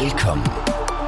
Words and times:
Velkommen. 0.00 0.46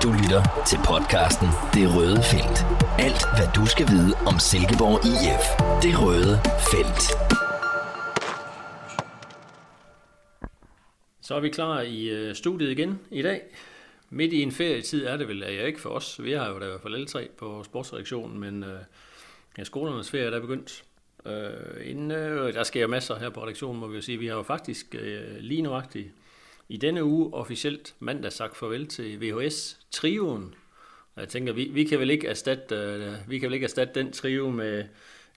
Du 0.02 0.08
lytter 0.20 0.42
til 0.70 0.78
podcasten 0.90 1.48
Det 1.74 1.96
Røde 1.96 2.22
Felt. 2.32 2.58
Alt, 3.06 3.22
hvad 3.36 3.48
du 3.56 3.66
skal 3.66 3.86
vide 3.94 4.12
om 4.30 4.36
Silkeborg 4.38 4.98
IF. 5.12 5.46
Det 5.84 5.94
Røde 6.02 6.34
Felt. 6.70 7.02
Så 11.20 11.34
er 11.34 11.40
vi 11.40 11.48
klar 11.48 11.80
i 11.80 12.08
øh, 12.08 12.34
studiet 12.34 12.70
igen 12.70 13.00
i 13.10 13.22
dag. 13.22 13.40
Midt 14.10 14.32
i 14.32 14.42
en 14.42 14.52
ferietid 14.52 15.06
er 15.06 15.16
det 15.16 15.28
vel, 15.28 15.42
er 15.42 15.48
jeg 15.48 15.66
ikke 15.66 15.80
for 15.80 15.90
os. 15.90 16.22
Vi 16.22 16.32
har 16.32 16.48
jo 16.50 16.58
da 16.58 16.64
i 16.64 16.68
hvert 16.68 16.82
fald 16.82 16.94
alle 16.94 17.06
tre 17.06 17.28
på 17.38 17.62
sportsredaktionen, 17.62 18.40
men 18.40 18.64
øh, 18.64 18.80
ja, 19.58 19.64
skolernes 19.64 20.10
ferie 20.10 20.26
er 20.26 20.30
der 20.30 20.40
begyndt. 20.40 20.84
Øh, 21.26 21.90
inden, 21.90 22.10
øh, 22.10 22.54
der 22.54 22.62
sker 22.62 22.86
masser 22.86 23.18
her 23.18 23.30
på 23.30 23.42
redaktionen, 23.42 23.80
må 23.80 23.86
vi 23.86 23.96
jo 23.96 24.02
sige. 24.02 24.18
Vi 24.18 24.26
har 24.26 24.34
jo 24.34 24.42
faktisk 24.42 24.94
øh, 24.98 25.36
lige 25.38 25.62
nøjagtigt 25.62 26.08
i 26.68 26.76
denne 26.76 27.04
uge 27.04 27.34
officielt 27.34 27.94
mandag 28.00 28.32
sagt 28.32 28.56
farvel 28.56 28.86
til 28.86 29.20
VHS 29.20 29.78
Trioen. 29.90 30.54
Jeg 31.16 31.28
tænker, 31.28 31.52
vi, 31.52 31.70
vi 31.72 31.84
kan 31.84 31.98
vel 31.98 32.10
ikke 32.10 32.26
erstatte, 32.26 32.74
øh, 32.74 33.12
vi 33.28 33.38
kan 33.38 33.46
vel 33.46 33.54
ikke 33.54 33.64
erstatte 33.64 34.00
den 34.00 34.12
trio 34.12 34.50
med 34.50 34.84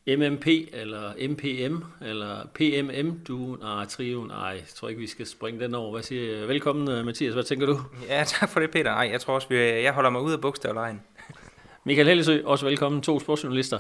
MMP 0.08 0.48
eller 0.74 1.30
MPM 1.30 2.06
eller 2.06 2.48
PMM 2.54 3.20
du 3.28 3.58
nej 3.62 3.86
trioen 3.86 4.28
nej 4.28 4.40
jeg 4.40 4.68
tror 4.76 4.90
ikke 4.90 5.02
vi 5.02 5.08
skal 5.08 5.26
springe 5.26 5.60
den 5.60 5.76
over 5.76 5.92
hvad 5.92 6.04
siger 6.04 6.38
jeg? 6.38 6.48
velkommen 6.48 6.92
øh, 6.92 7.06
Mathias 7.06 7.34
hvad 7.34 7.44
tænker 7.44 7.66
du 7.66 7.80
Ja, 8.10 8.24
tak 8.40 8.50
for 8.50 8.60
det, 8.60 8.72
Peter. 8.72 8.92
Ej, 8.92 9.10
jeg 9.12 9.22
tror 9.22 9.34
også, 9.34 9.48
vi, 9.50 9.58
jeg 9.58 9.94
holder 9.94 10.10
mig 10.10 10.22
ud 10.22 10.34
af 10.34 10.42
bogstavlejen. 10.42 11.02
Michael 11.86 12.08
Hellesø 12.08 12.42
også 12.46 12.66
velkommen 12.66 13.02
to 13.02 13.20
sportsjournalister 13.20 13.80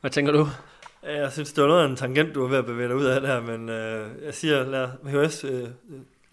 hvad 0.00 0.10
tænker 0.10 0.32
du 0.32 0.48
Jeg 1.02 1.32
synes, 1.32 1.52
det 1.52 1.62
var 1.62 1.68
noget 1.68 1.82
af 1.84 1.88
en 1.88 1.96
tangent, 1.96 2.34
du 2.34 2.40
var 2.40 2.48
ved 2.48 2.58
at 2.58 2.66
bevæge 2.66 2.88
dig 2.88 2.96
ud 2.96 3.04
af 3.04 3.20
der, 3.20 3.40
men 3.40 3.68
øh, 3.68 4.08
jeg 4.24 4.34
siger, 4.34 4.64
lad 4.64 4.88
VHS, 5.02 5.44
øh, 5.44 5.68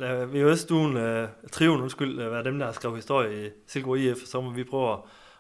lad 0.03 0.25
VHS-stuen, 0.25 0.97
øh, 0.97 1.23
øh 1.23 1.27
triven, 1.51 1.81
undskyld, 1.81 2.21
øh, 2.21 2.31
være 2.31 2.43
dem, 2.43 2.59
der 2.59 2.65
har 2.65 2.73
skrevet 2.73 2.97
historie 2.97 3.45
i 3.45 3.49
Silkeborg 3.67 3.99
IF, 3.99 4.17
så 4.25 4.41
må 4.41 4.51
vi 4.51 4.63
prøve 4.63 4.93
at 4.93 4.99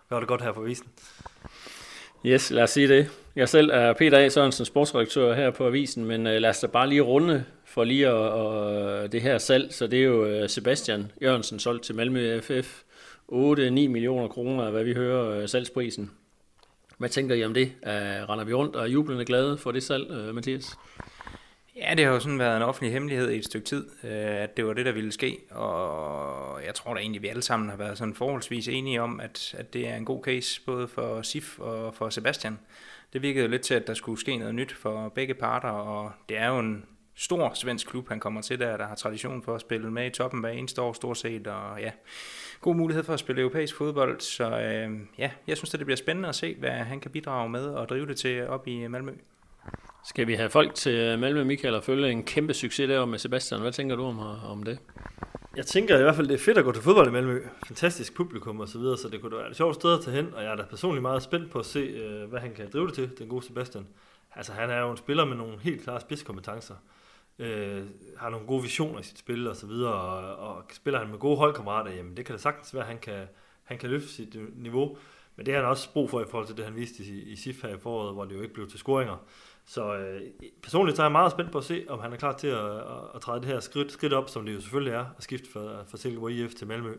gøre 0.09 0.19
det 0.19 0.27
godt 0.27 0.41
her 0.41 0.51
på 0.51 0.61
visen. 0.61 0.87
Yes, 2.25 2.51
lad 2.51 2.63
os 2.63 2.69
sige 2.69 2.87
det. 2.87 3.09
Jeg 3.35 3.49
selv 3.49 3.69
er 3.73 3.93
Peter 3.93 4.17
A. 4.17 4.29
Sørensen, 4.29 4.65
sportsredaktør 4.65 5.33
her 5.33 5.51
på 5.51 5.67
Avisen, 5.67 6.05
men 6.05 6.27
øh, 6.27 6.41
lad 6.41 6.49
os 6.49 6.59
da 6.59 6.67
bare 6.67 6.89
lige 6.89 7.01
runde 7.01 7.45
for 7.65 7.83
lige 7.83 8.07
at, 8.07 8.13
og 8.13 8.75
øh, 8.83 9.11
det 9.11 9.21
her 9.21 9.37
salg. 9.37 9.73
Så 9.73 9.87
det 9.87 9.99
er 9.99 10.03
jo 10.03 10.47
Sebastian 10.47 11.11
Jørgensen 11.21 11.59
solgt 11.59 11.83
til 11.83 11.95
Malmø 11.95 12.39
FF. 12.39 12.81
8-9 13.31 13.35
millioner 13.69 14.27
kroner, 14.27 14.71
hvad 14.71 14.83
vi 14.83 14.93
hører 14.93 15.41
øh, 15.41 15.49
salgsprisen. 15.49 16.11
Hvad 16.97 17.09
tænker 17.09 17.35
I 17.35 17.45
om 17.45 17.53
det? 17.53 17.71
Uh, 17.81 17.89
render 18.29 18.43
vi 18.43 18.53
rundt 18.53 18.75
og 18.75 18.83
er 18.83 18.87
jublende 18.87 19.25
glade 19.25 19.57
for 19.57 19.71
det 19.71 19.83
salg, 19.83 20.11
uh, 20.11 20.35
Mathias? 20.35 20.77
Ja, 21.75 21.93
det 21.97 22.05
har 22.05 22.13
jo 22.13 22.19
sådan 22.19 22.39
været 22.39 22.57
en 22.57 22.63
offentlig 22.63 22.93
hemmelighed 22.93 23.29
i 23.31 23.37
et 23.37 23.45
stykke 23.45 23.65
tid, 23.65 23.89
øh, 24.03 24.11
at 24.43 24.57
det 24.57 24.65
var 24.65 24.73
det, 24.73 24.85
der 24.85 24.91
ville 24.91 25.11
ske. 25.11 25.39
Og 25.51 26.65
jeg 26.65 26.75
tror 26.75 26.93
da 26.93 26.99
egentlig, 26.99 27.21
vi 27.21 27.27
alle 27.27 27.41
sammen 27.41 27.69
har 27.69 27.77
været 27.77 27.97
sådan 27.97 28.13
forholdsvis 28.13 28.67
enige 28.67 29.01
om, 29.01 29.19
at, 29.19 29.55
at 29.57 29.73
det 29.73 29.87
er 29.87 29.95
en 29.95 30.05
god 30.05 30.23
case, 30.23 30.61
både 30.65 30.87
for 30.87 31.21
Sif 31.21 31.59
og 31.59 31.95
for 31.95 32.09
Sebastian. 32.09 32.59
Det 33.13 33.21
virkede 33.21 33.45
jo 33.45 33.51
lidt 33.51 33.61
til, 33.61 33.73
at 33.73 33.87
der 33.87 33.93
skulle 33.93 34.19
ske 34.19 34.37
noget 34.37 34.55
nyt 34.55 34.71
for 34.71 35.09
begge 35.09 35.33
parter, 35.33 35.69
og 35.69 36.11
det 36.29 36.37
er 36.37 36.47
jo 36.47 36.59
en 36.59 36.85
stor 37.15 37.51
svensk 37.53 37.87
klub, 37.87 38.09
han 38.09 38.19
kommer 38.19 38.41
til 38.41 38.59
der, 38.59 38.77
der 38.77 38.87
har 38.87 38.95
tradition 38.95 39.43
for 39.43 39.55
at 39.55 39.61
spille 39.61 39.91
med 39.91 40.05
i 40.05 40.09
toppen 40.09 40.39
hver 40.39 40.49
eneste 40.49 40.81
år 40.81 40.93
stort 40.93 41.17
set, 41.17 41.47
og 41.47 41.81
ja, 41.81 41.91
god 42.61 42.75
mulighed 42.75 43.03
for 43.03 43.13
at 43.13 43.19
spille 43.19 43.41
europæisk 43.41 43.75
fodbold, 43.75 44.19
så 44.19 44.59
øh, 44.59 44.99
ja, 45.17 45.31
jeg 45.47 45.57
synes, 45.57 45.73
at 45.73 45.79
det 45.79 45.85
bliver 45.85 45.97
spændende 45.97 46.29
at 46.29 46.35
se, 46.35 46.55
hvad 46.59 46.71
han 46.71 46.99
kan 46.99 47.11
bidrage 47.11 47.49
med 47.49 47.65
og 47.65 47.89
drive 47.89 48.05
det 48.05 48.17
til 48.17 48.47
op 48.47 48.67
i 48.67 48.87
Malmø. 48.87 49.11
Skal 50.05 50.27
vi 50.27 50.33
have 50.33 50.49
folk 50.49 50.75
til 50.75 50.95
øh, 50.95 51.19
Malmø, 51.19 51.43
Michael, 51.43 51.75
og 51.75 51.83
følge 51.83 52.11
en 52.11 52.23
kæmpe 52.23 52.53
succes 52.53 52.87
der 52.87 53.05
med 53.05 53.19
Sebastian? 53.19 53.61
Hvad 53.61 53.71
tænker 53.71 53.95
du 53.95 54.03
om, 54.03 54.19
øh, 54.19 54.51
om 54.51 54.63
det? 54.63 54.79
Jeg 55.55 55.65
tænker 55.65 55.99
i 55.99 56.01
hvert 56.01 56.15
fald, 56.15 56.27
det 56.27 56.33
er 56.33 56.43
fedt 56.45 56.57
at 56.57 56.63
gå 56.63 56.71
til 56.71 56.83
fodbold 56.83 57.07
i 57.07 57.11
Malmø. 57.11 57.43
Fantastisk 57.67 58.15
publikum 58.15 58.59
og 58.59 58.67
så 58.67 58.79
videre, 58.79 58.97
så 58.97 59.09
det 59.09 59.21
kunne 59.21 59.31
da 59.31 59.41
være 59.41 59.49
et 59.49 59.55
sjovt 59.55 59.75
sted 59.75 59.93
at 59.97 60.03
tage 60.03 60.15
hen, 60.15 60.33
og 60.33 60.43
jeg 60.43 60.51
er 60.51 60.55
da 60.55 60.63
personligt 60.63 61.01
meget 61.01 61.23
spændt 61.23 61.51
på 61.51 61.59
at 61.59 61.65
se, 61.65 61.79
øh, 61.79 62.29
hvad 62.29 62.39
han 62.39 62.53
kan 62.53 62.69
drive 62.73 62.87
det 62.87 62.93
til, 62.93 63.17
den 63.17 63.27
gode 63.27 63.45
Sebastian. 63.45 63.87
Altså, 64.35 64.53
han 64.53 64.69
er 64.69 64.79
jo 64.79 64.91
en 64.91 64.97
spiller 64.97 65.25
med 65.25 65.37
nogle 65.37 65.59
helt 65.59 65.83
klare 65.83 66.01
spidskompetencer. 66.01 66.75
Øh, 67.39 67.83
har 68.17 68.29
nogle 68.29 68.47
gode 68.47 68.63
visioner 68.63 68.99
i 68.99 69.03
sit 69.03 69.19
spil 69.19 69.47
og 69.47 69.55
så 69.55 69.67
videre, 69.67 69.93
og, 69.93 70.55
og 70.55 70.63
spiller 70.73 70.99
han 70.99 71.09
med 71.09 71.19
gode 71.19 71.37
holdkammerater, 71.37 71.91
jamen 71.91 72.17
det 72.17 72.25
kan 72.25 72.35
da 72.35 72.41
sagtens 72.41 72.73
være, 72.73 72.83
at 72.83 72.89
han 72.89 72.99
kan, 72.99 73.27
han 73.63 73.77
kan 73.77 73.89
løfte 73.89 74.07
sit 74.07 74.35
niveau. 74.55 74.97
Men 75.35 75.45
det 75.45 75.53
har 75.53 75.61
han 75.61 75.69
også 75.69 75.93
brug 75.93 76.09
for 76.09 76.21
i 76.21 76.25
forhold 76.29 76.47
til 76.47 76.57
det, 76.57 76.65
han 76.65 76.75
viste 76.75 77.03
i, 77.03 77.21
i 77.31 77.35
SIF 77.35 77.63
her 77.63 77.75
i 77.75 77.79
foråret, 77.79 78.13
hvor 78.13 78.25
det 78.25 78.35
jo 78.35 78.41
ikke 78.41 78.53
blev 78.53 78.69
til 78.69 78.79
scoringer. 78.79 79.17
Så 79.65 79.95
øh, 79.95 80.21
personligt 80.63 80.97
så 80.97 81.01
er 81.01 81.05
jeg 81.05 81.11
meget 81.11 81.31
spændt 81.31 81.51
på 81.51 81.57
at 81.57 81.63
se, 81.63 81.85
om 81.89 81.99
han 81.99 82.13
er 82.13 82.17
klar 82.17 82.37
til 82.37 82.47
at, 82.47 82.75
at, 82.75 83.03
at 83.15 83.21
træde 83.21 83.39
det 83.41 83.47
her 83.47 83.59
skridt, 83.59 83.91
skridt 83.91 84.13
op, 84.13 84.29
som 84.29 84.45
det 84.45 84.53
jo 84.53 84.61
selvfølgelig 84.61 84.93
er, 84.93 85.05
at 85.17 85.23
skifte 85.23 85.51
fra, 85.51 85.83
fra 85.83 85.97
Silkeborg 85.97 86.31
IF 86.31 86.53
til 86.53 86.67
Malmø. 86.67 86.95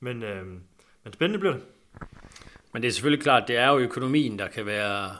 Men, 0.00 0.22
øh, 0.22 0.46
men 1.04 1.12
spændende 1.12 1.38
bliver 1.38 1.54
det. 1.54 1.62
Men 2.72 2.82
det 2.82 2.88
er 2.88 2.92
selvfølgelig 2.92 3.22
klart, 3.22 3.48
det 3.48 3.56
er 3.56 3.68
jo 3.68 3.78
økonomien, 3.78 4.38
der 4.38 4.48
kan 4.48 4.66
være, 4.66 5.10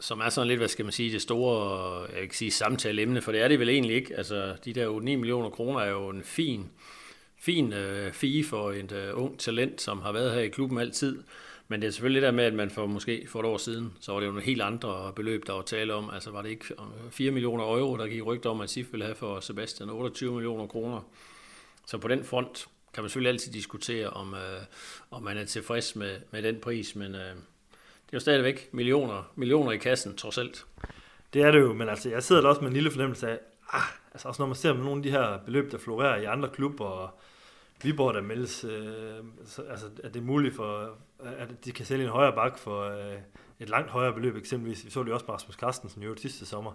som 0.00 0.20
er 0.20 0.28
sådan 0.28 0.48
lidt, 0.48 0.60
hvad 0.60 0.68
skal 0.68 0.84
man 0.84 0.92
sige, 0.92 1.12
det 1.12 1.22
store, 1.22 2.00
jeg 2.14 2.22
kan 2.22 2.32
sige, 2.32 2.50
samtaleemne, 2.50 3.20
for 3.20 3.32
det 3.32 3.42
er 3.42 3.48
det 3.48 3.60
vel 3.60 3.68
egentlig 3.68 3.96
ikke. 3.96 4.16
Altså, 4.16 4.56
de 4.64 4.72
der 4.72 4.98
8-9 4.98 5.00
millioner 5.00 5.50
kroner 5.50 5.80
er 5.80 5.90
jo 5.90 6.08
en 6.08 6.22
fin, 6.22 6.70
fin 7.38 7.72
øh, 7.72 8.12
fee 8.12 8.44
for 8.44 8.72
et 8.72 8.92
øh, 8.92 9.22
ung 9.22 9.38
talent, 9.38 9.80
som 9.80 10.00
har 10.00 10.12
været 10.12 10.34
her 10.34 10.40
i 10.40 10.48
klubben 10.48 10.78
altid. 10.78 11.22
Men 11.68 11.80
det 11.80 11.86
er 11.86 11.90
selvfølgelig 11.90 12.22
det 12.22 12.26
der 12.26 12.36
med, 12.36 12.44
at 12.44 12.54
man 12.54 12.70
for 12.70 12.86
måske 12.86 13.26
for 13.28 13.40
et 13.40 13.46
år 13.46 13.56
siden, 13.56 13.92
så 14.00 14.12
var 14.12 14.20
det 14.20 14.26
jo 14.26 14.32
nogle 14.32 14.44
helt 14.44 14.62
andre 14.62 15.12
beløb, 15.16 15.46
der 15.46 15.52
var 15.52 15.62
tale 15.62 15.94
om. 15.94 16.10
Altså 16.10 16.30
var 16.30 16.42
det 16.42 16.48
ikke 16.50 16.64
øh, 16.70 17.10
4 17.10 17.30
millioner 17.30 17.64
euro, 17.64 17.96
der 17.96 18.06
gik 18.06 18.26
rygter 18.26 18.50
om, 18.50 18.60
at 18.60 18.70
SIF 18.70 18.92
ville 18.92 19.04
have 19.04 19.14
for 19.14 19.40
Sebastian, 19.40 19.90
28 19.90 20.32
millioner 20.32 20.66
kroner. 20.66 21.00
Så 21.86 21.98
på 21.98 22.08
den 22.08 22.24
front 22.24 22.68
kan 22.94 23.02
man 23.02 23.08
selvfølgelig 23.10 23.32
altid 23.32 23.52
diskutere, 23.52 24.10
om, 24.10 24.34
øh, 24.34 24.62
om 25.10 25.22
man 25.22 25.38
er 25.38 25.44
tilfreds 25.44 25.96
med, 25.96 26.16
med 26.30 26.42
den 26.42 26.60
pris, 26.60 26.96
men 26.96 27.14
øh, 27.14 27.20
det 27.20 28.12
er 28.12 28.16
jo 28.16 28.20
stadigvæk 28.20 28.68
millioner, 28.72 29.32
millioner 29.34 29.72
i 29.72 29.76
kassen, 29.76 30.16
trods 30.16 30.38
alt. 30.38 30.66
Det 31.32 31.42
er 31.42 31.50
det 31.50 31.60
jo, 31.60 31.72
men 31.72 31.88
altså, 31.88 32.10
jeg 32.10 32.22
sidder 32.22 32.42
da 32.42 32.48
også 32.48 32.60
med 32.60 32.68
en 32.68 32.74
lille 32.74 32.90
fornemmelse 32.90 33.28
af, 33.30 33.38
ah, 33.72 33.82
altså 34.12 34.28
også 34.28 34.42
når 34.42 34.46
man 34.46 34.56
ser 34.56 34.72
nogle 34.72 34.96
af 34.96 35.02
de 35.02 35.10
her 35.10 35.38
beløb, 35.38 35.72
der 35.72 35.78
florerer 35.78 36.16
i 36.16 36.24
andre 36.24 36.48
klubber, 36.48 36.84
og 36.84 37.10
Viborg, 37.82 38.14
der 38.14 38.20
meldes, 38.20 38.64
øh, 38.64 39.24
altså, 39.70 39.86
at 40.04 40.14
det 40.14 40.20
er 40.20 40.24
muligt 40.24 40.56
for, 40.56 40.96
Øh, 41.22 41.42
at 41.42 41.64
de 41.64 41.72
kan 41.72 41.86
sælge 41.86 42.04
en 42.04 42.10
højere 42.10 42.32
bak 42.32 42.58
for 42.58 42.82
øh, 42.82 43.18
et 43.60 43.68
langt 43.68 43.90
højere 43.90 44.12
beløb 44.12 44.36
eksempelvis. 44.36 44.84
Vi 44.84 44.90
så 44.90 45.02
det 45.02 45.08
jo 45.08 45.14
også 45.14 45.26
med 45.28 45.34
Rasmus 45.34 45.56
Carstensen 45.56 46.02
jo 46.02 46.16
sidste 46.16 46.46
sommer. 46.46 46.72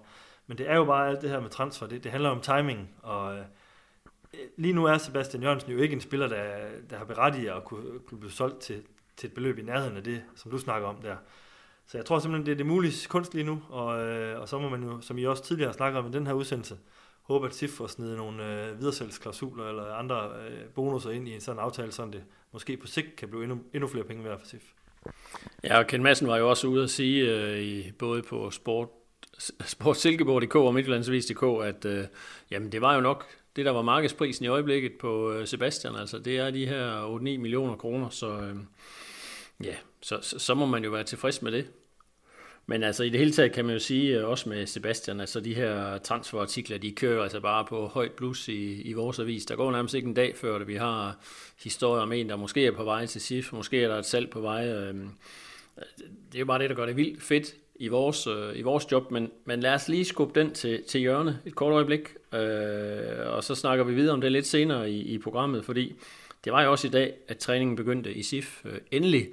Men 0.47 0.57
det 0.57 0.69
er 0.69 0.75
jo 0.75 0.85
bare 0.85 1.09
alt 1.09 1.21
det 1.21 1.29
her 1.29 1.39
med 1.39 1.49
transfer. 1.49 1.87
Det, 1.87 2.03
det 2.03 2.11
handler 2.11 2.29
om 2.29 2.41
timing, 2.41 2.89
og 3.01 3.37
øh, 3.37 3.45
lige 4.57 4.73
nu 4.73 4.85
er 4.85 4.97
Sebastian 4.97 5.43
Jørgensen 5.43 5.71
jo 5.71 5.77
ikke 5.77 5.93
en 5.93 6.01
spiller, 6.01 6.27
der, 6.27 6.69
der 6.89 6.97
har 6.97 7.05
berettiget 7.05 7.51
at 7.51 7.63
kunne, 7.63 7.99
kunne 7.99 8.19
blive 8.19 8.31
solgt 8.31 8.59
til, 8.59 8.83
til 9.17 9.27
et 9.27 9.33
beløb 9.33 9.59
i 9.59 9.61
nærheden 9.61 9.97
af 9.97 10.03
det, 10.03 10.23
som 10.35 10.51
du 10.51 10.57
snakker 10.57 10.87
om 10.87 10.95
der. 11.01 11.15
Så 11.85 11.97
jeg 11.97 12.05
tror 12.05 12.19
simpelthen, 12.19 12.45
det 12.45 12.51
er 12.51 12.55
det 12.55 12.65
mulige 12.65 13.07
kunst 13.07 13.33
lige 13.33 13.43
nu, 13.43 13.61
og, 13.69 14.01
øh, 14.01 14.41
og 14.41 14.49
så 14.49 14.59
må 14.59 14.69
man 14.69 14.83
jo, 14.83 15.01
som 15.01 15.17
I 15.17 15.23
også 15.23 15.43
tidligere 15.43 15.73
snakker 15.73 15.99
om 15.99 16.07
i 16.07 16.11
den 16.11 16.27
her 16.27 16.33
udsendelse, 16.33 16.77
håbe, 17.23 17.47
at 17.47 17.55
SIF 17.55 17.69
får 17.69 17.87
snedet 17.87 18.17
nogle 18.17 18.67
øh, 18.67 18.79
videresalgsklausuler 18.79 19.69
eller 19.69 19.93
andre 19.93 20.29
øh, 20.49 20.69
bonusser 20.75 21.09
ind 21.09 21.27
i 21.27 21.33
en 21.33 21.41
sådan 21.41 21.59
aftale, 21.59 21.91
så 21.91 22.05
det 22.05 22.23
måske 22.51 22.77
på 22.77 22.87
sigt 22.87 23.15
kan 23.15 23.29
blive 23.29 23.43
endnu, 23.43 23.59
endnu 23.73 23.87
flere 23.87 24.03
penge 24.05 24.23
værd 24.23 24.39
for 24.39 24.47
SIF. 24.47 24.63
Ja, 25.63 25.77
og 25.77 25.87
Ken 25.87 26.03
Madsen 26.03 26.27
var 26.27 26.37
jo 26.37 26.49
også 26.49 26.67
ude 26.67 26.83
at 26.83 26.89
sige, 26.89 27.31
øh, 27.31 27.59
i, 27.59 27.91
både 27.91 28.21
på 28.21 28.51
Sport, 28.51 28.89
Sport 29.65 29.97
Silkeborg.dk 29.97 30.55
og 30.55 30.73
Midtjyllandsvis.dk, 30.73 31.43
at 31.63 31.85
øh, 31.85 32.05
jamen, 32.51 32.71
det 32.71 32.81
var 32.81 32.95
jo 32.95 33.01
nok 33.01 33.25
det, 33.55 33.65
der 33.65 33.71
var 33.71 33.81
markedsprisen 33.81 34.45
i 34.45 34.47
øjeblikket 34.47 34.91
på 35.01 35.31
øh, 35.31 35.47
Sebastian. 35.47 35.95
Altså, 35.95 36.19
det 36.19 36.37
er 36.37 36.51
de 36.51 36.67
her 36.67 37.17
8-9 37.17 37.19
millioner 37.19 37.75
kroner, 37.75 38.09
så 38.09 38.27
øh, 38.27 38.55
ja, 39.63 39.75
så, 40.01 40.19
så, 40.21 40.39
så 40.39 40.53
må 40.53 40.65
man 40.65 40.83
jo 40.83 40.91
være 40.91 41.03
tilfreds 41.03 41.41
med 41.41 41.51
det. 41.51 41.67
Men 42.65 42.83
altså 42.83 43.03
i 43.03 43.09
det 43.09 43.19
hele 43.19 43.31
taget 43.31 43.51
kan 43.51 43.65
man 43.65 43.73
jo 43.73 43.79
sige, 43.79 44.19
øh, 44.19 44.29
også 44.29 44.49
med 44.49 44.65
Sebastian, 44.65 45.19
altså 45.19 45.39
de 45.39 45.53
her 45.53 45.97
transferartikler, 45.97 46.77
de 46.77 46.91
kører 46.91 47.23
altså 47.23 47.39
bare 47.39 47.65
på 47.65 47.87
højt 47.87 48.11
plus 48.11 48.47
i, 48.47 48.81
i 48.81 48.93
vores 48.93 49.19
avis. 49.19 49.45
Der 49.45 49.55
går 49.55 49.71
nærmest 49.71 49.95
ikke 49.95 50.07
en 50.07 50.13
dag 50.13 50.37
før, 50.37 50.55
at 50.55 50.67
vi 50.67 50.75
har 50.75 51.17
historier 51.63 52.01
om 52.01 52.11
en, 52.11 52.29
der 52.29 52.35
måske 52.35 52.65
er 52.65 52.71
på 52.71 52.83
vej 52.83 53.05
til 53.05 53.21
SIF, 53.21 53.53
måske 53.53 53.83
er 53.83 53.87
der 53.87 53.99
et 53.99 54.05
salg 54.05 54.29
på 54.29 54.41
vej. 54.41 54.67
Øhm, 54.67 55.09
det 56.31 56.35
er 56.35 56.39
jo 56.39 56.45
bare 56.45 56.59
det, 56.59 56.69
der 56.69 56.75
gør 56.75 56.85
det 56.85 56.97
vildt 56.97 57.23
fedt 57.23 57.55
i 57.75 57.87
vores, 57.87 58.27
øh, 58.27 58.59
i 58.59 58.61
vores 58.61 58.91
job, 58.91 59.11
men, 59.11 59.31
men 59.45 59.59
lad 59.59 59.73
os 59.73 59.87
lige 59.89 60.05
skubbe 60.05 60.39
den 60.39 60.53
til, 60.53 60.83
til 60.83 60.99
hjørne 60.99 61.39
et 61.45 61.55
kort 61.55 61.73
øjeblik, 61.73 62.09
øh, 62.33 63.35
og 63.35 63.43
så 63.43 63.55
snakker 63.55 63.83
vi 63.83 63.93
videre 63.93 64.13
om 64.13 64.21
det 64.21 64.31
lidt 64.31 64.47
senere 64.47 64.91
i, 64.91 65.01
i 65.01 65.17
programmet, 65.17 65.65
fordi 65.65 65.95
det 66.43 66.53
var 66.53 66.63
jo 66.63 66.71
også 66.71 66.87
i 66.87 66.91
dag, 66.91 67.13
at 67.27 67.37
træningen 67.37 67.75
begyndte 67.75 68.13
i 68.13 68.23
SIF 68.23 68.65
øh, 68.65 68.77
endelig, 68.91 69.27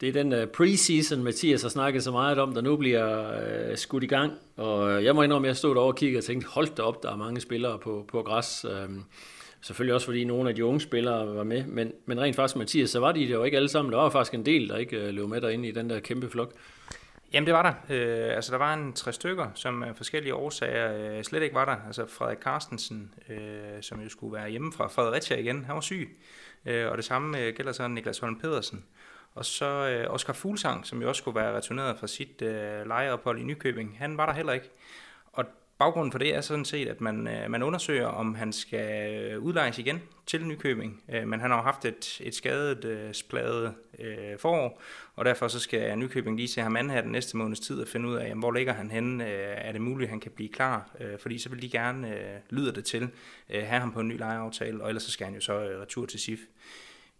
det 0.00 0.08
er 0.08 0.12
den 0.12 0.32
uh, 0.32 0.48
preseason, 0.48 1.22
Mathias 1.22 1.62
har 1.62 1.68
snakket 1.68 2.04
så 2.04 2.10
meget 2.10 2.38
om, 2.38 2.54
der 2.54 2.60
nu 2.60 2.76
bliver 2.76 3.30
uh, 3.70 3.76
skudt 3.76 4.04
i 4.04 4.06
gang. 4.06 4.32
Og 4.56 4.90
øh, 4.90 5.04
jeg 5.04 5.14
må 5.14 5.22
indrømme, 5.22 5.48
at 5.48 5.50
jeg 5.50 5.56
stod 5.56 5.74
derovre 5.74 5.92
og 5.92 5.96
kiggede 5.96 6.20
og 6.20 6.24
tænkte, 6.24 6.48
hold 6.48 6.68
da 6.76 6.82
op, 6.82 7.02
der 7.02 7.12
er 7.12 7.16
mange 7.16 7.40
spillere 7.40 7.78
på, 7.78 8.04
på 8.08 8.22
græs. 8.22 8.64
Uh, 8.64 8.94
selvfølgelig 9.60 9.94
også 9.94 10.06
fordi 10.06 10.24
nogle 10.24 10.48
af 10.48 10.54
de 10.54 10.64
unge 10.64 10.80
spillere 10.80 11.36
var 11.36 11.44
med, 11.44 11.66
men, 11.66 11.92
men 12.06 12.20
rent 12.20 12.36
faktisk, 12.36 12.56
Mathias, 12.56 12.90
så 12.90 13.00
var 13.00 13.12
de 13.12 13.20
det 13.20 13.30
jo 13.30 13.44
ikke 13.44 13.56
alle 13.56 13.68
sammen. 13.68 13.92
Der 13.92 13.98
var 13.98 14.10
faktisk 14.10 14.34
en 14.34 14.46
del, 14.46 14.68
der 14.68 14.76
ikke 14.76 15.08
uh, 15.08 15.08
løb 15.08 15.28
med 15.28 15.40
derinde 15.40 15.68
i 15.68 15.72
den 15.72 15.90
der 15.90 16.00
kæmpe 16.00 16.30
flok. 16.30 16.52
Jamen 17.32 17.46
det 17.46 17.54
var 17.54 17.62
der. 17.62 17.96
Øh, 17.96 18.36
altså 18.36 18.52
der 18.52 18.58
var 18.58 18.74
en 18.74 18.92
tre 18.92 19.12
stykker, 19.12 19.46
som 19.54 19.82
af 19.82 19.96
forskellige 19.96 20.34
årsager 20.34 21.16
øh, 21.16 21.24
slet 21.24 21.42
ikke 21.42 21.54
var 21.54 21.64
der. 21.64 21.76
Altså 21.86 22.06
Frederik 22.06 22.38
Carstensen, 22.38 23.14
øh, 23.28 23.38
som 23.80 24.00
jo 24.00 24.08
skulle 24.08 24.34
være 24.34 24.50
hjemme 24.50 24.72
fra 24.72 24.86
Fredericia 24.86 25.36
igen, 25.36 25.64
han 25.64 25.74
var 25.74 25.80
syg. 25.80 26.18
Øh, 26.66 26.90
og 26.90 26.96
det 26.96 27.04
samme 27.04 27.40
øh, 27.40 27.54
gælder 27.54 27.72
så 27.72 27.88
Niklas 27.88 28.18
Holm 28.18 28.40
Pedersen. 28.40 28.84
Og 29.38 29.44
så 29.44 29.66
øh, 29.66 30.14
Oscar 30.14 30.32
Fuglsang, 30.32 30.86
som 30.86 31.02
jo 31.02 31.08
også 31.08 31.18
skulle 31.18 31.34
være 31.34 31.56
returneret 31.56 31.98
fra 31.98 32.06
sit 32.06 32.42
øh, 32.42 32.86
lejeophold 32.86 33.38
i 33.38 33.42
Nykøbing, 33.42 33.96
han 33.98 34.16
var 34.16 34.26
der 34.26 34.32
heller 34.32 34.52
ikke. 34.52 34.70
Og 35.32 35.44
baggrunden 35.78 36.12
for 36.12 36.18
det 36.18 36.34
er 36.34 36.40
sådan 36.40 36.64
set, 36.64 36.88
at 36.88 37.00
man, 37.00 37.28
øh, 37.28 37.50
man 37.50 37.62
undersøger, 37.62 38.06
om 38.06 38.34
han 38.34 38.52
skal 38.52 39.14
øh, 39.14 39.42
udlejes 39.42 39.78
igen 39.78 40.02
til 40.26 40.46
Nykøbing. 40.46 41.02
Øh, 41.08 41.28
men 41.28 41.40
han 41.40 41.50
har 41.50 41.62
haft 41.62 41.84
et, 41.84 42.20
et 42.20 42.34
skadet 42.34 42.84
øh, 42.84 43.14
spladet 43.14 43.74
øh, 43.98 44.38
forår, 44.38 44.82
og 45.16 45.24
derfor 45.24 45.48
så 45.48 45.60
skal 45.60 45.98
Nykøbing 45.98 46.36
lige 46.36 46.48
se 46.48 46.60
ham 46.60 46.76
an 46.76 46.90
her 46.90 47.00
den 47.00 47.12
næste 47.12 47.36
måneds 47.36 47.60
tid 47.60 47.80
og 47.80 47.88
finde 47.88 48.08
ud 48.08 48.14
af, 48.14 48.28
jamen, 48.28 48.42
hvor 48.42 48.52
ligger 48.52 48.72
han 48.72 48.90
henne? 48.90 49.24
Øh, 49.24 49.56
er 49.56 49.72
det 49.72 49.80
muligt, 49.80 50.08
at 50.08 50.10
han 50.10 50.20
kan 50.20 50.32
blive 50.32 50.48
klar? 50.48 50.90
Øh, 51.00 51.18
fordi 51.18 51.38
så 51.38 51.48
vil 51.48 51.62
de 51.62 51.70
gerne, 51.70 52.14
øh, 52.14 52.36
lyder 52.50 52.72
det 52.72 52.84
til, 52.84 53.08
øh, 53.50 53.62
have 53.62 53.80
ham 53.80 53.92
på 53.92 54.00
en 54.00 54.08
ny 54.08 54.18
lejeaftale, 54.18 54.82
og 54.82 54.88
ellers 54.88 55.02
så 55.02 55.10
skal 55.10 55.24
han 55.24 55.34
jo 55.34 55.40
så 55.40 55.52
øh, 55.52 55.80
retur 55.80 56.06
til 56.06 56.20
SIF. 56.20 56.38
Øh, 56.40 56.46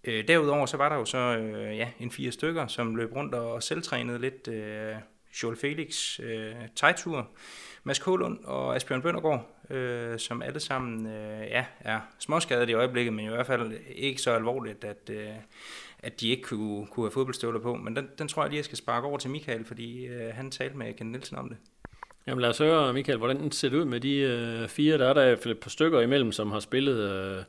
Øh, 0.05 0.29
derudover 0.29 0.67
så 0.67 0.77
var 0.77 0.89
der 0.89 0.97
jo 0.97 1.05
så 1.05 1.19
øh, 1.19 1.77
ja, 1.77 1.89
en 2.01 2.11
fire 2.11 2.33
stykker, 2.33 2.67
som 2.67 2.97
løb 2.97 3.13
rundt 3.13 3.35
og, 3.35 3.63
selvtrænede 3.63 4.19
lidt. 4.19 4.49
Øh, 4.49 4.95
Joel 5.43 5.57
Felix, 5.57 6.21
øh, 6.21 6.55
tegtur, 6.77 7.29
Mads 7.85 7.99
Kålund 7.99 8.45
og 8.45 8.77
Asbjørn 8.77 9.03
Bøndergaard, 9.03 9.71
øh, 9.71 10.19
som 10.19 10.43
alle 10.43 10.61
sammen 10.61 11.07
øh, 11.07 11.47
ja, 11.49 11.65
er 11.81 12.01
småskadet 12.19 12.69
i 12.69 12.73
øjeblikket, 12.73 13.13
men 13.13 13.25
i 13.25 13.29
hvert 13.29 13.47
fald 13.47 13.73
ikke 13.95 14.23
så 14.23 14.31
alvorligt, 14.31 14.85
at, 14.85 15.11
øh, 15.11 15.29
at 15.99 16.21
de 16.21 16.29
ikke 16.29 16.43
kunne, 16.43 16.87
kunne 16.87 17.07
have 17.07 17.11
fodboldstøvler 17.11 17.61
på. 17.61 17.75
Men 17.75 17.97
den, 17.97 18.09
den 18.19 18.29
tror 18.29 18.43
jeg 18.43 18.51
lige, 18.51 18.59
jeg 18.59 18.65
skal 18.65 18.79
sparke 18.79 19.07
over 19.07 19.19
til 19.19 19.31
Michael, 19.31 19.65
fordi 19.65 20.07
øh, 20.07 20.35
han 20.35 20.51
talte 20.51 20.77
med 20.77 20.95
Ken 20.95 21.07
Nielsen 21.07 21.39
om 21.39 21.49
det. 21.49 21.57
Jamen 22.27 22.41
lad 22.43 22.49
os 22.49 22.59
høre, 22.59 22.93
Michael, 22.93 23.19
hvordan 23.19 23.51
ser 23.53 23.69
det 23.69 23.77
ud 23.77 23.85
med 23.85 24.01
de 24.01 24.17
øh, 24.17 24.69
fire? 24.69 24.99
Der 24.99 25.09
er 25.09 25.13
der 25.13 25.51
et 25.51 25.59
par 25.59 25.71
stykker 25.71 26.01
imellem, 26.01 26.33
som 26.33 26.51
har 26.51 26.61
spillet 26.61 27.11
øh, 27.11 27.45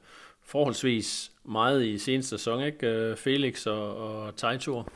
forholdsvis 0.50 1.32
meget 1.46 1.86
i 1.86 1.98
seneste 1.98 2.30
sæson, 2.30 2.64
ikke? 2.64 2.88
Øh, 2.88 3.18
Felix 3.18 3.66
og, 3.68 3.98
og 3.98 4.36
Tejtur. 4.36 4.92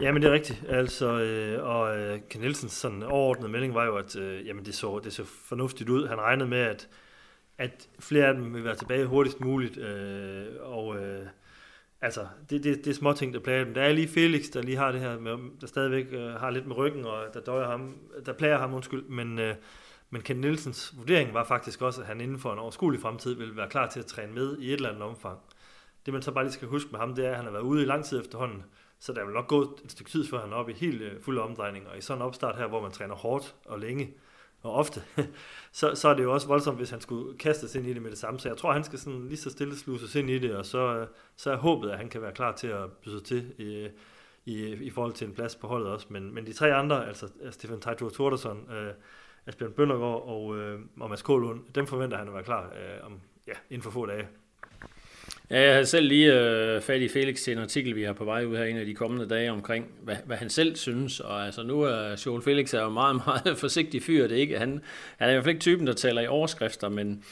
Ja, 0.00 0.12
men 0.12 0.22
det 0.22 0.28
er 0.28 0.32
rigtigt. 0.32 0.64
Altså, 0.68 1.20
øh, 1.20 1.64
og 1.64 1.98
øh, 1.98 2.20
Ken 2.30 2.40
Nielsens 2.40 2.72
sådan 2.72 3.02
overordnede 3.02 3.48
melding 3.52 3.74
var 3.74 3.84
jo, 3.84 3.96
at 3.96 4.16
øh, 4.16 4.46
jamen, 4.46 4.64
det, 4.64 4.74
så, 4.74 5.00
det 5.04 5.12
så 5.12 5.24
fornuftigt 5.24 5.90
ud. 5.90 6.06
Han 6.06 6.20
regnede 6.20 6.48
med, 6.48 6.58
at, 6.58 6.88
at 7.58 7.88
flere 7.98 8.26
af 8.26 8.34
dem 8.34 8.54
vil 8.54 8.64
være 8.64 8.74
tilbage 8.74 9.06
hurtigst 9.06 9.40
muligt. 9.40 9.78
Øh, 9.78 10.46
og 10.60 10.96
øh, 10.96 11.26
altså, 12.00 12.26
det, 12.50 12.64
det, 12.64 12.84
det 12.84 12.90
er 12.90 12.94
små 12.94 13.12
ting, 13.12 13.34
der 13.34 13.40
plager 13.40 13.64
dem. 13.64 13.74
Der 13.74 13.82
er 13.82 13.92
lige 13.92 14.08
Felix, 14.08 14.44
der 14.44 14.62
lige 14.62 14.76
har 14.76 14.92
det 14.92 15.00
her, 15.00 15.18
med, 15.18 15.36
der 15.60 15.66
stadigvæk 15.66 16.06
øh, 16.12 16.30
har 16.30 16.50
lidt 16.50 16.66
med 16.66 16.76
ryggen, 16.76 17.04
og 17.04 17.24
der, 17.34 17.40
døjer 17.40 17.66
ham, 17.66 17.96
der 18.26 18.32
plager 18.32 18.58
ham, 18.58 18.74
undskyld. 18.74 19.02
Men, 19.02 19.38
øh, 19.38 19.54
men 20.10 20.22
Ken 20.22 20.36
Nielsens 20.36 20.94
vurdering 20.96 21.34
var 21.34 21.44
faktisk 21.44 21.82
også, 21.82 22.00
at 22.00 22.06
han 22.06 22.20
inden 22.20 22.38
for 22.38 22.52
en 22.52 22.58
overskuelig 22.58 23.00
fremtid 23.00 23.34
vil 23.34 23.56
være 23.56 23.68
klar 23.68 23.88
til 23.88 24.00
at 24.00 24.06
træne 24.06 24.32
med 24.32 24.58
i 24.58 24.66
et 24.66 24.72
eller 24.72 24.88
andet 24.88 25.02
omfang. 25.02 25.38
Det 26.06 26.12
man 26.14 26.22
så 26.22 26.32
bare 26.32 26.44
lige 26.44 26.52
skal 26.52 26.68
huske 26.68 26.90
med 26.90 27.00
ham, 27.00 27.14
det 27.14 27.26
er, 27.26 27.30
at 27.30 27.36
han 27.36 27.44
har 27.44 27.52
været 27.52 27.62
ude 27.62 27.82
i 27.82 27.86
lang 27.86 28.04
tid 28.04 28.20
efterhånden. 28.20 28.64
Så 28.98 29.12
der 29.12 29.24
vil 29.24 29.34
nok 29.34 29.48
gå 29.48 29.62
et 29.62 29.92
stykke 29.92 30.10
tid, 30.10 30.26
før 30.26 30.40
han 30.40 30.52
er 30.52 30.56
oppe 30.56 30.72
i 30.72 30.74
helt 30.74 31.02
øh, 31.02 31.22
fuld 31.22 31.38
omdrejning. 31.38 31.88
Og 31.88 31.98
i 31.98 32.00
sådan 32.00 32.18
en 32.18 32.26
opstart 32.26 32.56
her, 32.56 32.66
hvor 32.66 32.82
man 32.82 32.90
træner 32.90 33.14
hårdt 33.14 33.54
og 33.64 33.78
længe 33.78 34.14
og 34.62 34.72
ofte, 34.72 35.02
så, 35.72 35.94
så 35.94 36.08
er 36.08 36.14
det 36.14 36.22
jo 36.22 36.32
også 36.32 36.46
voldsomt, 36.48 36.76
hvis 36.76 36.90
han 36.90 37.00
skulle 37.00 37.38
kastes 37.38 37.74
ind 37.74 37.86
i 37.86 37.94
det 37.94 38.02
med 38.02 38.10
det 38.10 38.18
samme. 38.18 38.40
Så 38.40 38.48
jeg 38.48 38.56
tror, 38.56 38.72
han 38.72 38.84
skal 38.84 38.98
sådan 38.98 39.26
lige 39.26 39.36
så 39.36 39.50
stille 39.50 39.76
sluses 39.76 40.14
ind 40.14 40.30
i 40.30 40.38
det, 40.38 40.56
og 40.56 40.66
så, 40.66 40.96
øh, 40.96 41.06
så 41.36 41.50
er 41.52 41.56
håbet, 41.56 41.90
at 41.90 41.98
han 41.98 42.08
kan 42.08 42.22
være 42.22 42.32
klar 42.32 42.52
til 42.52 42.66
at 42.66 42.92
byde 42.92 43.20
til 43.20 43.52
i, 43.58 43.88
i, 44.44 44.72
i 44.72 44.90
forhold 44.90 45.12
til 45.12 45.26
en 45.26 45.34
plads 45.34 45.56
på 45.56 45.66
holdet 45.66 45.88
også. 45.88 46.06
Men, 46.10 46.34
men 46.34 46.46
de 46.46 46.52
tre 46.52 46.74
andre, 46.74 47.08
altså 47.08 47.28
øh, 47.40 47.52
Stefan 47.52 47.80
Tejtur 47.80 48.08
Thordarsson, 48.08 48.70
øh, 48.72 48.92
Asbjørn 49.46 49.72
Bøndergaard 49.72 50.22
og, 50.26 50.58
øh, 50.58 50.80
og 51.00 51.10
Mads 51.10 51.22
Kålund, 51.22 51.60
dem 51.74 51.86
forventer 51.86 52.16
han 52.16 52.28
at 52.28 52.34
være 52.34 52.42
klar 52.42 52.62
øh, 52.64 53.06
om, 53.06 53.20
ja, 53.46 53.52
inden 53.70 53.82
for 53.82 53.90
få 53.90 54.06
dage. 54.06 54.26
Ja, 55.50 55.60
jeg 55.60 55.72
havde 55.72 55.86
selv 55.86 56.08
lige 56.08 56.40
øh, 56.40 56.80
fat 56.80 57.02
i 57.02 57.08
Felix 57.08 57.40
til 57.40 57.52
en 57.52 57.58
artikel, 57.58 57.96
vi 57.96 58.02
har 58.02 58.12
på 58.12 58.24
vej 58.24 58.44
ud 58.44 58.56
her 58.56 58.64
en 58.64 58.76
af 58.76 58.86
de 58.86 58.94
kommende 58.94 59.28
dage 59.28 59.50
omkring, 59.50 59.86
hvad, 60.02 60.16
hvad 60.24 60.36
han 60.36 60.50
selv 60.50 60.76
synes. 60.76 61.20
Og 61.20 61.44
altså 61.46 61.62
nu 61.62 61.82
er 61.82 62.22
Joel 62.26 62.42
Felix 62.42 62.74
er 62.74 62.82
jo 62.82 62.88
meget, 62.88 63.16
meget 63.26 63.58
forsigtig 63.58 64.02
fyr. 64.02 64.26
Det 64.26 64.36
er 64.36 64.40
ikke, 64.40 64.58
han, 64.58 64.80
han 65.16 65.28
er 65.28 65.32
i 65.32 65.34
hvert 65.34 65.44
fald 65.44 65.54
ikke 65.54 65.60
typen, 65.60 65.86
der 65.86 65.92
taler 65.92 66.22
i 66.22 66.26
overskrifter, 66.26 66.88
men 66.88 67.24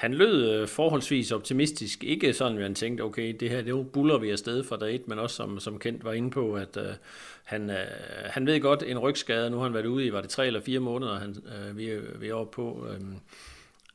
han 0.00 0.14
lød 0.14 0.50
øh, 0.50 0.68
forholdsvis 0.68 1.32
optimistisk. 1.32 2.04
Ikke 2.04 2.32
sådan, 2.32 2.56
at 2.56 2.62
han 2.62 2.74
tænkte, 2.74 3.02
okay, 3.02 3.36
det 3.40 3.50
her, 3.50 3.62
det 3.62 3.92
buller 3.92 4.18
vi 4.18 4.30
afsted 4.30 4.64
fra 4.64 4.76
dag 4.76 4.94
et, 4.94 5.08
men 5.08 5.18
også 5.18 5.36
som, 5.36 5.60
som 5.60 5.78
Kent 5.78 6.04
var 6.04 6.12
inde 6.12 6.30
på, 6.30 6.54
at 6.54 6.76
øh, 6.76 6.94
han, 7.44 7.70
øh, 7.70 7.76
han 8.24 8.46
ved 8.46 8.60
godt, 8.60 8.82
en 8.82 8.98
rygskade, 8.98 9.50
nu 9.50 9.56
har 9.56 9.64
han 9.64 9.74
været 9.74 9.86
ude 9.86 10.06
i, 10.06 10.12
var 10.12 10.20
det 10.20 10.30
tre 10.30 10.46
eller 10.46 10.60
fire 10.60 10.80
måneder, 10.80 11.18
han, 11.18 11.36
øh, 11.46 11.78
vi, 11.78 11.98
vi 12.14 12.28
er 12.28 12.34
oppe 12.34 12.54
på, 12.54 12.86
øh, 12.90 13.00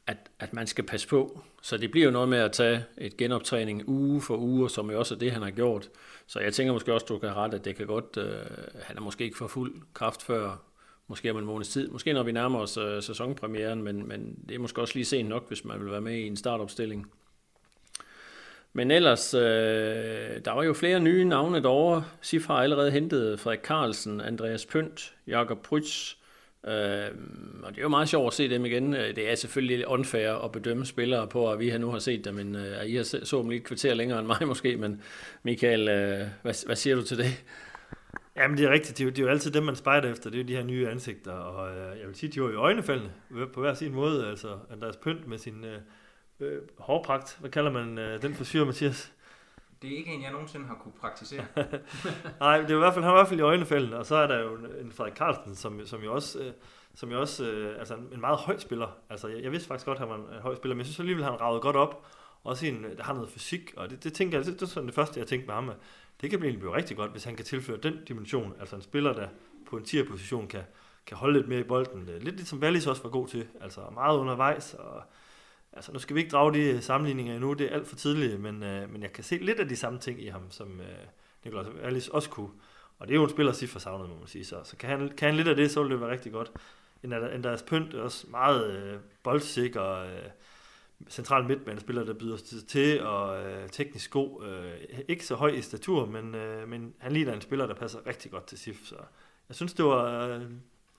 at, 0.07 0.17
at 0.39 0.53
man 0.53 0.67
skal 0.67 0.83
passe 0.83 1.07
på. 1.07 1.43
Så 1.61 1.77
det 1.77 1.91
bliver 1.91 2.05
jo 2.05 2.11
noget 2.11 2.29
med 2.29 2.37
at 2.37 2.51
tage 2.51 2.83
et 2.97 3.17
genoptræning 3.17 3.89
uge 3.89 4.21
for 4.21 4.37
uge, 4.37 4.69
som 4.69 4.91
jo 4.91 4.99
også 4.99 5.15
er 5.15 5.19
det, 5.19 5.31
han 5.31 5.41
har 5.41 5.51
gjort. 5.51 5.89
Så 6.27 6.39
jeg 6.39 6.53
tænker 6.53 6.73
måske 6.73 6.93
også, 6.93 7.05
du 7.09 7.19
kan 7.19 7.35
rette, 7.35 7.57
at 7.57 7.65
det 7.65 7.75
kan 7.75 7.87
godt, 7.87 8.17
øh, 8.17 8.33
han 8.81 8.97
er 8.97 9.01
måske 9.01 9.23
ikke 9.23 9.37
for 9.37 9.47
fuld 9.47 9.73
kraft 9.93 10.23
før, 10.23 10.57
måske 11.07 11.31
om 11.31 11.37
en 11.37 11.45
måneds 11.45 11.69
tid. 11.69 11.87
Måske 11.87 12.13
når 12.13 12.23
vi 12.23 12.31
nærmer 12.31 12.59
os 12.59 12.77
øh, 12.77 13.03
sæsonpremieren, 13.03 13.83
men, 13.83 14.07
men 14.07 14.39
det 14.49 14.55
er 14.55 14.59
måske 14.59 14.81
også 14.81 14.93
lige 14.95 15.05
sent 15.05 15.29
nok, 15.29 15.47
hvis 15.47 15.65
man 15.65 15.79
vil 15.79 15.91
være 15.91 16.01
med 16.01 16.15
i 16.15 16.27
en 16.27 16.37
startopstilling. 16.37 17.11
Men 18.73 18.91
ellers, 18.91 19.33
øh, 19.33 19.41
der 20.45 20.51
var 20.51 20.63
jo 20.63 20.73
flere 20.73 20.99
nye 20.99 21.25
navne 21.25 21.61
derovre. 21.61 22.03
Sif 22.21 22.47
har 22.47 22.55
allerede 22.55 22.91
hentet 22.91 23.39
Frederik 23.39 23.63
Carlsen, 23.63 24.21
Andreas 24.21 24.65
Pønt, 24.65 25.13
Jakob 25.27 25.61
Prytz, 25.61 26.15
Øh, 26.67 27.11
og 27.63 27.71
det 27.71 27.77
er 27.77 27.81
jo 27.81 27.89
meget 27.89 28.09
sjovt 28.09 28.27
at 28.27 28.33
se 28.33 28.49
dem 28.49 28.65
igen. 28.65 28.93
Øh, 28.93 29.15
det 29.15 29.31
er 29.31 29.35
selvfølgelig 29.35 29.87
unfair 29.87 30.31
at 30.31 30.51
bedømme 30.51 30.85
spillere 30.85 31.27
på, 31.27 31.51
at 31.51 31.59
vi 31.59 31.69
har 31.69 31.77
nu 31.77 31.91
har 31.91 31.99
set 31.99 32.25
dem, 32.25 32.33
men 32.35 32.55
øh, 32.55 32.85
I 32.85 32.95
har 32.95 33.03
så 33.03 33.37
dem 33.41 33.49
lige 33.49 33.59
et 33.59 33.65
kvarter 33.65 33.93
længere 33.93 34.19
end 34.19 34.27
mig 34.27 34.37
måske, 34.47 34.77
men 34.77 35.01
Michael, 35.43 35.89
øh, 35.89 36.27
hvad, 36.41 36.65
hvad 36.65 36.75
siger 36.75 36.95
du 36.95 37.01
til 37.01 37.17
det? 37.17 37.43
Jamen 38.35 38.57
det 38.57 38.65
er 38.65 38.69
rigtigt, 38.69 38.97
det 38.97 39.03
er, 39.03 39.05
jo, 39.05 39.09
det 39.09 39.19
er 39.19 39.23
jo 39.23 39.29
altid 39.29 39.51
dem, 39.51 39.63
man 39.63 39.75
spejder 39.75 40.11
efter, 40.11 40.29
det 40.29 40.39
er 40.39 40.43
jo 40.43 40.47
de 40.47 40.55
her 40.55 40.63
nye 40.63 40.89
ansigter, 40.89 41.31
og 41.31 41.71
uh, 41.71 41.99
jeg 41.99 42.07
vil 42.07 42.15
sige, 42.15 42.31
de 42.31 42.41
var 42.41 42.49
i 42.49 42.55
øjnefaldene 42.55 43.11
på 43.53 43.59
hver 43.59 43.73
sin 43.73 43.93
måde, 43.93 44.27
altså 44.27 44.59
Andreas 44.71 44.97
Pynt 44.97 45.27
med 45.27 45.37
sin 45.37 45.63
uh, 45.63 46.47
uh, 46.47 46.53
hårpragt, 46.79 47.37
hvad 47.39 47.49
kalder 47.49 47.71
man 47.71 47.97
uh, 47.97 48.21
den 48.21 48.35
frisyr, 48.35 48.65
Mathias? 48.65 49.13
Det 49.81 49.93
er 49.93 49.97
ikke 49.97 50.11
en, 50.11 50.23
jeg 50.23 50.31
nogensinde 50.31 50.65
har 50.65 50.75
kunne 50.75 50.93
praktisere. 51.01 51.45
Nej, 52.39 52.61
det 52.61 52.71
er 52.71 52.75
i 52.75 52.77
hvert 52.77 52.93
fald, 52.93 53.03
han 53.03 53.13
er 53.13 53.17
i 53.17 53.19
hvert 53.19 53.27
fald 53.27 53.39
i 53.39 53.43
øjnefælden, 53.43 53.93
og 53.93 54.05
så 54.05 54.15
er 54.15 54.27
der 54.27 54.39
jo 54.39 54.55
en 54.55 54.91
Frederik 54.91 55.15
Carlsen, 55.15 55.55
som, 55.55 55.85
som 55.85 56.03
jo 56.03 56.13
også, 56.13 56.39
øh, 56.39 56.53
som 56.95 57.11
jo 57.11 57.19
også 57.19 57.45
øh, 57.45 57.79
altså 57.79 57.95
en 58.13 58.21
meget 58.21 58.37
høj 58.37 58.57
spiller. 58.57 58.97
Altså, 59.09 59.27
jeg, 59.27 59.43
jeg 59.43 59.51
vidste 59.51 59.67
faktisk 59.67 59.85
godt, 59.85 59.95
at 59.95 59.99
han 59.99 60.09
var 60.09 60.15
en 60.15 60.41
høj 60.41 60.55
spiller, 60.55 60.75
men 60.75 60.79
jeg 60.79 60.85
synes 60.85 60.99
alligevel, 60.99 61.23
han 61.23 61.41
ravet 61.41 61.61
godt 61.61 61.75
op. 61.75 62.05
Også 62.43 62.65
en, 62.65 62.83
der 62.97 63.03
har 63.03 63.13
noget 63.13 63.29
fysik, 63.29 63.73
og 63.77 63.89
det, 63.89 64.03
det 64.03 64.13
tænker 64.13 64.37
jeg, 64.37 64.45
det, 64.45 64.53
det 64.53 64.61
er 64.61 64.65
sådan 64.65 64.87
det 64.87 64.95
første, 64.95 65.19
jeg 65.19 65.27
tænkte 65.27 65.47
med 65.47 65.53
ham, 65.55 65.71
det 66.21 66.29
kan 66.29 66.39
blive, 66.39 66.57
blive 66.57 66.75
rigtig 66.75 66.97
godt, 66.97 67.11
hvis 67.11 67.23
han 67.23 67.35
kan 67.35 67.45
tilføre 67.45 67.77
den 67.77 68.05
dimension. 68.07 68.53
Altså 68.59 68.75
en 68.75 68.81
spiller, 68.81 69.13
der 69.13 69.27
på 69.69 69.77
en 69.77 69.83
tierposition 69.83 70.47
kan, 70.47 70.63
kan 71.05 71.17
holde 71.17 71.37
lidt 71.37 71.47
mere 71.47 71.59
i 71.59 71.63
bolden. 71.63 72.09
Øh, 72.09 72.21
lidt 72.21 72.35
ligesom 72.35 72.59
Wallis 72.59 72.87
også 72.87 73.03
var 73.03 73.09
god 73.09 73.27
til, 73.27 73.47
altså 73.61 73.81
meget 73.93 74.17
undervejs, 74.17 74.73
og 74.73 75.03
Altså, 75.75 75.91
nu 75.91 75.99
skal 75.99 76.15
vi 76.15 76.19
ikke 76.19 76.31
drage 76.31 76.53
de 76.53 76.81
sammenligninger 76.81 77.33
endnu, 77.33 77.53
det 77.53 77.71
er 77.71 77.75
alt 77.75 77.87
for 77.87 77.95
tidligt, 77.95 78.41
men, 78.41 78.63
øh, 78.63 78.89
men 78.91 79.01
jeg 79.01 79.13
kan 79.13 79.23
se 79.23 79.37
lidt 79.37 79.59
af 79.59 79.67
de 79.67 79.75
samme 79.75 79.99
ting 79.99 80.23
i 80.23 80.27
ham, 80.27 80.51
som 80.51 80.79
øh, 80.79 80.87
Nikolaj 81.43 81.65
Wallis 81.83 82.07
også 82.07 82.29
kunne. 82.29 82.49
Og 82.99 83.07
det 83.07 83.13
er 83.13 83.15
jo 83.15 83.23
en 83.23 83.29
spiller, 83.29 83.51
sig 83.51 83.69
for 83.69 83.79
savnet, 83.79 84.09
må 84.09 84.15
man 84.15 84.27
sige. 84.27 84.45
Så, 84.45 84.55
så 84.63 84.77
kan, 84.77 84.89
han, 84.89 85.09
kan 85.09 85.27
han 85.27 85.35
lidt 85.35 85.47
af 85.47 85.55
det, 85.55 85.71
så 85.71 85.81
vil 85.81 85.91
det 85.91 86.01
være 86.01 86.11
rigtig 86.11 86.31
godt. 86.31 86.51
En, 87.03 87.13
en 87.13 87.43
deres 87.43 87.63
pynt 87.63 87.93
er 87.93 88.01
også 88.01 88.27
meget 88.29 88.71
øh, 88.71 88.99
boldsikker, 89.23 89.91
øh, 89.91 90.29
central 91.09 91.45
midtbanespiller, 91.45 92.03
der 92.03 92.13
byder 92.13 92.37
til, 92.67 93.01
og 93.01 93.45
øh, 93.45 93.69
teknisk 93.69 94.11
god. 94.11 94.45
Øh, 94.45 95.03
ikke 95.07 95.25
så 95.25 95.35
høj 95.35 95.49
i 95.49 95.61
statur, 95.61 96.05
men, 96.05 96.35
øh, 96.35 96.69
men 96.69 96.93
han 96.97 97.11
ligner 97.11 97.33
en 97.33 97.41
spiller, 97.41 97.67
der 97.67 97.73
passer 97.73 98.07
rigtig 98.07 98.31
godt 98.31 98.45
til 98.45 98.57
SIF. 98.57 98.85
Så 98.85 98.95
jeg 99.49 99.55
synes, 99.55 99.73
det 99.73 99.85
var, 99.85 100.27
øh, 100.27 100.41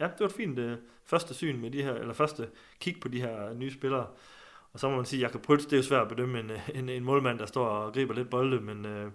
ja, 0.00 0.04
det 0.04 0.20
var 0.20 0.26
et 0.26 0.32
fint 0.32 0.58
øh, 0.58 0.78
første 1.04 1.34
syn 1.34 1.60
med 1.60 1.70
de 1.70 1.82
her, 1.82 1.94
eller 1.94 2.14
første 2.14 2.48
kig 2.80 3.00
på 3.00 3.08
de 3.08 3.20
her 3.20 3.54
nye 3.54 3.72
spillere. 3.72 4.06
Og 4.72 4.80
så 4.80 4.88
må 4.88 4.96
man 4.96 5.04
sige, 5.04 5.20
Jakob 5.20 5.42
Prytz, 5.42 5.64
det 5.64 5.72
er 5.72 5.76
jo 5.76 5.82
svært 5.82 6.02
at 6.02 6.08
bedømme 6.08 6.40
en, 6.40 6.50
øh, 6.50 6.68
en, 6.74 6.88
en 6.88 7.04
målmand, 7.04 7.38
der 7.38 7.46
står 7.46 7.66
og 7.66 7.92
griber 7.92 8.14
lidt 8.14 8.30
bolde, 8.30 8.60
men, 8.60 8.86
øh, 8.86 9.10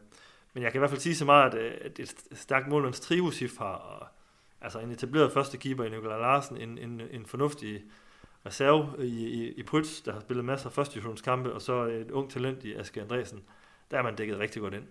men 0.54 0.64
jeg 0.64 0.72
kan 0.72 0.80
i 0.80 0.82
hvert 0.82 0.90
fald 0.90 1.02
sige 1.02 1.16
så 1.16 1.26
meget, 1.26 1.54
at, 1.54 1.60
øh, 1.60 1.74
at 1.82 1.98
det 1.98 2.04
er 2.04 2.14
et 2.32 2.38
stærkt 2.38 2.68
målmands 2.68 3.00
trio, 3.00 3.32
SIF 3.32 3.58
har, 3.58 3.74
og, 3.74 4.08
altså 4.62 4.80
en 4.80 4.92
etableret 4.92 5.32
første 5.32 5.58
keeper 5.58 5.84
i 5.84 5.90
Nikolaj 5.90 6.20
Larsen, 6.20 6.58
en, 6.58 6.78
en, 6.78 7.02
en 7.12 7.26
fornuftig 7.26 7.84
reserve 8.46 8.88
i, 9.00 9.28
i, 9.28 9.52
i 9.52 9.64
Prytz, 9.64 10.02
der 10.02 10.14
har 10.14 10.20
spillet 10.20 10.46
masser 10.46 10.68
af 10.68 10.74
første 10.74 10.94
divisionskampe, 10.94 11.54
og 11.54 11.62
så 11.62 11.84
et 11.84 12.12
ung 12.12 12.30
talent 12.30 12.64
i 12.64 12.74
Aske 12.74 13.02
Andresen. 13.02 13.42
Der 13.92 13.98
er 13.98 14.04
man 14.04 14.16
dækket 14.16 14.40
rigtig 14.40 14.62
godt 14.62 14.74
ind. 14.74 14.84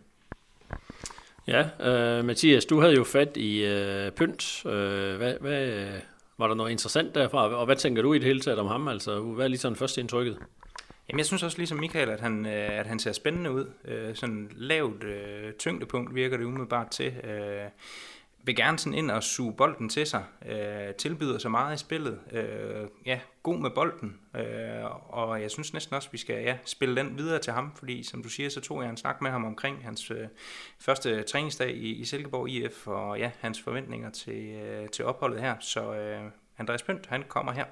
Ja, 1.47 1.69
øh, 1.81 2.25
Mathias, 2.25 2.65
du 2.65 2.81
havde 2.81 2.95
jo 2.95 3.05
fat 3.05 3.37
i 3.37 3.65
øh, 3.65 4.11
Pynt. 4.11 4.67
Øh, 4.67 5.17
hvad, 5.17 5.35
hvad, 5.41 5.89
var 6.39 6.47
der 6.47 6.55
noget 6.55 6.71
interessant 6.71 7.15
derfra, 7.15 7.49
og 7.49 7.67
hvad 7.67 7.77
tænker 7.77 8.03
du 8.03 8.13
i 8.13 8.19
det 8.19 8.27
hele 8.27 8.41
taget 8.41 8.59
om 8.59 8.67
ham? 8.67 8.89
Altså, 8.89 9.21
hvad 9.21 9.45
er 9.45 9.49
lige 9.49 9.59
sådan 9.59 9.77
første 9.77 10.01
indtrykket? 10.01 10.39
Jamen, 11.09 11.19
jeg 11.19 11.27
synes 11.27 11.43
også 11.43 11.59
ligesom 11.59 11.79
Michael, 11.79 12.11
at 12.11 12.21
han, 12.21 12.47
øh, 12.47 12.79
at 12.79 12.87
han 12.87 12.99
ser 12.99 13.13
spændende 13.13 13.51
ud. 13.51 13.67
Øh, 13.85 14.15
sådan 14.15 14.51
lavt 14.57 15.05
øh, 15.05 15.53
tyngdepunkt 15.53 16.15
virker 16.15 16.37
det 16.37 16.45
umiddelbart 16.45 16.91
til 16.91 17.13
vil 18.43 18.57
gerne 18.57 18.79
sådan 18.79 18.99
ind 18.99 19.11
og 19.11 19.23
suge 19.23 19.53
bolden 19.53 19.89
til 19.89 20.07
sig, 20.07 20.25
øh, 20.47 20.95
tilbyder 20.95 21.39
så 21.39 21.49
meget 21.49 21.75
i 21.75 21.79
spillet, 21.79 22.21
øh, 22.33 22.89
ja, 23.07 23.21
god 23.43 23.59
med 23.59 23.71
bolden, 23.71 24.21
øh, 24.37 25.15
og 25.15 25.43
jeg 25.43 25.51
synes 25.51 25.73
næsten 25.73 25.97
også, 25.97 26.09
at 26.09 26.13
vi 26.13 26.19
skal 26.19 26.43
ja, 26.43 26.59
spille 26.65 26.97
den 26.97 27.19
videre 27.19 27.39
til 27.39 27.53
ham, 27.53 27.73
fordi 27.77 28.03
som 28.03 28.23
du 28.23 28.29
siger, 28.29 28.49
så 28.49 28.61
tog 28.61 28.83
jeg 28.83 28.91
en 28.91 28.97
snak 28.97 29.23
med 29.23 29.31
ham 29.31 29.45
omkring 29.45 29.85
hans 29.85 30.11
øh, 30.11 30.29
første 30.81 31.23
træningsdag 31.23 31.71
i, 31.71 31.95
i 31.95 32.05
Silkeborg 32.05 32.49
IF, 32.49 32.87
og 32.87 33.19
ja, 33.19 33.31
hans 33.41 33.61
forventninger 33.61 34.11
til, 34.11 34.49
øh, 34.49 34.89
til 34.89 35.05
opholdet 35.05 35.41
her, 35.41 35.55
så 35.61 35.95
øh, 35.95 36.31
Andreas 36.59 36.83
Pønt, 36.83 37.07
han 37.07 37.25
kommer 37.29 37.53
her. 37.53 37.65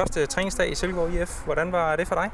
Første 0.00 0.26
træningsdag 0.26 0.72
i 0.72 0.74
Silkeborg 0.74 1.14
IF, 1.14 1.44
hvordan 1.44 1.72
var 1.72 1.96
det 1.96 2.08
for 2.08 2.14
dig? 2.14 2.30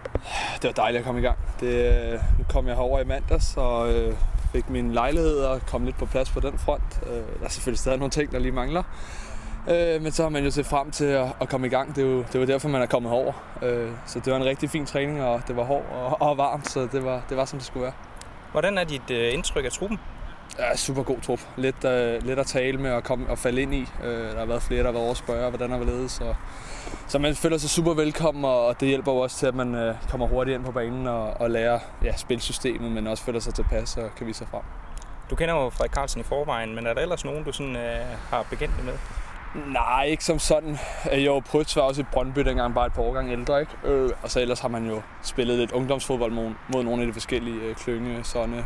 Det 0.54 0.64
var 0.64 0.72
dejligt 0.72 0.98
at 0.98 1.04
komme 1.04 1.20
i 1.20 1.24
gang. 1.24 1.38
Det, 1.60 2.12
øh, 2.12 2.20
nu 2.38 2.44
kom 2.48 2.66
jeg 2.66 2.74
herover 2.74 3.00
i 3.00 3.04
mandags 3.04 3.56
og 3.56 3.92
øh, 3.92 4.14
fik 4.52 4.70
min 4.70 4.92
lejlighed 4.92 5.38
og 5.38 5.60
kom 5.66 5.84
lidt 5.84 5.96
på 5.96 6.06
plads 6.06 6.30
på 6.30 6.40
den 6.40 6.58
front. 6.58 7.00
Øh, 7.06 7.12
der 7.12 7.44
er 7.44 7.48
selvfølgelig 7.48 7.78
stadig 7.78 7.98
nogle 7.98 8.10
ting, 8.10 8.32
der 8.32 8.38
lige 8.38 8.52
mangler. 8.52 8.82
Øh, 9.70 10.02
men 10.02 10.12
så 10.12 10.22
har 10.22 10.30
man 10.30 10.44
jo 10.44 10.50
set 10.50 10.66
frem 10.66 10.90
til 10.90 11.04
at, 11.04 11.26
at 11.40 11.48
komme 11.48 11.66
i 11.66 11.70
gang. 11.70 11.96
Det, 11.96 12.04
er 12.04 12.08
jo, 12.08 12.24
det 12.32 12.40
var 12.40 12.46
derfor, 12.46 12.68
man 12.68 12.82
er 12.82 12.86
kommet 12.86 13.12
over. 13.12 13.32
Øh, 13.62 13.90
så 14.06 14.20
det 14.20 14.32
var 14.32 14.38
en 14.38 14.44
rigtig 14.44 14.70
fin 14.70 14.86
træning, 14.86 15.22
og 15.22 15.42
det 15.48 15.56
var 15.56 15.64
hård 15.64 15.84
og, 15.92 16.28
og 16.28 16.38
varmt, 16.38 16.70
så 16.70 16.88
det 16.92 17.04
var, 17.04 17.22
det 17.28 17.36
var 17.36 17.44
som 17.44 17.58
det 17.58 17.66
skulle 17.66 17.84
være. 17.84 17.94
Hvordan 18.52 18.78
er 18.78 18.84
dit 18.84 19.10
øh, 19.10 19.34
indtryk 19.34 19.64
af 19.64 19.70
truppen? 19.72 19.98
Ja, 20.58 20.76
super 20.76 21.02
god 21.02 21.20
trup. 21.20 21.40
Lidt, 21.56 21.84
øh, 21.84 22.16
uh, 22.16 22.26
let 22.26 22.38
at 22.38 22.46
tale 22.46 22.78
med 22.78 22.90
og, 22.90 23.04
komme, 23.04 23.30
og 23.30 23.38
falde 23.38 23.62
ind 23.62 23.74
i. 23.74 23.82
Uh, 24.00 24.06
der 24.06 24.38
har 24.38 24.44
været 24.46 24.62
flere, 24.62 24.80
der 24.80 24.86
har 24.86 24.92
været 24.92 25.02
over 25.02 25.10
og 25.10 25.16
spørge, 25.16 25.48
hvordan 25.48 25.70
der 25.70 25.78
var 25.78 25.84
ledet. 25.84 26.10
Så, 26.10 26.34
så 27.08 27.18
man 27.18 27.34
føler 27.34 27.58
sig 27.58 27.70
super 27.70 27.94
velkommen, 27.94 28.44
og 28.44 28.80
det 28.80 28.88
hjælper 28.88 29.12
jo 29.12 29.18
også 29.18 29.36
til, 29.36 29.46
at 29.46 29.54
man 29.54 29.88
uh, 29.88 29.94
kommer 30.10 30.26
hurtigt 30.26 30.54
ind 30.54 30.64
på 30.64 30.72
banen 30.72 31.06
og, 31.06 31.40
og 31.40 31.50
lærer 31.50 31.78
ja, 32.04 32.16
spilsystemet, 32.16 32.92
men 32.92 33.06
også 33.06 33.24
føler 33.24 33.40
sig 33.40 33.54
tilpas 33.54 33.96
og 33.96 34.10
kan 34.16 34.26
vise 34.26 34.38
sig 34.38 34.48
frem. 34.48 34.62
Du 35.30 35.36
kender 35.36 35.54
jo 35.54 35.70
Frederik 35.70 35.92
Carlsen 35.92 36.20
i 36.20 36.24
forvejen, 36.24 36.74
men 36.74 36.86
er 36.86 36.94
der 36.94 37.00
ellers 37.00 37.24
nogen, 37.24 37.44
du 37.44 37.52
sådan, 37.52 37.76
uh, 37.76 38.18
har 38.30 38.46
bekendt 38.50 38.84
med? 38.84 38.94
Nej, 39.54 40.04
ikke 40.04 40.24
som 40.24 40.38
sådan. 40.38 40.78
Jo, 41.12 41.42
Prytz 41.50 41.76
var 41.76 41.82
også 41.82 42.00
i 42.00 42.04
Brøndby 42.12 42.40
dengang, 42.40 42.74
bare 42.74 42.86
et 42.86 42.92
par 42.92 43.02
årgange 43.02 43.32
ældre, 43.32 43.60
ikke? 43.60 43.72
Øh, 43.84 44.10
og 44.22 44.30
så 44.30 44.40
ellers 44.40 44.60
har 44.60 44.68
man 44.68 44.86
jo 44.86 45.02
spillet 45.22 45.58
lidt 45.58 45.72
ungdomsfodbold 45.72 46.32
mod, 46.32 46.50
mod 46.68 46.84
nogle 46.84 47.02
af 47.02 47.06
de 47.06 47.12
forskellige 47.12 47.60
øh, 47.60 47.74
klynge, 47.74 48.24
sådan. 48.24 48.64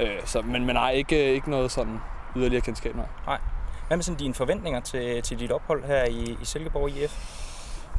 Øh, 0.00 0.08
så, 0.24 0.42
men, 0.42 0.66
men 0.66 0.74
nej, 0.74 0.90
ikke, 0.90 1.34
ikke 1.34 1.50
noget 1.50 1.70
sådan 1.70 2.00
yderligere 2.36 2.60
kendskab, 2.60 2.96
nej. 2.96 3.06
Nej. 3.26 3.38
Hvad 3.86 3.96
med 3.96 4.04
sådan 4.04 4.18
dine 4.18 4.34
forventninger 4.34 4.80
til, 4.80 5.22
til 5.22 5.38
dit 5.38 5.52
ophold 5.52 5.84
her 5.84 6.04
i, 6.04 6.36
i 6.42 6.44
Silkeborg 6.44 6.90
IF? 6.90 7.42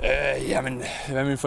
Øh, 0.04 0.50
jamen, 0.50 0.84
hvad 1.08 1.18
er 1.18 1.24
mine 1.24 1.38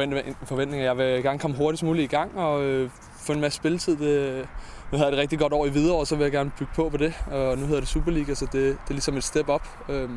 forventninger? 0.45 0.87
Jeg 0.87 0.99
vil 0.99 1.23
gerne 1.23 1.39
komme 1.39 1.57
hurtigst 1.57 1.83
muligt 1.83 2.13
i 2.13 2.17
gang 2.17 2.39
og 2.39 2.63
øh, 2.63 2.91
få 3.27 3.33
en 3.33 3.41
masse 3.41 3.57
spilletid. 3.57 3.97
Det, 3.97 4.49
nu 4.93 4.99
havde 4.99 5.11
jeg 5.11 5.17
et 5.17 5.21
rigtig 5.21 5.39
godt 5.39 5.53
år 5.53 5.67
i 5.67 5.71
videre, 5.71 5.97
og 5.97 6.07
så 6.07 6.17
vil 6.17 6.23
jeg 6.23 6.33
gerne 6.33 6.51
bygge 6.59 6.73
på 6.75 6.89
på 6.89 6.97
det. 6.97 7.15
Og 7.27 7.59
nu 7.59 7.67
hedder 7.67 7.81
det 7.81 7.89
Superliga, 7.89 8.35
så 8.35 8.45
det, 8.45 8.53
det 8.53 8.71
er 8.71 8.93
ligesom 8.93 9.17
et 9.17 9.25
step 9.25 9.49
up. 9.49 9.63
Øh, 9.89 10.11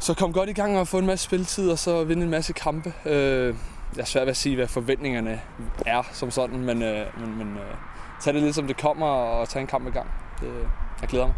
så 0.00 0.14
kom 0.14 0.32
godt 0.32 0.48
i 0.48 0.52
gang 0.52 0.78
og 0.78 0.88
få 0.88 0.98
en 0.98 1.06
masse 1.06 1.24
spilletid, 1.24 1.70
og 1.70 1.78
så 1.78 2.04
vinde 2.04 2.22
en 2.22 2.30
masse 2.30 2.52
kampe. 2.52 2.92
Øh, 3.04 3.54
jeg 3.96 4.02
er 4.02 4.06
svært 4.06 4.26
ved 4.26 4.30
at 4.30 4.36
sige, 4.36 4.56
hvad 4.56 4.66
forventningerne 4.66 5.40
er 5.86 6.02
som 6.12 6.30
sådan, 6.30 6.58
men, 6.58 6.82
øh, 6.82 7.06
men, 7.20 7.38
men 7.38 7.56
øh, 7.56 7.74
tag 8.20 8.34
det 8.34 8.42
lidt 8.42 8.54
som 8.54 8.66
det 8.66 8.76
kommer 8.76 9.06
og 9.06 9.48
tage 9.48 9.60
en 9.60 9.66
kamp 9.66 9.86
i 9.86 9.90
gang. 9.90 10.10
Det, 10.40 10.68
jeg 11.00 11.08
glæder 11.08 11.26
mig. 11.26 11.34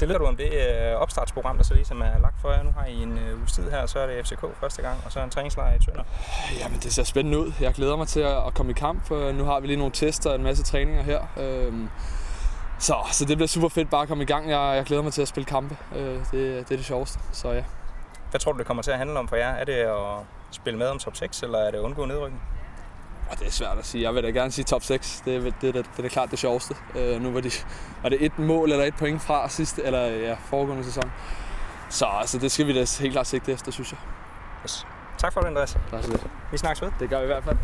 Det 0.00 0.08
lyder 0.08 0.18
du 0.18 0.24
om 0.24 0.36
det 0.36 0.52
øh, 0.52 0.94
opstartsprogram, 0.96 1.56
der 1.56 1.64
så 1.64 1.74
ligesom 1.74 2.00
er 2.00 2.18
lagt 2.22 2.40
for 2.40 2.50
jer. 2.50 2.62
Nu 2.62 2.70
har 2.78 2.86
I 2.86 3.02
en 3.02 3.18
øh, 3.18 3.38
uges 3.38 3.52
tid 3.52 3.70
her, 3.70 3.86
så 3.86 3.98
er 3.98 4.06
det 4.06 4.26
FCK 4.26 4.44
første 4.60 4.82
gang, 4.82 4.96
og 5.04 5.12
så 5.12 5.20
en 5.20 5.30
træningslejr 5.30 5.74
i 5.74 5.78
Tønder. 5.78 6.02
Jamen, 6.60 6.78
det 6.78 6.92
ser 6.92 7.04
spændende 7.04 7.38
ud. 7.38 7.52
Jeg 7.60 7.74
glæder 7.74 7.96
mig 7.96 8.08
til 8.08 8.20
at 8.20 8.54
komme 8.54 8.70
i 8.70 8.74
kamp. 8.74 9.10
Nu 9.10 9.44
har 9.44 9.60
vi 9.60 9.66
lige 9.66 9.76
nogle 9.76 9.92
tester 9.92 10.30
og 10.30 10.36
en 10.36 10.42
masse 10.42 10.62
træninger 10.62 11.02
her. 11.02 11.20
Øhm, 11.36 11.88
så, 12.78 12.94
så 13.12 13.24
det 13.24 13.36
bliver 13.36 13.48
super 13.48 13.68
fedt 13.68 13.90
bare 13.90 14.02
at 14.02 14.08
komme 14.08 14.24
i 14.24 14.26
gang. 14.26 14.50
Jeg, 14.50 14.76
jeg 14.76 14.84
glæder 14.84 15.02
mig 15.02 15.12
til 15.12 15.22
at 15.22 15.28
spille 15.28 15.44
kampe. 15.44 15.76
Det, 15.94 16.22
det 16.32 16.58
er 16.58 16.76
det 16.76 16.84
sjoveste, 16.84 17.18
så 17.32 17.50
ja. 17.50 17.62
Hvad 18.34 18.40
tror 18.40 18.52
du, 18.52 18.58
det 18.58 18.66
kommer 18.66 18.82
til 18.82 18.90
at 18.90 18.98
handle 18.98 19.18
om 19.18 19.28
for 19.28 19.36
jer? 19.36 19.48
Er 19.48 19.64
det 19.64 19.72
at 19.72 20.26
spille 20.50 20.78
med 20.78 20.86
om 20.86 20.98
top 20.98 21.16
6, 21.16 21.42
eller 21.42 21.58
er 21.58 21.70
det 21.70 21.78
at 21.78 21.82
undgå 21.82 22.04
nedrykning? 22.04 22.42
Og 23.30 23.38
det 23.38 23.46
er 23.46 23.50
svært 23.50 23.78
at 23.78 23.86
sige. 23.86 24.02
Jeg 24.02 24.14
vil 24.14 24.22
da 24.22 24.28
gerne 24.28 24.50
sige 24.50 24.64
top 24.64 24.82
6. 24.82 25.22
Det 25.24 25.36
er 25.36 25.40
det, 25.40 25.54
det, 25.60 25.74
det, 25.74 25.86
det 25.96 26.04
er 26.04 26.08
klart 26.08 26.30
det 26.30 26.38
sjoveste. 26.38 26.74
Uh, 26.94 27.22
nu 27.22 27.30
var, 27.30 27.40
de, 27.40 27.50
var 28.02 28.08
det 28.08 28.24
et 28.24 28.38
mål 28.38 28.72
eller 28.72 28.84
et 28.84 28.94
point 28.98 29.22
fra 29.22 29.48
sidste, 29.48 29.82
eller 29.82 30.06
ja, 30.06 30.34
foregående 30.34 30.84
sæson. 30.84 31.10
Så 31.90 32.06
altså, 32.06 32.38
det 32.38 32.52
skal 32.52 32.66
vi 32.66 32.72
da 32.72 32.84
helt 33.00 33.12
klart 33.12 33.26
sigte 33.26 33.52
efter, 33.52 33.72
synes 33.72 33.92
jeg. 33.92 34.00
Yes. 34.64 34.86
Tak 35.18 35.32
for 35.32 35.40
det, 35.40 35.48
Andreas. 35.48 35.78
Tak 35.90 36.04
for 36.04 36.12
det. 36.12 36.30
Vi 36.52 36.58
snakkes 36.58 36.82
ved. 36.82 36.90
Det 37.00 37.10
gør 37.10 37.18
vi 37.18 37.24
i 37.24 37.26
hvert 37.26 37.44
fald. 37.44 37.56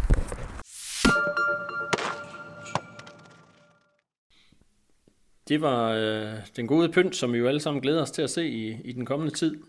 Det 5.49 5.61
var 5.61 5.91
øh, 5.91 6.33
den 6.57 6.67
gode 6.67 6.93
pynt, 6.93 7.17
som 7.17 7.33
vi 7.33 7.39
jo 7.39 7.49
alle 7.49 7.61
sammen 7.61 7.83
glæder 7.83 8.03
os 8.03 8.11
til 8.11 8.23
at 8.23 8.31
se 8.31 8.49
i, 8.49 8.81
i 8.85 8.93
den 8.93 9.07
kommende 9.07 9.35
tid. 9.35 9.63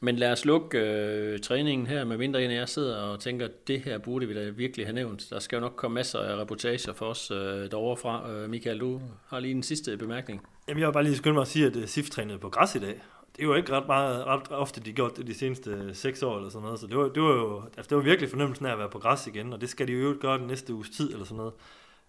Men 0.00 0.16
lad 0.16 0.32
os 0.32 0.44
lukke 0.44 0.78
øh, 0.78 1.40
træningen 1.40 1.86
her, 1.86 2.04
med 2.04 2.18
mindre 2.18 2.44
end 2.44 2.52
jeg 2.52 2.68
sidder 2.68 2.96
og 2.96 3.20
tænker, 3.20 3.44
at 3.44 3.68
det 3.68 3.80
her 3.80 3.98
burde 3.98 4.28
vi 4.28 4.34
da 4.34 4.50
virkelig 4.50 4.86
have 4.86 4.94
nævnt. 4.94 5.26
Der 5.30 5.38
skal 5.38 5.56
jo 5.56 5.60
nok 5.60 5.76
komme 5.76 5.94
masser 5.94 6.18
af 6.18 6.36
reportager 6.36 6.92
for 6.92 7.06
os 7.06 7.30
øh, 7.30 7.70
derovre 7.70 7.96
fra. 7.96 8.30
Øh, 8.30 8.50
Michael, 8.50 8.80
du 8.80 9.00
har 9.26 9.40
lige 9.40 9.54
en 9.54 9.62
sidste 9.62 9.96
bemærkning. 9.96 10.42
Jamen, 10.68 10.80
jeg 10.80 10.86
vil 10.86 10.92
bare 10.92 11.04
lige 11.04 11.16
skynde 11.16 11.34
mig 11.34 11.42
at 11.42 11.48
sige, 11.48 11.66
at 11.66 11.76
øh, 11.76 11.86
SIF 11.86 12.10
trænede 12.10 12.38
på 12.38 12.48
græs 12.48 12.74
i 12.74 12.78
dag. 12.78 13.00
Det 13.36 13.42
er 13.42 13.46
jo 13.46 13.54
ikke 13.54 13.72
ret, 13.72 13.86
meget, 13.86 14.26
ret 14.26 14.48
ofte, 14.50 14.80
de 14.80 14.92
gjort 14.92 15.16
det 15.16 15.26
de 15.26 15.34
seneste 15.34 15.70
øh, 15.70 15.94
seks 15.94 16.22
år 16.22 16.36
eller 16.36 16.50
sådan 16.50 16.64
noget. 16.64 16.80
Så 16.80 16.86
det 16.86 16.96
var, 16.96 17.08
det 17.08 17.22
var 17.22 17.34
jo 17.34 17.62
altså, 17.76 17.88
det 17.88 17.96
var 17.96 18.02
virkelig 18.02 18.30
fornemmelsen 18.30 18.66
af 18.66 18.72
at 18.72 18.78
være 18.78 18.88
på 18.90 18.98
græs 18.98 19.26
igen, 19.26 19.52
og 19.52 19.60
det 19.60 19.68
skal 19.68 19.88
de 19.88 19.92
jo 19.92 20.16
gøre 20.20 20.38
den 20.38 20.46
næste 20.46 20.74
uges 20.74 20.90
tid 20.90 21.12
eller 21.12 21.24
sådan 21.24 21.36
noget. 21.36 21.52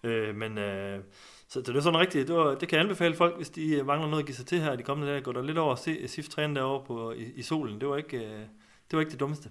Øh, 0.03 0.35
men 0.35 0.57
øh, 0.57 0.99
så, 1.49 1.61
det 1.61 1.75
er 1.75 1.81
sådan 1.81 1.99
rigtigt, 1.99 2.27
det, 2.27 2.35
var, 2.35 2.55
det 2.55 2.67
kan 2.67 2.77
jeg 2.77 2.83
anbefale 2.83 3.15
folk, 3.15 3.35
hvis 3.35 3.49
de 3.49 3.75
øh, 3.75 3.87
mangler 3.87 4.07
noget 4.07 4.23
at 4.23 4.25
give 4.25 4.35
sig 4.35 4.45
til 4.45 4.59
her 4.59 4.75
de 4.75 4.83
kommende 4.83 5.11
dage, 5.11 5.21
gå 5.21 5.31
der 5.31 5.41
lidt 5.41 5.57
over 5.57 5.71
og 5.71 5.79
se 5.79 5.91
øh, 5.91 6.09
SIF 6.09 6.27
træne 6.27 6.55
derovre 6.55 6.85
på, 6.87 7.11
øh, 7.11 7.17
i, 7.17 7.31
i 7.35 7.41
solen. 7.41 7.81
Det 7.81 7.89
var, 7.89 7.97
ikke, 7.97 8.17
det 8.91 8.93
var 8.93 8.99
ikke 8.99 9.11
det 9.11 9.19
dummeste. 9.19 9.49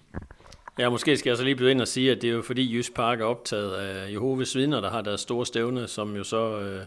Ja, 0.78 0.90
måske 0.90 1.16
skal 1.16 1.30
jeg 1.30 1.36
så 1.36 1.44
lige 1.44 1.56
byde 1.56 1.70
ind 1.70 1.80
og 1.80 1.88
sige, 1.88 2.10
at 2.10 2.22
det 2.22 2.30
er 2.30 2.34
jo 2.34 2.42
fordi 2.42 2.76
Jysk 2.76 2.94
Park 2.94 3.20
er 3.20 3.24
optaget 3.24 3.72
af 3.72 4.12
Jehovas 4.12 4.56
vidner, 4.56 4.80
der 4.80 4.90
har 4.90 5.02
deres 5.02 5.20
store 5.20 5.46
stævne, 5.46 5.88
som 5.88 6.16
jo 6.16 6.24
så 6.24 6.60
øh, 6.60 6.80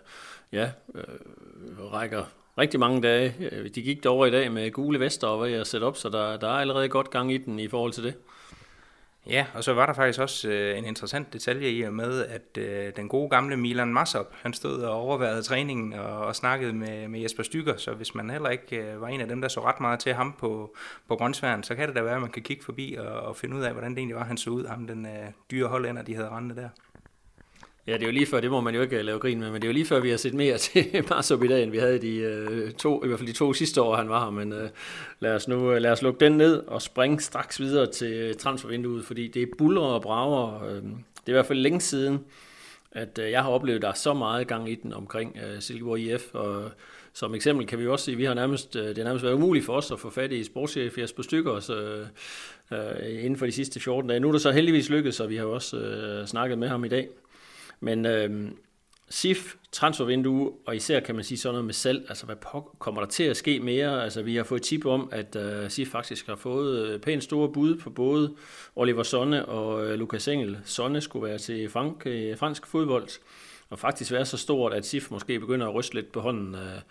ja, 0.51 0.71
øh, 0.95 1.93
rækker 1.93 2.23
rigtig 2.57 2.79
mange 2.79 3.01
dage. 3.01 3.33
De 3.75 3.81
gik 3.81 4.03
derover 4.03 4.25
i 4.25 4.31
dag 4.31 4.51
med 4.51 4.71
gule 4.71 4.99
vester 4.99 5.27
og 5.27 5.41
ved 5.41 5.53
at 5.53 5.67
sætte 5.67 5.85
op, 5.85 5.97
så 5.97 6.09
der, 6.09 6.37
der 6.37 6.47
er 6.47 6.51
allerede 6.51 6.89
godt 6.89 7.09
gang 7.09 7.33
i 7.33 7.37
den 7.37 7.59
i 7.59 7.67
forhold 7.67 7.91
til 7.91 8.03
det. 8.03 8.13
Ja, 9.29 9.45
og 9.53 9.63
så 9.63 9.73
var 9.73 9.85
der 9.85 9.93
faktisk 9.93 10.19
også 10.19 10.49
øh, 10.49 10.77
en 10.77 10.85
interessant 10.85 11.33
detalje 11.33 11.69
i 11.69 11.81
og 11.81 11.93
med, 11.93 12.25
at 12.25 12.57
øh, 12.57 12.91
den 12.95 13.09
gode 13.09 13.29
gamle 13.29 13.57
Milan 13.57 13.93
Masop, 13.93 14.33
han 14.41 14.53
stod 14.53 14.81
og 14.81 14.93
overværede 14.93 15.41
træningen 15.41 15.93
og, 15.93 16.17
og 16.17 16.35
snakkede 16.35 16.73
med, 16.73 17.07
med 17.07 17.19
Jesper 17.19 17.43
Stykker, 17.43 17.77
så 17.77 17.93
hvis 17.93 18.15
man 18.15 18.29
heller 18.29 18.49
ikke 18.49 18.77
øh, 18.77 19.01
var 19.01 19.07
en 19.07 19.21
af 19.21 19.27
dem, 19.27 19.41
der 19.41 19.47
så 19.47 19.61
ret 19.65 19.79
meget 19.79 19.99
til 19.99 20.13
ham 20.13 20.35
på, 20.39 20.75
på 21.07 21.15
Grønsværen, 21.15 21.63
så 21.63 21.75
kan 21.75 21.87
det 21.87 21.95
da 21.95 22.01
være, 22.01 22.15
at 22.15 22.21
man 22.21 22.31
kan 22.31 22.43
kigge 22.43 22.63
forbi 22.63 22.95
og, 22.99 23.07
og 23.07 23.35
finde 23.35 23.55
ud 23.55 23.61
af, 23.61 23.71
hvordan 23.71 23.91
det 23.91 23.97
egentlig 23.97 24.15
var, 24.15 24.23
han 24.23 24.37
så 24.37 24.49
ud, 24.49 24.65
ham 24.65 24.87
den 24.87 25.05
øh, 25.05 25.31
dyre 25.51 25.67
hollænder, 25.67 26.01
de 26.01 26.15
havde 26.15 26.29
rendet 26.29 26.57
der. 26.57 26.69
Ja, 27.87 27.93
det 27.93 28.01
er 28.01 28.05
jo 28.05 28.11
lige 28.11 28.25
før, 28.25 28.39
det 28.39 28.51
må 28.51 28.61
man 28.61 28.75
jo 28.75 28.81
ikke 28.81 28.97
øh, 28.97 29.05
lave 29.05 29.19
grin 29.19 29.39
med, 29.39 29.51
men 29.51 29.61
det 29.61 29.67
er 29.67 29.69
jo 29.69 29.73
lige 29.73 29.85
før, 29.85 29.99
vi 29.99 30.09
har 30.09 30.17
set 30.17 30.33
mere 30.33 30.57
til 30.67 31.05
Marsup 31.09 31.43
i 31.43 31.47
dag, 31.47 31.63
end 31.63 31.71
vi 31.71 31.77
havde 31.77 31.99
de 31.99 32.15
øh, 32.15 32.71
to, 32.71 33.03
i 33.03 33.07
hvert 33.07 33.19
fald 33.19 33.27
de 33.27 33.33
to 33.33 33.53
sidste 33.53 33.81
år, 33.81 33.95
han 33.95 34.09
var 34.09 34.23
her. 34.23 34.31
Men 34.31 34.53
øh, 34.53 34.69
lad 35.19 35.35
os 35.35 35.47
nu 35.47 35.71
øh, 35.71 35.81
lad 35.81 35.91
os 35.91 36.01
lukke 36.01 36.25
den 36.25 36.31
ned 36.31 36.63
og 36.67 36.81
springe 36.81 37.19
straks 37.19 37.59
videre 37.59 37.91
til 37.91 38.13
øh, 38.13 38.35
transfervinduet, 38.35 39.05
fordi 39.05 39.27
det 39.27 39.41
er 39.41 39.47
buller 39.57 39.81
og 39.81 40.01
brager. 40.01 40.63
Øh, 40.65 40.75
det 40.75 41.25
er 41.25 41.29
i 41.29 41.31
hvert 41.31 41.45
fald 41.45 41.59
længe 41.59 41.81
siden, 41.81 42.19
at 42.91 43.19
øh, 43.19 43.31
jeg 43.31 43.43
har 43.43 43.49
oplevet, 43.49 43.81
der 43.81 43.87
er 43.89 43.93
så 43.93 44.13
meget 44.13 44.47
gang 44.47 44.71
i 44.71 44.75
den 44.75 44.93
omkring 44.93 45.37
øh, 45.45 45.61
Silkeborg 45.61 45.99
IF, 45.99 46.33
og 46.33 46.71
som 47.13 47.35
eksempel 47.35 47.67
kan 47.67 47.79
vi 47.79 47.87
også 47.87 48.05
sige, 48.05 48.13
at 48.13 48.19
vi 48.19 48.25
har 48.25 48.33
nærmest, 48.33 48.73
det 48.73 48.97
har 48.97 49.03
nærmest 49.03 49.23
været 49.23 49.33
umuligt 49.33 49.65
for 49.65 49.73
os 49.73 49.91
at 49.91 49.99
få 49.99 50.09
fat 50.09 50.31
i 50.31 50.43
sportschef 50.43 50.97
Jesper 50.97 51.23
Stykker 51.23 51.59
så, 51.59 52.05
øh, 52.71 53.23
inden 53.23 53.35
for 53.35 53.45
de 53.45 53.51
sidste 53.51 53.79
14 53.79 54.09
dage. 54.09 54.19
Nu 54.19 54.27
er 54.27 54.31
det 54.31 54.41
så 54.41 54.51
heldigvis 54.51 54.89
lykkedes, 54.89 55.19
og 55.19 55.29
vi 55.29 55.35
har 55.35 55.45
også 55.45 55.77
øh, 55.77 56.27
snakket 56.27 56.57
med 56.57 56.67
ham 56.67 56.85
i 56.85 56.87
dag. 56.87 57.07
Men 57.79 58.05
øh, 58.05 58.51
SIF, 59.09 59.55
transfervindue, 59.71 60.51
og 60.65 60.75
især 60.75 60.99
kan 60.99 61.15
man 61.15 61.23
sige 61.23 61.37
sådan 61.37 61.53
noget 61.53 61.65
med 61.65 61.73
salg, 61.73 62.05
altså 62.09 62.25
hvad 62.25 62.35
kommer 62.79 63.01
der 63.01 63.07
til 63.07 63.23
at 63.23 63.37
ske 63.37 63.59
mere? 63.59 64.03
Altså 64.03 64.21
vi 64.21 64.35
har 64.35 64.43
fået 64.43 64.61
tip 64.61 64.85
om, 64.85 65.09
at 65.11 65.35
øh, 65.35 65.69
SIF 65.69 65.87
faktisk 65.87 66.27
har 66.27 66.35
fået 66.35 66.87
øh, 66.87 66.99
pænt 66.99 67.23
store 67.23 67.49
bud 67.49 67.75
på 67.75 67.89
både 67.89 68.33
Oliver 68.75 69.03
Sonne 69.03 69.45
og 69.45 69.85
øh, 69.85 69.99
Lukas 69.99 70.27
Engel. 70.27 70.57
Sonne 70.65 71.01
skulle 71.01 71.27
være 71.27 71.37
til 71.37 71.69
frank, 71.69 72.03
øh, 72.05 72.37
fransk 72.37 72.67
fodbold, 72.67 73.07
og 73.69 73.79
faktisk 73.79 74.11
være 74.11 74.25
så 74.25 74.37
stort, 74.37 74.73
at 74.73 74.85
SIF 74.85 75.11
måske 75.11 75.39
begynder 75.39 75.67
at 75.67 75.75
ryste 75.75 75.95
lidt 75.95 76.11
på 76.11 76.19
hånden 76.19 76.55
øh, 76.55 76.81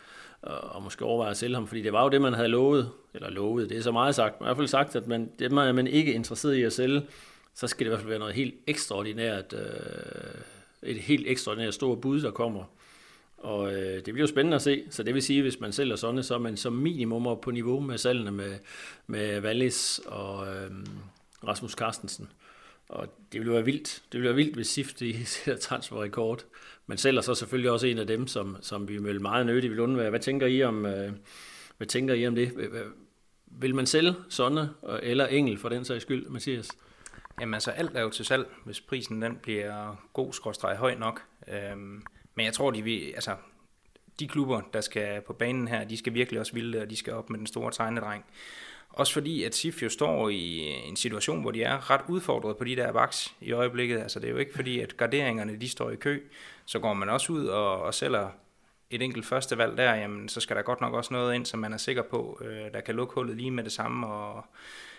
og 0.42 0.82
måske 0.82 1.04
overveje 1.04 1.30
at 1.30 1.36
sælge 1.36 1.54
ham, 1.54 1.66
fordi 1.66 1.82
det 1.82 1.92
var 1.92 2.02
jo 2.02 2.08
det, 2.08 2.20
man 2.20 2.34
havde 2.34 2.48
lovet, 2.48 2.90
eller 3.14 3.30
lovet, 3.30 3.70
det 3.70 3.78
er 3.78 3.82
så 3.82 3.92
meget 3.92 4.14
sagt, 4.14 4.40
men 4.40 4.44
i 4.44 4.48
hvert 4.48 4.56
fald 4.56 4.68
sagt, 4.68 4.96
at 4.96 5.06
man, 5.06 5.30
det 5.38 5.52
er 5.52 5.72
man 5.72 5.86
ikke 5.86 6.12
interesseret 6.12 6.54
i 6.54 6.62
at 6.62 6.72
sælge, 6.72 7.02
så 7.54 7.66
skal 7.66 7.84
det 7.84 7.88
i 7.88 7.90
hvert 7.90 8.00
fald 8.00 8.08
være 8.08 8.18
noget 8.18 8.34
helt 8.34 8.54
ekstraordinært 8.66 9.52
øh, 9.52 10.40
et 10.82 10.96
helt 10.96 11.26
ekstraordinært 11.28 11.74
stort 11.74 12.00
bud, 12.00 12.20
der 12.20 12.30
kommer. 12.30 12.64
Og 13.38 13.74
øh, 13.74 13.94
det 13.94 14.04
bliver 14.04 14.20
jo 14.20 14.26
spændende 14.26 14.54
at 14.54 14.62
se. 14.62 14.84
Så 14.90 15.02
det 15.02 15.14
vil 15.14 15.22
sige, 15.22 15.38
at 15.38 15.44
hvis 15.44 15.60
man 15.60 15.72
sælger 15.72 15.96
sådan, 15.96 16.22
så 16.22 16.34
er 16.34 16.38
man 16.38 16.56
som 16.56 16.72
minimum 16.72 17.38
på 17.42 17.50
niveau 17.50 17.80
med 17.80 17.98
salgene 17.98 18.30
med, 18.30 18.58
med 19.06 19.42
Wallis 19.42 20.00
og 20.06 20.46
øh, 20.46 20.70
Rasmus 21.46 21.72
Carstensen. 21.72 22.28
og 22.88 23.06
det 23.32 23.40
ville 23.40 23.52
være 23.52 23.64
vildt. 23.64 24.02
Det 24.12 24.20
ville 24.20 24.28
være 24.28 24.36
vildt, 24.36 24.54
hvis 24.54 24.66
SIF 24.66 24.94
de 24.94 25.24
sætter 25.26 25.60
transferrekord. 25.60 26.44
Men 26.86 26.98
selv 26.98 27.16
er 27.16 27.20
så 27.20 27.34
selvfølgelig 27.34 27.70
også 27.70 27.86
en 27.86 27.98
af 27.98 28.06
dem, 28.06 28.26
som, 28.26 28.56
som 28.60 28.88
vi 28.88 28.98
vil 28.98 29.20
meget 29.20 29.46
nødigt 29.46 29.70
vil 29.70 29.80
undvære. 29.80 30.10
Hvad 30.10 30.20
tænker 30.20 30.46
I 30.46 30.62
om, 30.62 30.86
øh, 30.86 31.12
hvad 31.76 31.86
tænker 31.86 32.14
I 32.14 32.26
om 32.26 32.34
det? 32.34 32.52
Vil 33.46 33.74
man 33.74 33.86
sælge 33.86 34.14
Sonne 34.28 34.70
eller 35.02 35.26
Engel 35.26 35.58
for 35.58 35.68
den 35.68 35.84
sags 35.84 36.02
skyld, 36.02 36.28
Mathias? 36.28 36.68
Jamen 37.40 37.54
altså, 37.54 37.70
alt 37.70 37.96
er 37.96 38.02
jo 38.02 38.10
til 38.10 38.24
salg, 38.24 38.48
hvis 38.64 38.80
prisen 38.80 39.22
den 39.22 39.36
bliver 39.36 39.96
god, 40.12 40.32
skrådstræk 40.32 40.76
høj 40.76 40.94
nok. 40.94 41.22
Øhm, 41.48 42.02
men 42.34 42.46
jeg 42.46 42.52
tror, 42.52 42.70
de, 42.70 42.82
vil, 42.82 43.12
altså, 43.14 43.36
de 44.20 44.28
klubber, 44.28 44.60
der 44.72 44.80
skal 44.80 45.20
på 45.20 45.32
banen 45.32 45.68
her, 45.68 45.84
de 45.84 45.96
skal 45.96 46.14
virkelig 46.14 46.40
også 46.40 46.52
vilde, 46.52 46.82
og 46.82 46.90
de 46.90 46.96
skal 46.96 47.12
op 47.12 47.30
med 47.30 47.38
den 47.38 47.46
store 47.46 47.72
tegnedreng. 47.72 48.24
Også 48.88 49.12
fordi, 49.12 49.44
at 49.44 49.54
SIF 49.54 49.82
jo 49.82 49.88
står 49.88 50.28
i 50.28 50.58
en 50.88 50.96
situation, 50.96 51.40
hvor 51.40 51.50
de 51.50 51.62
er 51.62 51.90
ret 51.90 52.00
udfordret 52.08 52.56
på 52.56 52.64
de 52.64 52.76
der 52.76 52.92
baks 52.92 53.34
i 53.40 53.52
øjeblikket. 53.52 53.98
Altså 53.98 54.20
det 54.20 54.26
er 54.26 54.32
jo 54.32 54.38
ikke 54.38 54.54
fordi, 54.54 54.80
at 54.80 54.96
garderingerne 54.96 55.56
de 55.56 55.68
står 55.68 55.90
i 55.90 55.96
kø. 55.96 56.20
Så 56.64 56.78
går 56.78 56.94
man 56.94 57.08
også 57.08 57.32
ud 57.32 57.46
og, 57.46 57.82
og 57.82 57.94
sælger 57.94 58.28
et 58.90 59.02
enkelt 59.02 59.26
første 59.26 59.58
valg 59.58 59.76
der, 59.76 59.94
jamen, 59.94 60.28
så 60.28 60.40
skal 60.40 60.56
der 60.56 60.62
godt 60.62 60.80
nok 60.80 60.94
også 60.94 61.14
noget 61.14 61.34
ind, 61.34 61.46
som 61.46 61.60
man 61.60 61.72
er 61.72 61.76
sikker 61.76 62.02
på, 62.02 62.40
øh, 62.44 62.72
der 62.72 62.80
kan 62.80 62.94
lukke 62.94 63.14
hullet 63.14 63.36
lige 63.36 63.50
med 63.50 63.64
det 63.64 63.72
samme, 63.72 64.06
og 64.06 64.44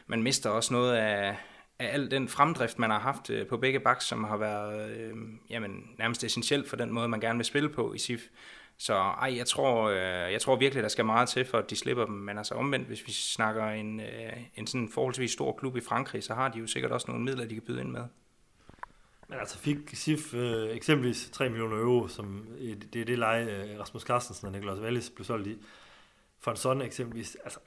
man 0.08 0.24
mister 0.24 0.50
også 0.50 0.74
noget 0.74 0.96
af, 0.96 1.38
af 1.80 1.94
al 1.94 2.12
den 2.12 2.28
fremdrift, 2.28 2.80
man 2.80 2.90
har 2.90 3.00
haft 3.00 3.30
øh, 3.30 3.48
på 3.48 3.58
begge 3.58 3.80
baks, 3.80 4.06
som 4.06 4.24
har 4.24 4.38
været 4.38 4.92
øh, 4.98 5.16
jamen, 5.50 5.90
nærmest 5.98 6.24
essentielt 6.24 6.70
for 6.70 6.76
den 6.76 6.92
måde, 6.92 7.08
man 7.08 7.20
gerne 7.20 7.38
vil 7.38 7.46
spille 7.46 7.70
på 7.70 7.94
i 7.94 7.98
SIF. 7.98 8.22
Så 8.78 8.94
ej, 8.94 9.36
jeg 9.38 9.48
tror, 9.48 9.90
øh, 9.90 10.32
jeg 10.32 10.42
tror 10.42 10.56
virkelig, 10.56 10.84
der 10.84 10.90
skal 10.90 11.06
meget 11.06 11.30
til, 11.30 11.46
for 11.46 11.58
at 11.58 11.70
de 11.70 11.76
slipper 11.76 12.06
dem. 12.06 12.16
Men 12.16 12.38
altså 12.38 12.56
omvendt, 12.56 12.88
hvis 12.88 13.08
vi 13.08 13.12
snakker 13.12 13.70
en, 13.70 14.00
øh, 14.00 14.34
en 14.56 14.68
sådan 14.68 14.90
forholdsvis 14.90 15.32
stor 15.32 15.52
klub 15.52 15.78
i 15.78 15.82
Frankrig, 15.82 16.24
så 16.24 16.34
har 16.34 16.50
de 16.50 16.60
jo 16.60 16.68
sikkert 16.68 16.92
også 16.92 17.06
nogle 17.08 17.24
midler, 17.24 17.46
de 17.46 17.54
kan 17.54 17.64
byde 17.64 17.82
ind 17.82 17.90
med. 17.90 18.04
Men 19.30 19.40
altså 19.40 19.58
fik 19.58 19.78
SIF 19.94 20.34
øh, 20.34 20.70
eksempelvis 20.70 21.30
3 21.32 21.50
millioner 21.50 21.78
euro, 21.78 22.08
som 22.08 22.48
det 22.94 23.02
er 23.02 23.06
det 23.06 23.20
leje, 23.20 23.46
øh, 23.46 23.80
Rasmus 23.80 24.02
Carstensen 24.02 24.48
og 24.48 24.52
Niklas 24.52 24.80
Wallis 24.80 25.10
blev 25.10 25.26
solgt 25.26 25.48
i, 25.48 25.58
for 26.40 26.52
en 26.52 26.58
sådan 26.58 26.82
eksempelvis, 26.82 27.38
altså, 27.44 27.60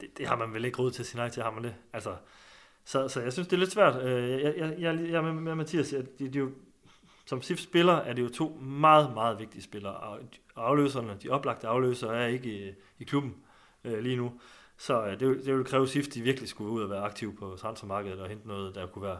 det, 0.00 0.18
det, 0.18 0.26
har 0.26 0.36
man 0.36 0.54
vel 0.54 0.64
ikke 0.64 0.78
råd 0.78 0.90
til 0.90 1.02
at 1.02 1.06
sige 1.06 1.16
nej 1.16 1.28
til, 1.28 1.42
har 1.42 1.50
man 1.50 1.64
det? 1.64 1.74
Altså, 1.92 2.16
så, 2.84 3.08
så 3.08 3.20
jeg 3.20 3.32
synes, 3.32 3.48
det 3.48 3.56
er 3.56 3.60
lidt 3.60 3.72
svært. 3.72 4.02
Øh, 4.02 4.30
jeg, 4.30 4.54
jeg, 4.56 4.74
jeg, 4.78 5.10
jeg 5.10 5.24
med, 5.24 5.32
med 5.32 5.54
Mathias, 5.54 5.94
de, 6.18 6.28
de, 6.28 6.38
jo, 6.38 6.50
som 7.26 7.42
SIF-spiller 7.42 7.92
er 7.92 8.12
det 8.12 8.22
jo 8.22 8.28
to 8.28 8.58
meget, 8.62 9.14
meget 9.14 9.38
vigtige 9.38 9.62
spillere. 9.62 9.96
Og 9.96 10.18
afløserne, 10.56 11.16
de 11.22 11.28
oplagte 11.28 11.66
afløsere, 11.66 12.16
er 12.16 12.26
ikke 12.26 12.68
i, 12.68 12.72
i 12.98 13.04
klubben 13.04 13.34
øh, 13.84 13.98
lige 13.98 14.16
nu. 14.16 14.32
Så 14.76 15.06
øh, 15.06 15.20
det, 15.20 15.44
det 15.44 15.56
vil 15.56 15.64
kræve 15.64 15.88
SIF, 15.88 16.06
de 16.06 16.22
virkelig 16.22 16.48
skulle 16.48 16.70
ud 16.70 16.82
og 16.82 16.90
være 16.90 17.02
aktive 17.02 17.34
på 17.34 17.56
transfermarkedet 17.60 18.20
og 18.20 18.28
hente 18.28 18.48
noget, 18.48 18.74
der 18.74 18.86
kunne 18.86 19.02
være 19.02 19.18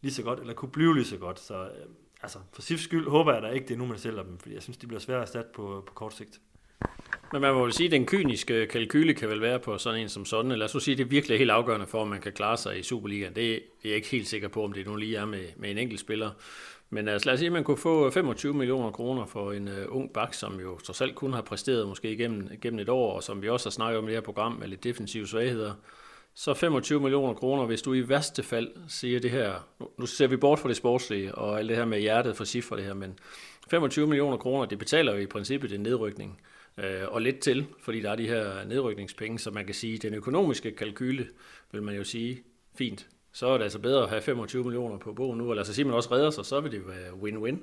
lige 0.00 0.12
så 0.12 0.22
godt, 0.22 0.40
eller 0.40 0.54
kunne 0.54 0.70
blive 0.70 0.94
lige 0.94 1.04
så 1.04 1.16
godt. 1.16 1.40
Så 1.40 1.64
øh, 1.64 1.86
altså, 2.22 2.38
for 2.52 2.62
SIFs 2.62 2.82
skyld 2.82 3.08
håber 3.08 3.32
jeg 3.32 3.42
da 3.42 3.48
ikke, 3.48 3.68
det 3.68 3.74
er 3.74 3.78
nu, 3.78 3.86
man 3.86 3.98
sælger 3.98 4.22
dem, 4.22 4.38
fordi 4.38 4.54
jeg 4.54 4.62
synes, 4.62 4.78
de 4.78 4.86
bliver 4.86 5.00
svære 5.00 5.16
at 5.16 5.22
erstatte 5.22 5.50
på, 5.54 5.84
på 5.86 5.94
kort 5.94 6.14
sigt. 6.14 6.40
Men 7.32 7.40
man 7.40 7.54
må 7.54 7.64
jo 7.64 7.70
sige, 7.70 7.86
at 7.86 7.92
den 7.92 8.06
kyniske 8.06 8.66
kalkyle 8.66 9.14
kan 9.14 9.28
vel 9.28 9.40
være 9.40 9.58
på 9.58 9.78
sådan 9.78 10.00
en 10.00 10.08
som 10.08 10.24
sådan. 10.24 10.52
Lad 10.52 10.64
os 10.64 10.70
så 10.70 10.80
sige, 10.80 10.92
at 10.92 10.98
det 10.98 11.04
er 11.04 11.08
virkelig 11.08 11.38
helt 11.38 11.50
afgørende 11.50 11.86
for, 11.86 12.00
om 12.00 12.08
man 12.08 12.20
kan 12.20 12.32
klare 12.32 12.56
sig 12.56 12.78
i 12.78 12.82
Superligaen. 12.82 13.34
Det 13.34 13.54
er 13.54 13.58
jeg 13.84 13.94
ikke 13.94 14.08
helt 14.08 14.28
sikker 14.28 14.48
på, 14.48 14.64
om 14.64 14.72
det 14.72 14.86
nu 14.86 14.96
lige 14.96 15.16
er 15.16 15.24
med, 15.24 15.44
med 15.56 15.70
en 15.70 15.78
enkelt 15.78 16.00
spiller. 16.00 16.30
Men 16.90 17.08
altså, 17.08 17.26
lad 17.26 17.34
os 17.34 17.38
sige, 17.38 17.46
at 17.46 17.52
man 17.52 17.64
kunne 17.64 17.76
få 17.76 18.06
øh, 18.06 18.12
25 18.12 18.54
millioner 18.54 18.90
kroner 18.90 19.26
for 19.26 19.52
en 19.52 19.68
uh, 19.68 19.96
ung 19.96 20.12
bak, 20.12 20.34
som 20.34 20.60
jo 20.60 20.78
trods 20.78 21.00
alt 21.00 21.14
kun 21.14 21.32
har 21.32 21.42
præsteret 21.42 21.88
måske 21.88 22.12
igennem, 22.12 22.48
igennem 22.52 22.80
et 22.80 22.88
år, 22.88 23.16
og 23.16 23.22
som 23.22 23.42
vi 23.42 23.48
også 23.48 23.66
har 23.68 23.70
snakket 23.70 23.98
om 23.98 24.04
i 24.04 24.06
det 24.06 24.16
her 24.16 24.20
program 24.20 24.52
med 24.52 24.68
lidt 24.68 24.84
defensive 24.84 25.26
svagheder. 25.26 25.72
Så 26.34 26.54
25 26.54 27.00
millioner 27.00 27.34
kroner, 27.34 27.66
hvis 27.66 27.82
du 27.82 27.94
i 27.94 28.08
værste 28.08 28.42
fald 28.42 28.68
siger 28.88 29.20
det 29.20 29.30
her, 29.30 29.54
nu, 29.80 29.88
nu 29.98 30.06
ser 30.06 30.26
vi 30.26 30.36
bort 30.36 30.58
fra 30.58 30.68
det 30.68 30.76
sportslige 30.76 31.34
og 31.34 31.58
alt 31.58 31.68
det 31.68 31.76
her 31.76 31.84
med 31.84 32.00
hjertet 32.00 32.36
for 32.36 32.44
cifre 32.44 32.76
det 32.76 32.84
her, 32.84 32.94
men 32.94 33.18
25 33.70 34.06
millioner 34.06 34.36
kroner, 34.36 34.66
det 34.66 34.78
betaler 34.78 35.12
jo 35.12 35.18
i 35.18 35.26
princippet 35.26 35.72
en 35.72 35.80
nedrykning 35.80 36.40
øh, 36.78 37.08
og 37.08 37.22
lidt 37.22 37.38
til, 37.38 37.66
fordi 37.80 38.00
der 38.00 38.10
er 38.10 38.16
de 38.16 38.28
her 38.28 38.64
nedrykningspenge, 38.64 39.38
så 39.38 39.50
man 39.50 39.66
kan 39.66 39.74
sige, 39.74 39.98
den 39.98 40.14
økonomiske 40.14 40.70
kalkyle, 40.70 41.28
vil 41.72 41.82
man 41.82 41.96
jo 41.96 42.04
sige, 42.04 42.42
fint, 42.74 43.08
så 43.32 43.46
er 43.46 43.56
det 43.56 43.64
altså 43.64 43.78
bedre 43.78 44.02
at 44.02 44.08
have 44.08 44.22
25 44.22 44.64
millioner 44.64 44.98
på 44.98 45.12
bogen 45.12 45.38
nu, 45.38 45.50
eller 45.50 45.64
så 45.64 45.74
siger 45.74 45.86
man 45.86 45.94
også 45.94 46.10
redder 46.12 46.30
sig, 46.30 46.44
så 46.44 46.60
vil 46.60 46.72
det 46.72 46.82
være 46.86 47.12
win-win. 47.12 47.56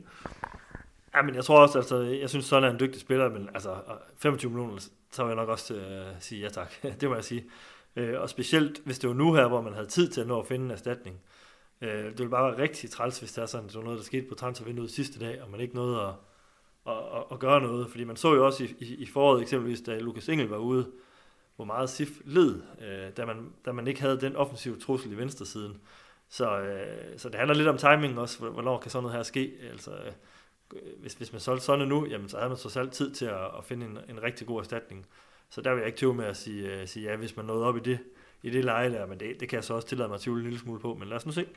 Ja, 1.15 1.21
men 1.21 1.35
jeg 1.35 1.43
tror 1.43 1.59
også, 1.59 1.77
altså, 1.77 1.97
jeg 1.97 2.29
synes, 2.29 2.45
sådan 2.45 2.69
er 2.69 2.73
en 2.73 2.79
dygtig 2.79 3.01
spiller, 3.01 3.29
men 3.29 3.49
altså 3.53 3.75
25 4.17 4.51
millioner, 4.51 4.87
så 5.11 5.23
vil 5.23 5.29
jeg 5.29 5.35
nok 5.35 5.49
også 5.49 5.73
øh, 5.75 6.05
sige 6.19 6.41
ja 6.41 6.49
tak. 6.49 6.73
det 7.01 7.09
må 7.09 7.15
jeg 7.15 7.23
sige. 7.23 7.45
Øh, 7.95 8.21
og 8.21 8.29
specielt, 8.29 8.81
hvis 8.85 8.99
det 8.99 9.09
var 9.09 9.15
nu 9.15 9.33
her, 9.33 9.47
hvor 9.47 9.61
man 9.61 9.73
havde 9.73 9.87
tid 9.87 10.09
til 10.09 10.21
at 10.21 10.27
nå 10.27 10.39
at 10.39 10.47
finde 10.47 10.65
en 10.65 10.71
erstatning. 10.71 11.21
Øh, 11.81 12.05
det 12.05 12.19
ville 12.19 12.29
bare 12.29 12.51
være 12.51 12.61
rigtig 12.61 12.89
træls, 12.89 13.19
hvis 13.19 13.31
det 13.31 13.41
er 13.41 13.45
sådan, 13.45 13.67
det 13.67 13.75
var 13.75 13.83
noget, 13.83 13.97
der 13.97 14.03
skete 14.03 14.27
på 14.29 14.35
transfervinduet 14.35 14.91
sidste 14.91 15.19
dag, 15.19 15.41
og 15.41 15.51
man 15.51 15.59
ikke 15.59 15.75
nåede 15.75 16.01
at, 16.01 16.13
at, 16.87 16.93
at, 16.93 17.23
at 17.31 17.39
gøre 17.39 17.61
noget. 17.61 17.89
Fordi 17.89 18.03
man 18.03 18.15
så 18.15 18.33
jo 18.33 18.45
også 18.45 18.63
i, 18.63 18.75
i, 18.79 18.95
i 18.95 19.05
foråret 19.05 19.41
eksempelvis, 19.41 19.81
da 19.81 19.99
Lukas 19.99 20.29
Engel 20.29 20.47
var 20.47 20.57
ude, 20.57 20.91
hvor 21.55 21.65
meget 21.65 21.89
SIF 21.89 22.09
led, 22.25 22.61
øh, 22.81 23.11
da, 23.17 23.25
man, 23.25 23.53
da 23.65 23.71
man 23.71 23.87
ikke 23.87 24.01
havde 24.01 24.21
den 24.21 24.35
offensive 24.35 24.79
trussel 24.79 25.11
i 25.11 25.17
venstresiden. 25.17 25.81
Så, 26.29 26.59
øh, 26.59 27.19
så 27.19 27.29
det 27.29 27.35
handler 27.35 27.55
lidt 27.55 27.67
om 27.67 27.77
timing 27.77 28.19
også, 28.19 28.49
hvornår 28.49 28.79
kan 28.79 28.91
sådan 28.91 29.03
noget 29.03 29.15
her 29.15 29.23
ske. 29.23 29.53
Altså, 29.71 29.91
øh, 29.91 30.81
hvis, 30.99 31.13
hvis 31.13 31.31
man 31.31 31.41
solgte 31.41 31.65
sådan 31.65 31.87
nu, 31.87 32.07
jamen, 32.07 32.29
så 32.29 32.37
havde 32.37 32.49
man 32.49 32.57
så 32.57 32.79
alt 32.79 32.91
tid 32.91 33.11
til 33.11 33.25
at, 33.25 33.45
at 33.57 33.65
finde 33.65 33.85
en, 33.85 33.97
en 34.09 34.23
rigtig 34.23 34.47
god 34.47 34.59
erstatning. 34.59 35.05
Så 35.49 35.61
der 35.61 35.71
vil 35.71 35.79
jeg 35.79 35.87
ikke 35.87 35.97
tøve 35.97 36.13
med 36.13 36.25
at 36.25 36.37
sige, 36.37 36.73
øh, 36.73 36.87
sige 36.87 37.09
ja, 37.09 37.15
hvis 37.15 37.37
man 37.37 37.45
nåede 37.45 37.65
op 37.65 37.77
i 37.77 37.79
det, 37.79 37.99
i 38.43 38.49
det 38.49 38.65
leje 38.65 38.91
der, 38.91 39.05
men 39.05 39.19
det, 39.19 39.39
det 39.39 39.49
kan 39.49 39.55
jeg 39.55 39.63
så 39.63 39.73
også 39.73 39.87
tillade 39.87 40.09
mig 40.09 40.15
at 40.15 40.21
tvivle 40.21 40.39
en 40.41 40.47
lille 40.47 40.59
smule 40.59 40.79
på, 40.79 40.93
men 40.93 41.07
lad 41.07 41.17
os 41.17 41.25
nu 41.25 41.31
se. 41.31 41.47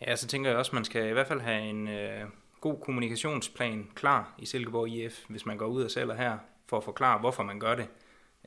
Ja, 0.00 0.16
så 0.16 0.26
tænker 0.26 0.50
jeg 0.50 0.58
også, 0.58 0.70
at 0.70 0.74
man 0.74 0.84
skal 0.84 1.08
i 1.08 1.12
hvert 1.12 1.26
fald 1.26 1.40
have 1.40 1.62
en 1.62 1.88
øh, 1.88 2.24
god 2.64 2.80
kommunikationsplan 2.80 3.90
klar 3.94 4.34
i 4.38 4.46
Silkeborg 4.46 4.88
IF, 4.88 5.24
hvis 5.28 5.46
man 5.46 5.56
går 5.56 5.66
ud 5.66 5.82
og 5.82 5.90
sælger 5.90 6.14
her, 6.14 6.38
for 6.66 6.76
at 6.76 6.84
forklare, 6.84 7.18
hvorfor 7.18 7.42
man 7.42 7.60
gør 7.60 7.74
det. 7.74 7.88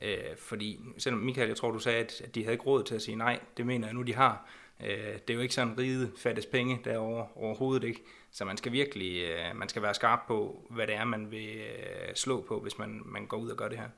Øh, 0.02 0.36
fordi, 0.36 0.78
selvom 0.98 1.20
Michael, 1.20 1.48
jeg 1.48 1.56
tror, 1.56 1.70
du 1.70 1.78
sagde, 1.78 1.98
at, 1.98 2.20
at 2.20 2.34
de 2.34 2.42
havde 2.42 2.52
ikke 2.52 2.64
råd 2.64 2.84
til 2.84 2.94
at 2.94 3.02
sige 3.02 3.16
nej, 3.16 3.40
det 3.56 3.66
mener 3.66 3.86
jeg 3.86 3.94
nu, 3.94 4.02
de 4.02 4.14
har. 4.14 4.48
Øh, 4.80 4.88
det 4.88 5.30
er 5.30 5.34
jo 5.34 5.40
ikke 5.40 5.54
sådan 5.54 5.78
ride 5.78 6.12
fattes 6.16 6.46
penge 6.46 6.80
derovre 6.84 7.26
overhovedet 7.34 7.84
ikke. 7.84 8.02
Så 8.30 8.44
man 8.44 8.56
skal 8.56 8.72
virkelig 8.72 9.22
øh, 9.22 9.56
man 9.56 9.68
skal 9.68 9.82
være 9.82 9.94
skarp 9.94 10.20
på, 10.26 10.66
hvad 10.70 10.86
det 10.86 10.94
er, 10.94 11.04
man 11.04 11.30
vil 11.30 11.56
øh, 11.56 12.14
slå 12.14 12.40
på, 12.40 12.60
hvis 12.60 12.78
man, 12.78 13.02
man 13.04 13.26
går 13.26 13.36
ud 13.36 13.50
og 13.50 13.56
gør 13.56 13.68
det 13.68 13.78
her. 13.78 13.88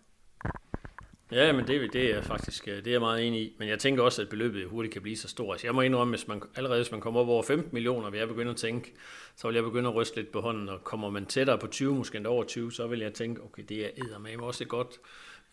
Ja, 1.32 1.52
men 1.52 1.66
det, 1.66 1.92
det 1.92 2.14
er 2.14 2.22
faktisk 2.22 2.68
øh, 2.68 2.76
det 2.76 2.86
er 2.86 2.90
jeg 2.90 3.00
meget 3.00 3.26
enig 3.26 3.40
i. 3.40 3.56
Men 3.58 3.68
jeg 3.68 3.78
tænker 3.78 4.02
også, 4.02 4.22
at 4.22 4.28
beløbet 4.28 4.68
hurtigt 4.68 4.92
kan 4.92 5.02
blive 5.02 5.16
så 5.16 5.28
stort. 5.28 5.54
Altså, 5.54 5.66
jeg 5.66 5.74
må 5.74 5.80
indrømme, 5.80 6.16
hvis 6.16 6.28
man, 6.28 6.42
allerede 6.56 6.78
hvis 6.78 6.90
man 6.90 7.00
kommer 7.00 7.20
op 7.20 7.28
over 7.28 7.42
15 7.42 7.70
millioner, 7.72 8.10
vil 8.10 8.18
jeg 8.18 8.28
begynde 8.28 8.50
at 8.50 8.56
tænke, 8.56 8.94
så 9.36 9.48
vil 9.48 9.54
jeg 9.54 9.64
begynde 9.64 9.88
at 9.88 9.94
ryste 9.94 10.16
lidt 10.16 10.32
på 10.32 10.40
hånden. 10.40 10.68
Og 10.68 10.84
kommer 10.84 11.10
man 11.10 11.26
tættere 11.26 11.58
på 11.58 11.66
20, 11.66 11.94
måske 11.94 12.16
endda 12.16 12.30
over 12.30 12.44
20, 12.44 12.72
så 12.72 12.86
vil 12.86 13.00
jeg 13.00 13.14
tænke, 13.14 13.42
okay, 13.42 13.62
det 13.68 13.84
er 13.84 13.88
eddermame 13.96 14.42
også 14.42 14.64
et 14.64 14.68
godt, 14.68 14.98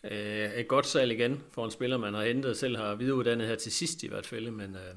øh, 0.04 0.54
et 0.54 0.68
godt 0.68 0.86
salg 0.86 1.12
igen 1.12 1.42
for 1.52 1.64
en 1.64 1.70
spiller, 1.70 1.96
man 1.96 2.14
har 2.14 2.24
hentet 2.24 2.56
selv 2.56 2.76
har 2.76 2.94
videreuddannet 2.94 3.48
her 3.48 3.56
til 3.56 3.72
sidst 3.72 4.02
i 4.02 4.08
hvert 4.08 4.26
fald. 4.26 4.50
Men 4.50 4.74
øh, 4.74 4.94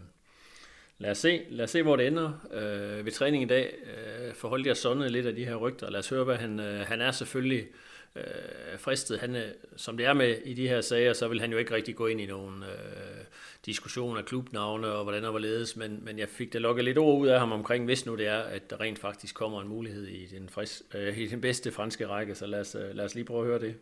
lad, 0.97 1.11
os 1.11 1.17
se, 1.17 1.41
lad 1.49 1.63
os 1.63 1.71
se, 1.71 1.83
hvor 1.83 1.95
det 1.95 2.07
ender 2.07 2.31
øh, 2.53 3.05
ved 3.05 3.11
træning 3.11 3.43
i 3.43 3.47
dag. 3.47 3.73
Øh, 3.83 4.33
forholdt 4.33 4.67
jeg 4.67 4.77
sundet 4.77 5.11
lidt 5.11 5.25
af 5.25 5.35
de 5.35 5.45
her 5.45 5.55
rygter. 5.55 5.89
Lad 5.89 5.99
os 5.99 6.09
høre, 6.09 6.23
hvad 6.23 6.35
han, 6.35 6.59
øh, 6.59 6.79
han 6.79 7.01
er 7.01 7.11
selvfølgelig 7.11 7.67
øh, 8.15 8.79
fristet. 8.79 9.19
Han, 9.19 9.35
øh, 9.35 9.51
som 9.75 9.97
det 9.97 10.05
er 10.05 10.13
med 10.13 10.37
i 10.45 10.53
de 10.53 10.67
her 10.67 10.81
sager, 10.81 11.13
så 11.13 11.27
vil 11.27 11.41
han 11.41 11.51
jo 11.51 11.57
ikke 11.57 11.75
rigtig 11.75 11.95
gå 11.95 12.07
ind 12.07 12.21
i 12.21 12.25
nogen 12.25 12.63
øh, 12.63 13.25
diskussion 13.65 14.17
af 14.17 14.25
klubnavne 14.25 14.87
og 14.87 15.03
hvordan 15.03 15.23
og 15.23 15.29
hvorledes, 15.29 15.75
men, 15.75 15.99
men 16.05 16.19
jeg 16.19 16.29
fik 16.29 16.53
da 16.53 16.57
lukket 16.57 16.85
lidt 16.85 16.97
ord 16.97 17.21
ud 17.21 17.27
af 17.27 17.39
ham 17.39 17.51
omkring, 17.51 17.85
hvis 17.85 18.05
nu 18.05 18.15
det 18.15 18.27
er, 18.27 18.39
at 18.39 18.69
der 18.69 18.81
rent 18.81 18.99
faktisk 18.99 19.35
kommer 19.35 19.61
en 19.61 19.67
mulighed 19.67 20.07
i 20.07 20.25
den, 20.25 20.49
fris, 20.49 20.83
øh, 20.93 21.17
i 21.17 21.27
den 21.27 21.41
bedste 21.41 21.71
franske 21.71 22.07
række, 22.07 22.35
så 22.35 22.45
lad 22.45 22.59
os, 22.59 22.75
øh, 22.75 22.95
lad 22.95 23.05
os 23.05 23.15
lige 23.15 23.25
prøve 23.25 23.41
at 23.41 23.47
høre 23.47 23.59
det. 23.59 23.75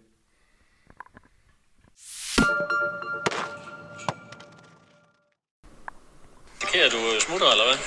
Kære, 6.74 6.90
du 6.90 7.20
smutter, 7.20 7.50
eller 7.52 7.66
hvad? 7.70 7.78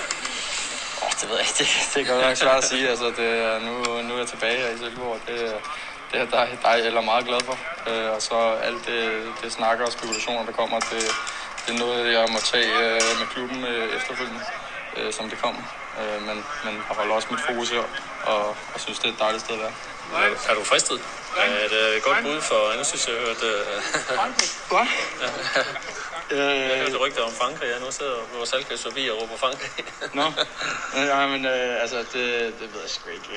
Oh, 1.04 1.12
det 1.20 1.26
ved 1.28 1.36
jeg 1.40 1.46
ikke. 1.48 1.58
Det, 1.60 1.68
det 1.94 2.00
kan 2.04 2.14
godt 2.14 2.26
nok 2.28 2.36
svært 2.36 2.60
at 2.62 2.68
sige. 2.72 2.88
Altså, 2.92 3.08
det, 3.18 3.28
nu, 3.66 3.72
nu 4.06 4.12
er 4.14 4.18
jeg 4.24 4.30
tilbage 4.34 4.56
her 4.62 4.70
i 4.74 4.78
Silkeborg. 4.78 5.18
Det, 5.28 5.38
det 6.12 6.20
er 6.20 6.24
der, 6.24 6.46
der 6.62 6.68
er 6.68 6.76
jeg 6.76 7.04
meget 7.04 7.24
glad 7.26 7.40
for. 7.40 7.58
Øh, 7.90 8.10
og 8.14 8.22
så 8.22 8.34
alt 8.68 8.86
det, 8.86 9.24
det 9.42 9.52
snakker 9.52 9.86
og 9.86 9.92
spekulationer, 9.92 10.44
der 10.44 10.52
kommer, 10.52 10.80
det, 10.80 11.02
det 11.66 11.74
er 11.74 11.78
noget, 11.78 12.12
jeg 12.12 12.26
må 12.32 12.38
tage 12.52 12.72
øh, 12.84 13.00
med 13.20 13.26
klubben 13.34 13.64
øh, 13.64 13.96
efterfølgende, 13.96 14.40
øh, 14.96 15.12
som 15.12 15.28
det 15.30 15.38
kommer. 15.38 15.62
Øh, 16.00 16.22
men, 16.26 16.36
men 16.64 16.74
jeg 16.88 16.96
holder 16.96 17.14
også 17.14 17.28
mit 17.30 17.40
fokus 17.48 17.70
her, 17.70 17.84
og, 18.24 18.48
og 18.74 18.80
synes, 18.80 18.98
det 18.98 19.08
er 19.08 19.12
et 19.12 19.18
dejligt 19.18 19.44
sted 19.44 19.54
at 19.54 19.60
være. 19.60 19.72
Er 20.50 20.54
du 20.54 20.64
fristet? 20.64 21.00
Er 21.38 21.68
det 21.68 21.96
et 21.96 22.02
godt 22.02 22.22
bud 22.22 22.40
for, 22.40 22.76
jeg 22.76 22.86
synes, 22.86 23.08
jeg 23.08 23.16
har 23.16 23.26
hørt... 23.26 23.42
Hvad? 24.70 24.86
Jeg 26.30 26.78
hørte 26.78 26.96
rygter 26.96 27.22
om 27.22 27.32
Frankrig, 27.32 27.68
ja. 27.68 27.78
Nu 27.78 27.90
sidder 27.90 28.16
vores 28.36 28.48
salgkæs 28.48 28.82
forbi 28.82 29.10
og 29.10 29.22
råber 29.22 29.36
Frankrig. 29.36 29.70
Nå, 30.18 30.26
ja, 30.96 31.26
men 31.26 31.46
øh, 31.46 31.82
altså, 31.82 31.98
det, 31.98 32.54
det 32.60 32.66
ved 32.72 32.80
jeg 32.80 32.90
sgu 32.90 33.10
ikke. 33.10 33.28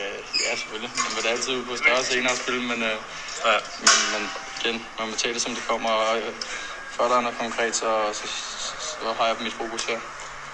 Ja, 0.46 0.56
selvfølgelig. 0.56 0.92
Man 0.96 1.12
vil 1.16 1.24
da 1.24 1.30
altid 1.30 1.54
ud 1.58 1.66
på 1.66 1.76
større 1.78 2.04
scener 2.04 2.30
og 2.30 2.38
spille, 2.38 2.62
men, 2.62 2.84
øh, 2.84 2.98
ja. 3.46 3.58
men, 3.80 3.96
men 4.14 4.32
igen, 4.60 4.88
man 5.00 5.10
må 5.10 5.16
tage 5.16 5.34
det, 5.34 5.42
som 5.42 5.56
det 5.56 5.64
kommer. 5.68 5.90
Og, 5.90 6.18
øh, 6.18 6.34
før 6.96 7.08
der 7.08 7.18
er 7.18 7.22
noget 7.22 7.38
konkret, 7.38 7.76
så, 7.76 7.90
så, 8.14 8.28
så 8.80 9.14
har 9.18 9.28
jeg 9.28 9.36
mit 9.40 9.54
fokus 9.54 9.84
her. 9.84 10.00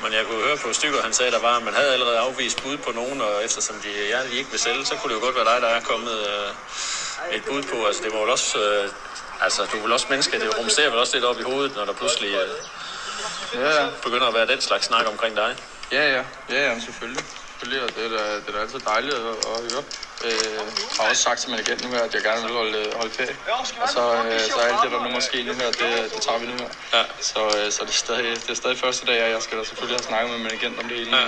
Men 0.03 0.13
jeg 0.13 0.25
kunne 0.25 0.43
høre 0.43 0.57
på 0.57 0.73
Stykker, 0.73 1.01
han 1.01 1.13
sagde, 1.13 1.31
der 1.31 1.39
var, 1.39 1.57
at 1.57 1.63
man 1.63 1.73
havde 1.73 1.93
allerede 1.93 2.19
afvist 2.19 2.63
bud 2.63 2.77
på 2.77 2.91
nogen, 2.91 3.21
og 3.21 3.45
eftersom 3.45 3.75
de, 3.83 3.89
de 4.29 4.37
ikke 4.37 4.51
vil 4.51 4.59
sælge, 4.59 4.85
så 4.85 4.95
kunne 4.95 5.09
det 5.13 5.19
jo 5.19 5.25
godt 5.25 5.35
være 5.35 5.49
dig, 5.53 5.61
der 5.61 5.67
er 5.67 5.81
kommet 5.81 6.17
øh, 6.27 6.49
et 7.35 7.43
bud 7.45 7.63
på. 7.63 7.85
Altså, 7.85 8.03
det 8.03 8.13
var 8.13 8.19
vel 8.19 8.29
også, 8.29 8.59
øh, 8.59 8.89
altså, 9.41 9.61
du 9.71 9.77
er 9.77 9.81
vel 9.81 9.91
også 9.91 10.05
menneske, 10.09 10.39
det 10.39 10.57
rumsterer 10.57 10.89
vel 10.89 10.99
også 10.99 11.13
lidt 11.15 11.25
op 11.25 11.39
i 11.39 11.43
hovedet, 11.43 11.75
når 11.75 11.85
der 11.85 11.93
pludselig 11.93 12.31
øh, 12.33 12.49
Ja, 13.53 13.69
ja. 13.81 13.87
begynder 14.03 14.27
at 14.27 14.33
være 14.33 14.47
den 14.47 14.61
slags 14.61 14.85
snak 14.85 15.05
omkring 15.07 15.35
dig. 15.35 15.55
Ja, 15.91 16.03
ja. 16.15 16.23
Ja, 16.49 16.69
ja, 16.69 16.79
selvfølgelig. 16.79 17.23
Selvfølgelig, 17.49 17.83
og 17.83 17.95
det 17.95 18.05
er 18.05 18.09
da, 18.17 18.35
det 18.35 18.47
er 18.47 18.51
da 18.51 18.59
altid 18.59 18.79
dejligt 18.79 19.15
at, 19.15 19.21
at 19.21 19.57
høre. 19.71 19.83
Øh, 20.25 20.59
har 20.99 21.09
også 21.09 21.21
sagt 21.21 21.39
til 21.39 21.49
min 21.49 21.59
agent 21.59 21.83
nu 21.83 21.89
her, 21.89 22.03
at 22.03 22.13
jeg 22.13 22.23
gerne 22.23 22.41
vil 22.41 22.51
holde, 22.51 22.91
holde 22.95 23.11
ferie. 23.11 23.35
Og 23.81 23.89
så, 23.89 24.13
øh, 24.13 24.39
så 24.39 24.59
alt 24.59 24.79
det, 24.83 24.91
der 24.91 25.03
nu 25.03 25.09
måske 25.09 25.43
nu 25.43 25.53
her, 25.53 25.65
det, 25.65 26.11
det 26.13 26.21
tager 26.21 26.39
vi 26.39 26.45
nu 26.45 26.53
her. 26.53 26.69
Ja. 26.93 27.03
Så, 27.21 27.39
øh, 27.57 27.71
så 27.71 27.81
det, 27.81 27.89
er 27.89 27.93
stadig, 27.93 28.23
det 28.35 28.49
er 28.49 28.53
stadig 28.53 28.77
første 28.79 29.05
dag, 29.05 29.23
og 29.23 29.29
jeg 29.29 29.41
skal 29.41 29.57
da 29.57 29.63
selvfølgelig 29.63 29.97
have 29.99 30.07
snakket 30.07 30.29
med 30.29 30.39
min 30.39 30.51
agent 30.57 30.79
om 30.79 30.87
det 30.89 30.97
hele. 30.97 31.17
Ja. 31.17 31.27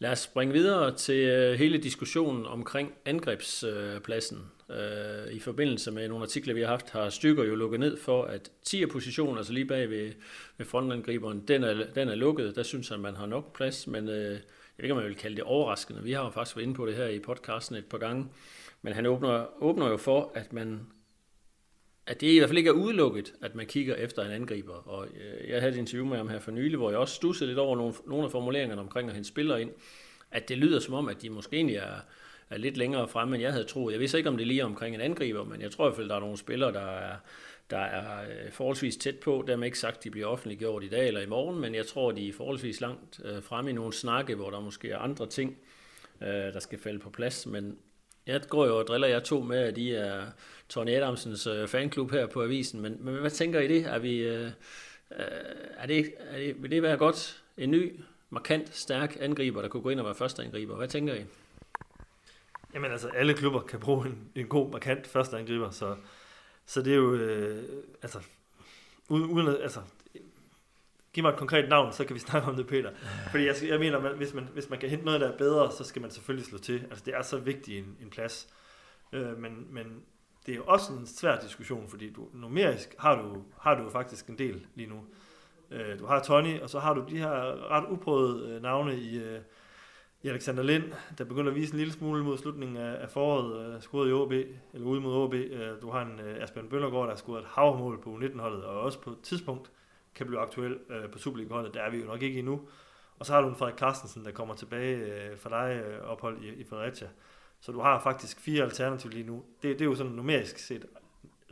Lad 0.00 0.10
os 0.10 0.18
springe 0.18 0.52
videre 0.52 0.96
til 0.96 1.28
øh, 1.28 1.58
hele 1.58 1.78
diskussionen 1.78 2.46
omkring 2.46 2.92
angrebspladsen. 3.04 4.38
Øh, 4.70 5.32
I 5.32 5.38
forbindelse 5.38 5.90
med 5.90 6.08
nogle 6.08 6.22
artikler, 6.24 6.54
vi 6.54 6.60
har 6.60 6.68
haft, 6.68 6.90
har 6.90 7.10
Stykker 7.10 7.44
jo 7.44 7.54
lukket 7.54 7.80
ned 7.80 7.96
for, 7.96 8.24
at 8.24 8.50
10 8.62 8.86
position, 8.86 9.36
altså 9.36 9.52
lige 9.52 9.66
bag 9.66 9.90
ved, 9.90 10.12
ved 10.58 10.66
frontangriberen, 10.66 11.40
den 11.48 11.64
er, 11.64 11.84
den 11.94 12.08
er 12.08 12.14
lukket. 12.14 12.56
Der 12.56 12.62
synes 12.62 12.88
han, 12.88 13.00
man 13.00 13.14
har 13.14 13.26
nok 13.26 13.56
plads, 13.56 13.86
men 13.86 14.08
øh, 14.08 14.14
jeg 14.14 14.40
ved 14.76 14.84
ikke, 14.84 14.92
om 14.92 15.00
man 15.00 15.08
vil 15.08 15.16
kalde 15.16 15.36
det 15.36 15.44
overraskende. 15.44 16.02
Vi 16.02 16.12
har 16.12 16.24
jo 16.24 16.30
faktisk 16.30 16.56
været 16.56 16.66
inde 16.66 16.74
på 16.74 16.86
det 16.86 16.94
her 16.94 17.06
i 17.06 17.18
podcasten 17.18 17.76
et 17.76 17.86
par 17.86 17.98
gange. 17.98 18.26
Men 18.82 18.92
han 18.92 19.06
åbner, 19.06 19.62
åbner 19.62 19.88
jo 19.88 19.96
for, 19.96 20.32
at 20.34 20.52
man 20.52 20.80
at 22.08 22.20
det 22.20 22.26
i 22.26 22.38
hvert 22.38 22.48
fald 22.48 22.58
ikke 22.58 22.70
er 22.70 22.74
udelukket, 22.74 23.34
at 23.42 23.54
man 23.54 23.66
kigger 23.66 23.94
efter 23.94 24.24
en 24.24 24.30
angriber. 24.30 24.88
Og 24.88 25.06
øh, 25.06 25.50
jeg 25.50 25.60
havde 25.60 25.72
et 25.72 25.78
interview 25.78 26.06
med 26.06 26.16
ham 26.16 26.28
her 26.28 26.38
for 26.38 26.50
nylig, 26.50 26.76
hvor 26.76 26.90
jeg 26.90 26.98
også 26.98 27.14
stussede 27.14 27.48
lidt 27.48 27.58
over 27.58 27.76
nogle, 27.76 27.94
nogle 28.06 28.24
af 28.24 28.30
formuleringerne 28.30 28.80
omkring 28.80 29.08
at 29.08 29.14
hente 29.14 29.28
spillere 29.28 29.62
ind, 29.62 29.70
at 30.30 30.48
det 30.48 30.58
lyder 30.58 30.80
som 30.80 30.94
om, 30.94 31.08
at 31.08 31.22
de 31.22 31.30
måske 31.30 31.56
egentlig 31.56 31.76
er, 31.76 31.96
er 32.50 32.58
lidt 32.58 32.76
længere 32.76 33.08
fremme, 33.08 33.36
end 33.36 33.42
jeg 33.42 33.52
havde 33.52 33.64
troet. 33.64 33.92
Jeg 33.92 34.00
vidste 34.00 34.18
ikke, 34.18 34.30
om 34.30 34.36
det 34.36 34.44
er 34.44 34.46
lige 34.46 34.64
omkring 34.64 34.94
en 34.94 35.00
angriber, 35.00 35.44
men 35.44 35.60
jeg 35.60 35.70
tror 35.70 35.84
i 35.84 35.88
hvert 35.88 35.96
fald, 35.96 36.08
der 36.08 36.16
er 36.16 36.20
nogle 36.20 36.36
spillere, 36.36 36.72
der 36.72 36.86
er, 36.86 37.16
der 37.70 37.78
er 37.78 38.22
øh, 38.22 38.52
forholdsvis 38.52 38.96
tæt 38.96 39.16
på. 39.16 39.44
Dermed 39.46 39.66
ikke 39.66 39.78
sagt, 39.78 39.96
at 39.96 40.04
de 40.04 40.10
bliver 40.10 40.26
offentliggjort 40.26 40.84
i 40.84 40.88
dag 40.88 41.08
eller 41.08 41.20
i 41.20 41.26
morgen, 41.26 41.60
men 41.60 41.74
jeg 41.74 41.86
tror, 41.86 42.12
de 42.12 42.28
er 42.28 42.32
forholdsvis 42.32 42.80
langt 42.80 43.20
øh, 43.24 43.42
fremme 43.42 43.70
i 43.70 43.74
nogle 43.74 43.92
snakke, 43.92 44.34
hvor 44.34 44.50
der 44.50 44.60
måske 44.60 44.90
er 44.90 44.98
andre 44.98 45.26
ting, 45.26 45.58
øh, 46.22 46.28
der 46.28 46.60
skal 46.60 46.78
falde 46.78 46.98
på 46.98 47.10
plads. 47.10 47.46
Men 47.46 47.78
jeg 48.28 48.40
går 48.48 48.66
jo 48.66 48.78
og 48.78 48.86
driller 48.86 49.08
jer 49.08 49.20
to 49.20 49.42
med, 49.42 49.58
at 49.58 49.78
I 49.78 49.90
er 49.90 50.26
Tony 50.68 50.90
Adamsens 50.90 51.46
øh, 51.46 51.68
fanklub 51.68 52.10
her 52.10 52.26
på 52.26 52.42
avisen, 52.42 52.80
men, 52.80 52.96
men 53.00 53.14
hvad 53.14 53.30
tænker 53.30 53.60
I 53.60 53.68
det? 53.68 53.86
Er 53.86 53.98
vi, 53.98 54.18
øh, 54.18 54.44
øh, 54.44 54.50
er 55.76 55.86
det, 55.86 56.12
er 56.18 56.38
det, 56.38 56.62
vil 56.62 56.70
det 56.70 56.82
være 56.82 56.96
godt? 56.96 57.42
En 57.56 57.70
ny, 57.70 58.00
markant, 58.30 58.76
stærk 58.76 59.16
angriber, 59.20 59.62
der 59.62 59.68
kunne 59.68 59.82
gå 59.82 59.88
ind 59.88 60.00
og 60.00 60.06
være 60.06 60.14
første 60.14 60.42
angriber. 60.42 60.76
Hvad 60.76 60.88
tænker 60.88 61.14
I? 61.14 61.24
Jamen 62.74 62.90
altså, 62.90 63.08
alle 63.08 63.34
klubber 63.34 63.60
kan 63.60 63.80
bruge 63.80 64.06
en, 64.06 64.30
en 64.34 64.46
god, 64.46 64.70
markant 64.70 65.06
første 65.06 65.38
angriber, 65.38 65.70
så, 65.70 65.96
så 66.66 66.82
det 66.82 66.92
er 66.92 66.96
jo, 66.96 67.14
øh, 67.14 67.62
altså, 68.02 68.18
uden, 69.08 69.30
uden 69.30 69.62
altså, 69.62 69.80
giv 71.12 71.22
mig 71.24 71.30
et 71.30 71.36
konkret 71.36 71.68
navn, 71.68 71.92
så 71.92 72.04
kan 72.04 72.14
vi 72.14 72.20
snakke 72.28 72.48
om 72.48 72.56
det, 72.56 72.66
Peter. 72.66 72.90
Fordi 73.30 73.46
jeg, 73.46 73.54
jeg 73.68 73.78
mener, 73.78 74.00
man, 74.00 74.16
hvis, 74.16 74.34
man, 74.34 74.48
hvis 74.52 74.70
man 74.70 74.78
kan 74.78 74.88
hente 74.88 75.04
noget, 75.04 75.20
der 75.20 75.32
er 75.32 75.38
bedre, 75.38 75.72
så 75.72 75.84
skal 75.84 76.02
man 76.02 76.10
selvfølgelig 76.10 76.46
slå 76.46 76.58
til. 76.58 76.86
Altså, 76.90 77.04
det 77.04 77.14
er 77.14 77.22
så 77.22 77.38
vigtig 77.38 77.78
en, 77.78 77.96
en 78.02 78.10
plads. 78.10 78.48
Øh, 79.12 79.38
men, 79.38 79.66
men 79.70 80.02
det 80.46 80.52
er 80.52 80.56
jo 80.56 80.64
også 80.66 80.92
en 80.92 81.06
svær 81.06 81.40
diskussion, 81.40 81.88
fordi 81.88 82.12
du, 82.12 82.28
numerisk 82.32 82.94
har 82.98 83.22
du, 83.22 83.42
har 83.60 83.74
du 83.74 83.90
faktisk 83.90 84.26
en 84.26 84.38
del 84.38 84.66
lige 84.74 84.88
nu. 84.88 85.00
Øh, 85.70 85.98
du 85.98 86.06
har 86.06 86.22
Tony, 86.22 86.60
og 86.60 86.70
så 86.70 86.78
har 86.78 86.94
du 86.94 87.04
de 87.10 87.18
her 87.18 87.70
ret 87.70 87.84
uprøvede 87.90 88.48
øh, 88.48 88.62
navne 88.62 88.96
i, 88.96 89.18
øh, 89.18 89.40
i 90.22 90.28
Alexander 90.28 90.62
Lind, 90.62 90.84
der 91.18 91.24
begynder 91.24 91.50
at 91.50 91.56
vise 91.56 91.72
en 91.72 91.78
lille 91.78 91.92
smule 91.92 92.24
mod 92.24 92.38
slutningen 92.38 92.76
af, 92.76 93.02
af 93.02 93.10
foråret, 93.10 93.74
øh, 93.74 93.80
scoret 93.80 94.10
i 94.10 94.12
OB, 94.12 94.32
eller 94.32 94.86
ude 94.86 95.00
mod 95.00 95.14
OB. 95.14 95.34
Øh, 95.34 95.82
du 95.82 95.90
har 95.90 96.02
en 96.02 96.20
øh, 96.20 96.42
Asbjørn 96.42 96.68
Bøllergaard, 96.68 97.04
der 97.04 97.10
har 97.10 97.16
scoret 97.16 97.40
et 97.40 97.48
havmål 97.48 98.02
på 98.02 98.10
U19-holdet, 98.16 98.64
og 98.64 98.80
også 98.80 99.00
på 99.00 99.10
et 99.10 99.20
tidspunkt 99.22 99.70
kan 100.18 100.26
blive 100.26 100.40
aktuel 100.40 100.78
øh, 100.90 101.10
på 101.10 101.18
Superliga-holdet. 101.18 101.74
Der 101.74 101.82
er 101.82 101.90
vi 101.90 101.98
jo 101.98 102.04
nok 102.04 102.22
ikke 102.22 102.38
endnu. 102.38 102.68
Og 103.18 103.26
så 103.26 103.32
har 103.32 103.40
du 103.40 103.48
en 103.48 103.56
Frederik 103.56 103.78
Carstensen, 103.78 104.24
der 104.24 104.30
kommer 104.30 104.54
tilbage 104.54 104.96
øh, 104.96 105.36
for 105.36 105.48
dig 105.48 105.82
øh, 105.84 106.00
ophold 106.00 106.42
i, 106.42 106.48
i 106.48 106.64
Fredericia. 106.64 107.08
Så 107.60 107.72
du 107.72 107.80
har 107.80 108.00
faktisk 108.00 108.40
fire 108.40 108.64
alternativer 108.64 109.14
lige 109.14 109.26
nu. 109.26 109.44
Det, 109.62 109.78
det 109.78 109.80
er 109.80 109.84
jo 109.84 109.94
sådan 109.94 110.12
numerisk 110.12 110.58
set 110.58 110.86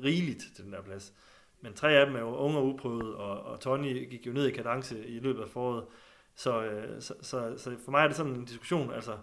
rigeligt 0.05 0.45
til 0.57 0.65
den 0.65 0.73
der 0.73 0.83
plads. 0.83 1.13
Men 1.61 1.75
tre 1.75 1.93
af 1.93 2.07
dem 2.07 2.17
er 2.17 2.21
jo 2.21 2.37
unge 2.37 2.59
og 2.59 2.67
uprøvede, 2.67 3.17
og, 3.17 3.43
og 3.43 3.61
Tony 3.61 4.11
gik 4.11 4.27
jo 4.27 4.33
ned 4.33 4.47
i 4.47 4.51
kadence 4.51 5.07
i 5.07 5.19
løbet 5.19 5.43
af 5.43 5.49
foråret. 5.49 5.85
Så, 6.35 6.63
øh, 6.63 7.03
så, 7.03 7.15
så, 7.21 7.55
så 7.59 7.77
for 7.85 7.91
mig 7.91 8.03
er 8.03 8.07
det 8.07 8.17
sådan 8.17 8.33
en 8.33 8.45
diskussion, 8.45 8.93
altså 8.93 9.17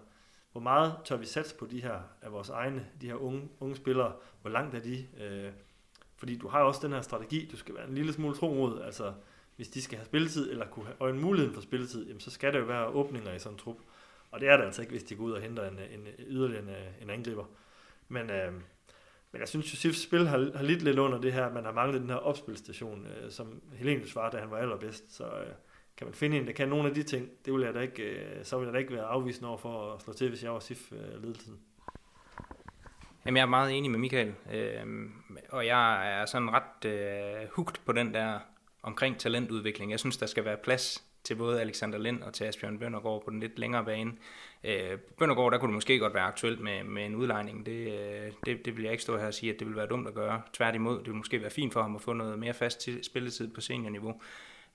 hvor 0.52 0.62
meget 0.62 0.96
tør 1.06 1.18
vi 1.18 1.26
satse 1.26 1.56
på 1.56 1.66
de 1.66 1.82
her 1.82 2.00
af 2.22 2.32
vores 2.32 2.50
egne, 2.50 2.86
de 3.02 3.08
her 3.08 3.16
unge, 3.16 3.50
unge 3.60 3.76
spillere, 3.76 4.14
hvor 4.42 4.50
langt 4.50 4.76
er 4.76 4.80
de? 4.80 5.08
Øh, 5.20 5.52
fordi 6.18 6.38
du 6.38 6.48
har 6.48 6.60
også 6.60 6.80
den 6.84 6.94
her 6.94 7.02
strategi, 7.02 7.50
du 7.52 7.58
skal 7.58 7.76
være 7.76 7.88
en 7.88 7.96
lille 7.96 8.14
smule 8.14 8.36
tro 8.36 8.54
mod, 8.54 8.82
altså 8.82 9.14
hvis 9.56 9.68
de 9.68 9.82
skal 9.82 9.98
have 9.98 10.06
spilletid, 10.06 10.52
eller 10.52 10.68
kunne 10.68 10.86
have 10.86 11.10
en 11.10 11.22
mulighed 11.22 11.54
for 11.54 11.62
spilletid, 11.62 12.08
jamen, 12.08 12.20
så 12.20 12.32
skal 12.32 12.54
der 12.54 12.60
jo 12.60 12.66
være 12.66 12.88
åbninger 12.88 13.34
i 13.34 13.40
sådan 13.40 13.54
en 13.54 13.60
trup. 13.60 13.78
Og 14.32 14.40
det 14.40 14.50
er 14.50 14.58
der 14.58 14.66
altså 14.66 14.82
ikke, 14.82 14.92
hvis 14.92 15.04
de 15.04 15.16
går 15.16 15.24
ud 15.24 15.32
og 15.32 15.42
henter 15.42 15.68
en, 15.68 15.80
en, 15.80 16.08
yderligere 16.20 16.64
en, 16.64 16.70
øh, 16.70 17.02
en 17.02 17.10
angriber. 17.10 17.46
Men, 18.08 18.30
øh, 18.30 18.54
men 19.32 19.40
jeg 19.40 19.48
synes, 19.48 19.74
Josefs 19.74 20.04
spil 20.04 20.28
har, 20.28 20.52
har 20.56 20.64
lidt 20.64 20.82
lidt 20.82 21.00
under 21.00 21.22
det 21.22 21.34
her, 21.34 21.54
man 21.54 21.66
har 21.66 21.72
manglet 21.72 22.02
den 22.02 22.10
her 22.10 22.16
opspilstation, 22.16 23.08
øh, 23.08 23.32
som 23.32 23.62
Helenius 23.74 24.16
var, 24.16 24.30
da 24.30 24.38
han 24.38 24.52
var 24.52 24.58
allerbedst. 24.58 25.16
Så 25.16 25.24
øh, 25.24 25.54
kan 25.98 26.08
man 26.08 26.14
finde 26.14 26.38
en, 26.38 26.48
der 26.48 26.54
kan 26.54 26.70
nogle 26.70 26.90
af 26.90 26.96
de 26.96 27.04
ting, 27.04 27.30
det 27.46 27.54
vil 27.54 27.62
jeg 27.62 27.74
da 27.74 27.80
ikke, 27.80 28.04
øh, 28.04 28.46
så 28.46 28.58
vil 28.58 28.66
jeg 28.66 28.74
da 28.74 28.80
ikke 28.80 28.94
være 28.94 29.06
afvisende 29.06 29.50
over 29.50 29.58
for 29.58 29.94
at 29.94 30.02
slå 30.02 30.14
til, 30.14 30.30
hvis 30.30 30.44
jeg 30.44 30.54
var 30.54 30.60
SIF-ledelsen. 30.60 31.54
Øh, 31.54 31.60
jamen, 33.26 33.38
jeg 33.38 33.44
er 33.44 33.50
meget 33.50 33.78
enig 33.78 33.92
med 33.92 34.00
Michael, 34.00 34.34
øh, 34.54 35.10
og 35.50 35.66
jeg 35.66 36.12
er 36.22 36.26
sådan 36.26 36.50
ret 36.52 36.86
øh, 36.86 37.50
hugt 37.52 37.82
på 37.86 37.92
den 37.92 38.14
der 38.14 38.40
omkring 38.84 39.20
talentudvikling. 39.20 39.92
Jeg 39.92 40.00
synes, 40.00 40.18
der 40.18 40.26
skal 40.26 40.46
være 40.46 40.58
plads 40.58 41.04
til 41.24 41.36
både 41.36 41.62
Alexander 41.62 41.98
Lind 41.98 42.24
og 42.24 42.34
til 42.34 42.44
Asbjørn 42.44 42.80
Bøndergaard 42.80 43.24
på 43.26 43.32
den 43.32 43.40
lidt 43.40 43.60
længere 43.60 43.86
bane. 43.86 44.12
Øh, 44.64 44.98
Bøndergaard, 45.18 45.52
der 45.52 45.58
kunne 45.58 45.68
det 45.70 45.76
måske 45.76 46.00
godt 46.00 46.14
være 46.14 46.24
aktuelt 46.24 46.60
med, 46.60 46.84
med 46.84 47.06
en 47.06 47.16
udlejning. 47.16 47.66
Det, 47.66 48.00
øh, 48.00 48.32
det, 48.46 48.66
det 48.66 48.78
vil 48.78 48.84
jeg 48.84 48.92
ikke 48.92 49.04
stå 49.04 49.18
her 49.18 49.28
og 49.28 49.34
sige, 49.34 49.54
at 49.54 49.60
det 49.60 49.68
vil 49.68 49.76
være 49.76 49.88
dumt 49.88 50.08
at 50.08 50.14
gøre. 50.14 50.42
Tværtimod, 50.54 50.98
det 50.98 51.08
vil 51.08 51.16
måske 51.16 51.42
være 51.42 51.50
fint 51.52 51.74
for 51.74 51.82
ham 51.82 51.96
at 51.96 52.02
få 52.02 52.14
noget 52.14 52.40
mere 52.40 52.54
fast 52.54 52.90
spilletid 53.04 53.48
på 53.48 53.62
seniorniveau. 53.62 54.22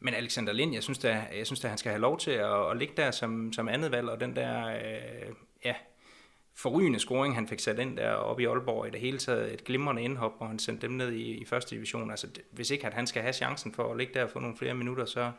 Men 0.00 0.14
Alexander 0.14 0.52
Lind, 0.52 0.74
jeg 0.74 0.82
synes 0.82 0.98
da, 0.98 1.26
jeg 1.36 1.46
synes 1.46 1.60
da 1.60 1.68
han 1.68 1.78
skal 1.78 1.90
have 1.90 2.00
lov 2.00 2.18
til 2.18 2.30
at, 2.30 2.70
at 2.70 2.76
ligge 2.76 2.94
der 2.96 3.10
som, 3.10 3.52
som 3.52 3.68
andet 3.68 3.92
valg, 3.92 4.08
og 4.08 4.20
den 4.20 4.36
der, 4.36 4.66
øh, 4.66 5.34
ja, 5.64 5.74
forrygende 6.58 6.98
scoring, 6.98 7.34
han 7.34 7.48
fik 7.48 7.60
sat 7.60 7.78
ind 7.78 7.96
der 7.96 8.10
oppe 8.10 8.42
i 8.42 8.46
Aalborg, 8.46 8.86
i 8.86 8.90
det 8.90 9.00
hele 9.00 9.18
taget 9.18 9.54
et 9.54 9.64
glimrende 9.64 10.02
indhop, 10.02 10.38
hvor 10.38 10.46
han 10.46 10.58
sendte 10.58 10.86
dem 10.86 10.96
ned 10.96 11.12
i, 11.12 11.22
i 11.22 11.44
første 11.44 11.76
division. 11.76 12.10
Altså, 12.10 12.26
det, 12.26 12.42
hvis 12.50 12.70
ikke 12.70 12.86
at 12.86 12.94
han 12.94 13.06
skal 13.06 13.22
have 13.22 13.32
chancen 13.32 13.72
for 13.72 13.90
at 13.90 13.96
ligge 13.98 14.14
der 14.14 14.24
og 14.24 14.30
få 14.30 14.38
nogle 14.38 14.56
flere 14.56 14.74
minutter, 14.74 15.04
så, 15.04 15.30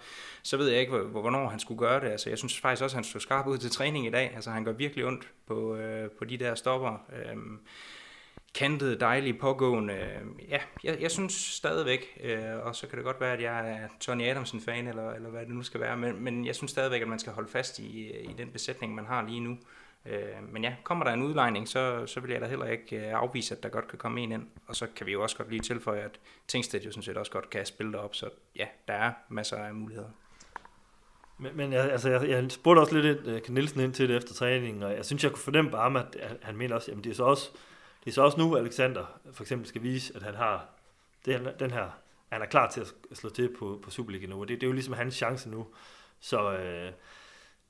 så 0.44 0.58
ved 0.58 0.68
jeg 0.68 0.80
ikke, 0.80 0.92
hvor, 0.92 1.22
hvornår 1.22 1.50
han 1.50 1.60
skulle 1.60 1.80
gøre 1.80 2.00
det. 2.00 2.08
Altså, 2.08 2.30
jeg 2.30 2.38
synes 2.38 2.60
faktisk 2.60 2.84
også, 2.84 2.94
at 2.94 2.98
han 2.98 3.04
stod 3.04 3.22
skarp 3.22 3.48
ud 3.48 3.58
til 3.58 3.72
træning 3.72 4.06
i 4.08 4.10
dag. 4.10 4.32
Altså, 4.36 4.52
han 4.52 4.64
gør 4.64 4.72
virkelig 4.72 5.06
ondt 5.06 5.30
på, 5.48 5.76
øh, 5.76 6.10
på 6.12 6.26
de 6.26 6.38
der 6.38 6.56
stopper. 6.56 7.06
Øhm, 7.26 7.60
kantede, 8.56 9.00
dejlige, 9.00 9.34
pågående. 9.34 9.94
Ja, 10.50 10.60
jeg, 10.84 11.02
jeg 11.02 11.12
synes 11.12 11.34
stadigvæk, 11.34 12.20
øh, 12.24 12.66
og 12.66 12.76
så 12.76 12.88
kan 12.88 12.98
det 12.98 13.06
godt 13.06 13.22
være, 13.22 13.34
at 13.34 13.42
jeg 13.42 13.72
er 13.72 13.88
Tony 14.00 14.24
Adamsen-fan, 14.24 14.88
eller, 14.88 15.12
eller 15.12 15.30
hvad 15.30 15.42
det 15.42 15.56
nu 15.56 15.64
skal 15.64 15.80
være, 15.80 15.98
men, 15.98 16.24
men 16.24 16.46
jeg 16.46 16.56
synes 16.56 16.72
stadigvæk, 16.72 17.02
at 17.02 17.08
man 17.08 17.20
skal 17.20 17.34
holde 17.34 17.50
fast 17.50 17.80
i, 17.80 18.08
øh, 18.08 18.32
i 18.32 18.34
den 18.38 18.50
besætning, 18.50 18.96
man 18.96 19.06
har 19.06 19.28
lige 19.28 19.40
nu. 19.40 19.58
Øh, 20.06 20.52
men 20.52 20.64
ja, 20.64 20.76
kommer 20.84 21.06
der 21.06 21.14
en 21.14 21.24
udlejning, 21.24 21.68
så, 21.68 22.06
så 22.06 22.20
vil 22.20 22.32
jeg 22.32 22.42
da 22.42 22.48
heller 22.48 22.66
ikke 22.66 23.08
øh, 23.08 23.14
afvise, 23.14 23.56
at 23.56 23.64
der 23.64 23.70
godt 23.70 23.88
kan 23.88 24.00
komme 24.00 24.22
en 24.22 24.32
ind. 24.32 24.48
Og 24.68 24.76
så 24.76 24.88
kan 24.96 25.06
vi 25.06 25.12
jo 25.12 25.22
også 25.22 25.38
godt 25.38 25.50
lige 25.50 25.60
tilføje, 25.60 26.02
at 26.02 26.20
Tingsted 26.48 26.82
jo 26.82 26.92
sådan 26.92 27.04
set 27.04 27.18
også 27.18 27.32
godt 27.32 27.50
kan 27.50 27.66
spille 27.66 27.94
derop, 27.94 28.16
så 28.16 28.30
ja, 28.56 28.66
der 28.88 28.94
er 28.94 29.12
masser 29.30 29.58
af 29.58 29.74
muligheder. 29.74 30.10
Men, 31.38 31.58
men 31.58 31.74
jeg, 31.74 31.92
altså, 31.92 32.10
jeg, 32.10 32.30
jeg 32.30 32.52
spurgte 32.52 32.80
også 32.80 32.98
lidt 32.98 33.28
uh, 33.28 33.34
øh, 33.34 33.42
Ken 33.42 33.54
Nielsen 33.54 33.80
ind 33.80 33.94
til 33.94 34.10
det 34.10 34.18
efter 34.18 34.34
træningen, 34.34 34.84
og 34.84 34.96
jeg 34.96 35.06
synes, 35.06 35.24
jeg 35.24 35.32
kunne 35.32 35.42
fornemme 35.42 35.72
bare, 35.72 36.06
at 36.20 36.38
han 36.42 36.58
mener 36.58 36.76
også, 36.76 36.92
at 36.92 36.98
det 36.98 37.10
er 37.10 37.14
så 37.16 37.24
også, 37.24 37.50
det 38.04 38.10
er 38.10 38.14
så 38.14 38.22
også 38.22 38.38
nu, 38.38 38.58
Alexander 38.58 39.20
for 39.34 39.44
eksempel 39.44 39.68
skal 39.68 39.84
vise, 39.84 40.16
at 40.16 40.24
han 40.24 40.36
har 40.36 40.66
det, 41.26 41.56
den 41.60 41.72
her, 41.72 41.90
han 42.32 42.42
er 42.42 42.46
klar 42.46 42.70
til 42.70 42.82
at 42.82 43.18
slå 43.18 43.30
til 43.30 43.56
på, 43.60 43.80
på 43.84 43.92
Superliga 43.92 44.28
nu, 44.28 44.42
og 44.42 44.48
det, 44.48 44.62
det 44.62 44.64
er 44.64 44.70
jo 44.70 44.74
ligesom 44.74 44.94
hans 44.94 45.16
chance 45.16 45.50
nu. 45.50 45.68
Så 46.20 46.52
øh, 46.54 46.92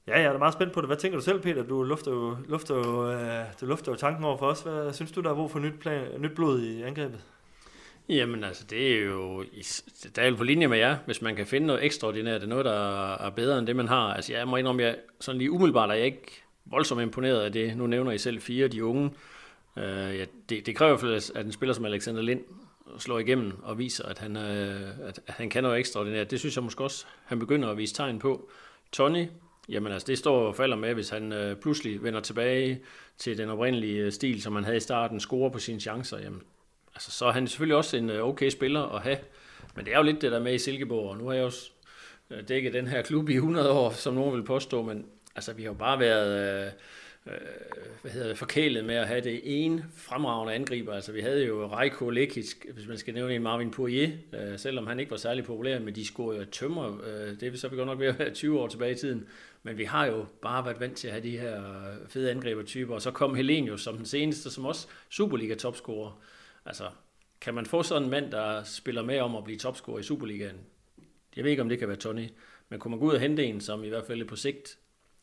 Ja, 0.10 0.22
jeg 0.22 0.34
er 0.34 0.38
meget 0.38 0.54
spændt 0.54 0.74
på 0.74 0.82
det. 0.82 0.90
Hvad 0.90 0.98
tænker 0.98 1.18
du 1.18 1.24
selv, 1.24 1.42
Peter? 1.42 1.64
Du 1.64 1.84
lufter 1.84 2.12
jo, 2.12 2.38
lufter 2.48 2.76
jo, 2.76 3.12
øh, 3.12 3.46
du 3.62 3.66
lufter 3.66 3.92
jo 3.92 3.96
tanken 3.96 4.24
over 4.24 4.38
for 4.38 4.46
os. 4.46 4.62
Hvad 4.62 4.94
synes 4.94 5.12
du, 5.12 5.22
der 5.22 5.30
er 5.30 5.36
brug 5.36 5.52
for 5.52 5.60
nyt, 5.60 5.80
plan, 5.80 6.08
nyt 6.20 6.32
blod 6.36 6.62
i 6.62 6.82
angrebet? 6.82 7.22
Jamen 8.10 8.44
altså, 8.44 8.66
det 8.70 8.94
er 8.96 9.06
jo, 9.06 9.44
der 10.16 10.22
er 10.22 10.30
jo 10.30 10.36
på 10.36 10.44
linje 10.44 10.68
med 10.68 10.78
jer, 10.78 10.98
hvis 11.06 11.22
man 11.22 11.36
kan 11.36 11.48
finde 11.48 11.68
noget 11.68 11.84
ekstraordinært, 11.84 12.42
det 12.42 12.48
er 12.48 12.50
noget, 12.50 12.66
der 12.66 13.14
er 13.14 13.30
bedre 13.30 13.60
end 13.60 13.68
det, 13.68 13.76
man 13.76 13.88
har. 13.88 14.14
Altså 14.14 14.34
jeg 14.34 14.48
må 14.48 14.58
indrømme, 14.58 14.84
jeg 14.84 14.96
sådan 15.20 15.38
lige 15.38 15.52
umiddelbart 15.52 15.90
er 15.90 15.94
jeg 15.94 16.06
ikke 16.06 16.44
voldsomt 16.66 17.02
imponeret 17.02 17.42
af 17.42 17.52
det. 17.52 17.78
Nu 17.78 17.88
nævner 17.88 18.12
I 18.12 18.18
selv 18.18 18.42
fire, 18.42 18.68
de 18.68 18.86
unge. 18.86 19.12
Uh, 19.76 19.84
ja, 19.84 20.26
det, 20.50 20.66
det 20.66 20.76
kræver 20.76 20.90
i 20.90 20.94
hvert 21.00 21.24
fald, 21.24 21.36
at 21.36 21.46
en 21.46 21.52
spiller 21.52 21.74
som 21.74 21.86
Alexander 21.86 22.22
Lind 22.22 22.42
slår 22.98 23.20
igennem 23.20 23.64
og 23.64 23.78
viser, 23.78 24.06
at 24.06 24.20
han, 24.20 24.38
øh, 24.38 24.82
at, 25.08 25.20
at 25.28 25.34
han 25.34 25.50
kan 25.50 25.64
noget 25.64 25.80
ekstraordinært. 25.80 26.32
Det 26.32 26.40
synes 26.40 26.56
jeg 26.56 26.64
måske 26.64 26.84
også, 26.84 27.06
han 27.26 27.40
begynder 27.40 27.70
at 27.70 27.78
vise 27.78 27.94
tegn 27.94 28.20
på. 28.20 28.50
Tony, 28.92 29.28
jamen 29.70 29.92
altså 29.92 30.08
det 30.08 30.18
står 30.18 30.48
og 30.48 30.56
falder 30.56 30.76
med, 30.78 30.94
hvis 30.94 31.10
han 31.10 31.34
øh, 31.34 31.56
pludselig 31.56 32.04
vender 32.04 32.20
tilbage 32.20 32.82
til 33.18 33.38
den 33.38 33.50
oprindelige 33.50 34.02
øh, 34.02 34.12
stil, 34.12 34.42
som 34.42 34.56
han 34.56 34.64
havde 34.64 34.78
i 34.78 34.80
starten, 34.80 35.20
scorer 35.20 35.50
på 35.50 35.60
sine 35.60 35.80
chancer, 35.80 36.18
jamen 36.20 36.42
altså, 36.96 37.12
så 37.12 37.26
er 37.26 37.32
han 37.32 37.48
selvfølgelig 37.48 37.76
også 37.76 37.98
en 37.98 38.10
øh, 38.10 38.24
okay 38.24 38.50
spiller 38.50 38.82
at 38.82 39.02
have. 39.02 39.18
Men 39.76 39.86
det 39.86 39.94
er 39.94 39.98
jo 39.98 40.04
lidt 40.04 40.22
det 40.22 40.32
der 40.32 40.40
med 40.40 40.54
i 40.54 40.58
Silkeborg, 40.58 41.10
og 41.10 41.18
nu 41.18 41.28
har 41.28 41.34
jeg 41.34 41.44
også 41.44 41.72
øh, 42.30 42.48
dækket 42.48 42.74
den 42.74 42.88
her 42.88 43.02
klub 43.02 43.30
i 43.30 43.34
100 43.34 43.72
år, 43.72 43.92
som 43.92 44.14
nogen 44.14 44.36
vil 44.36 44.44
påstå, 44.44 44.82
men 44.82 45.06
altså 45.36 45.54
vi 45.54 45.64
har 45.64 45.70
jo 45.70 45.74
bare 45.74 46.00
været... 46.00 46.66
Øh, 46.66 46.72
øh, 47.28 47.38
hvad 48.02 48.12
hedder 48.12 48.28
det, 48.28 48.38
forkælet 48.38 48.86
med 48.86 48.96
at 48.96 49.08
have 49.08 49.22
det 49.22 49.42
ene 49.44 49.86
fremragende 49.98 50.54
angriber. 50.54 50.94
Altså 50.94 51.12
vi 51.12 51.22
havde 51.22 51.46
jo 51.46 51.68
Reiko 51.68 52.10
Lekic, 52.10 52.54
hvis 52.74 52.88
man 52.88 52.98
skal 52.98 53.14
nævne 53.14 53.36
en 53.36 53.44
Marvin 53.44 53.72
Poirier, 53.72 54.10
øh, 54.34 54.60
selvom 54.60 54.88
han 54.88 55.00
ikke 55.00 55.12
var 55.12 55.18
særlig 55.18 55.44
populær, 55.44 55.80
men 55.80 55.96
de 55.96 56.06
scorede 56.06 56.40
jo 56.40 56.46
tømmer. 56.46 57.02
Øh, 57.08 57.40
det 57.40 57.54
er 57.54 57.58
så 57.58 57.68
vi 57.68 57.76
godt 57.76 57.88
nok 57.88 58.00
ved 58.00 58.08
at 58.08 58.20
være 58.20 58.34
20 58.34 58.60
år 58.60 58.68
tilbage 58.68 58.92
i 58.92 58.96
tiden. 58.96 59.28
Men 59.64 59.78
vi 59.78 59.84
har 59.84 60.06
jo 60.06 60.26
bare 60.42 60.66
været 60.66 60.80
vant 60.80 60.98
til 60.98 61.08
at 61.08 61.14
have 61.14 61.24
de 61.24 61.38
her 61.38 61.88
øh, 61.88 62.10
fede 62.10 62.32
angribertyper, 62.32 62.94
og 62.94 63.02
så 63.02 63.12
kom 63.12 63.36
Helenius 63.36 63.82
som 63.82 63.98
den 63.98 64.06
seneste, 64.06 64.52
som 64.52 64.66
også 64.66 64.88
Superliga-topscorer. 65.10 66.22
Altså, 66.66 66.90
kan 67.42 67.54
man 67.54 67.66
få 67.66 67.84
sådan 67.84 68.04
en 68.04 68.10
mand, 68.10 68.32
der 68.32 68.64
spiller 68.64 69.02
med 69.02 69.20
om 69.20 69.36
at 69.36 69.44
blive 69.44 69.60
topscorer 69.60 70.00
i 70.00 70.04
Superligaen? 70.04 70.60
Jeg 71.36 71.44
ved 71.44 71.52
ikke, 71.52 71.62
om 71.62 71.70
det 71.70 71.80
kan 71.80 71.88
være 71.88 71.98
Tony, 71.98 72.30
men 72.70 72.80
kunne 72.80 72.90
man 72.90 73.00
gå 73.00 73.06
ud 73.06 73.14
og 73.14 73.20
hente 73.20 73.46
en, 73.46 73.62
som 73.62 73.84
i 73.84 73.90
hvert 73.90 74.06
fald 74.08 74.26
på 74.26 74.36
sigt 74.36 74.78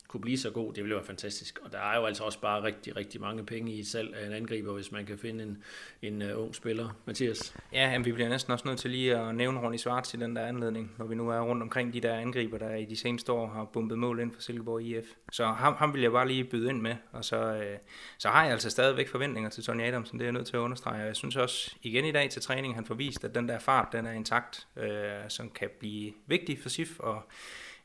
kunne 0.07 0.21
blive 0.21 0.37
så 0.37 0.49
god, 0.49 0.73
det 0.73 0.83
ville 0.83 0.95
være 0.95 1.05
fantastisk. 1.05 1.59
Og 1.63 1.71
der 1.71 1.79
er 1.79 1.97
jo 1.99 2.05
altså 2.05 2.23
også 2.23 2.39
bare 2.41 2.63
rigtig, 2.63 2.95
rigtig 2.95 3.21
mange 3.21 3.45
penge 3.45 3.71
i 3.71 3.79
et 3.79 3.87
salg 3.87 4.15
af 4.15 4.25
en 4.27 4.33
angriber, 4.33 4.73
hvis 4.73 4.91
man 4.91 5.05
kan 5.05 5.17
finde 5.17 5.43
en, 5.43 5.63
en 6.01 6.21
uh, 6.21 6.43
ung 6.43 6.55
spiller. 6.55 6.89
Mathias? 7.05 7.55
Ja, 7.73 7.91
jamen, 7.91 8.05
vi 8.05 8.11
bliver 8.11 8.29
næsten 8.29 8.53
også 8.53 8.67
nødt 8.67 8.79
til 8.79 8.91
lige 8.91 9.17
at 9.17 9.35
nævne 9.35 9.59
Ronny 9.59 9.77
Svarts 9.77 10.13
i 10.13 10.17
den 10.17 10.35
der 10.35 10.45
anledning, 10.45 10.91
når 10.97 11.05
vi 11.05 11.15
nu 11.15 11.29
er 11.29 11.39
rundt 11.41 11.63
omkring 11.63 11.93
de 11.93 12.01
der 12.01 12.15
angriber, 12.15 12.57
der 12.57 12.75
i 12.75 12.85
de 12.85 12.95
seneste 12.95 13.31
år 13.31 13.47
har 13.47 13.65
bumpet 13.65 13.99
mål 13.99 14.19
ind 14.19 14.33
for 14.33 14.41
Silkeborg 14.41 14.81
IF. 14.81 15.05
Så 15.31 15.45
ham, 15.45 15.73
ham 15.73 15.93
vil 15.93 16.01
jeg 16.01 16.11
bare 16.11 16.27
lige 16.27 16.43
byde 16.43 16.69
ind 16.69 16.81
med, 16.81 16.95
og 17.11 17.25
så, 17.25 17.37
øh, 17.37 17.77
så 18.17 18.29
har 18.29 18.43
jeg 18.43 18.51
altså 18.51 18.69
stadigvæk 18.69 19.09
forventninger 19.09 19.49
til 19.49 19.63
Tony 19.63 19.81
Adamsen, 19.81 20.19
det 20.19 20.23
er 20.23 20.27
jeg 20.27 20.33
nødt 20.33 20.47
til 20.47 20.55
at 20.55 20.59
understrege. 20.59 21.03
Jeg 21.03 21.15
synes 21.15 21.35
også 21.35 21.75
igen 21.81 22.05
i 22.05 22.11
dag 22.11 22.29
til 22.29 22.41
træning, 22.41 22.75
han 22.75 22.85
får 22.85 22.95
vist, 22.95 23.23
at 23.23 23.35
den 23.35 23.49
der 23.49 23.59
fart, 23.59 23.87
den 23.91 24.05
er 24.05 24.11
intakt, 24.11 24.67
øh, 24.77 24.89
som 25.27 25.49
kan 25.49 25.69
blive 25.79 26.13
vigtig 26.27 26.59
for 26.61 26.69
SIF, 26.69 26.99
og 26.99 27.23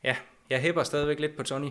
ja, 0.03 0.15
jeg 0.49 0.61
hæpper 0.61 0.83
stadigvæk 0.83 1.19
lidt 1.19 1.37
på 1.37 1.43
Tony. 1.43 1.69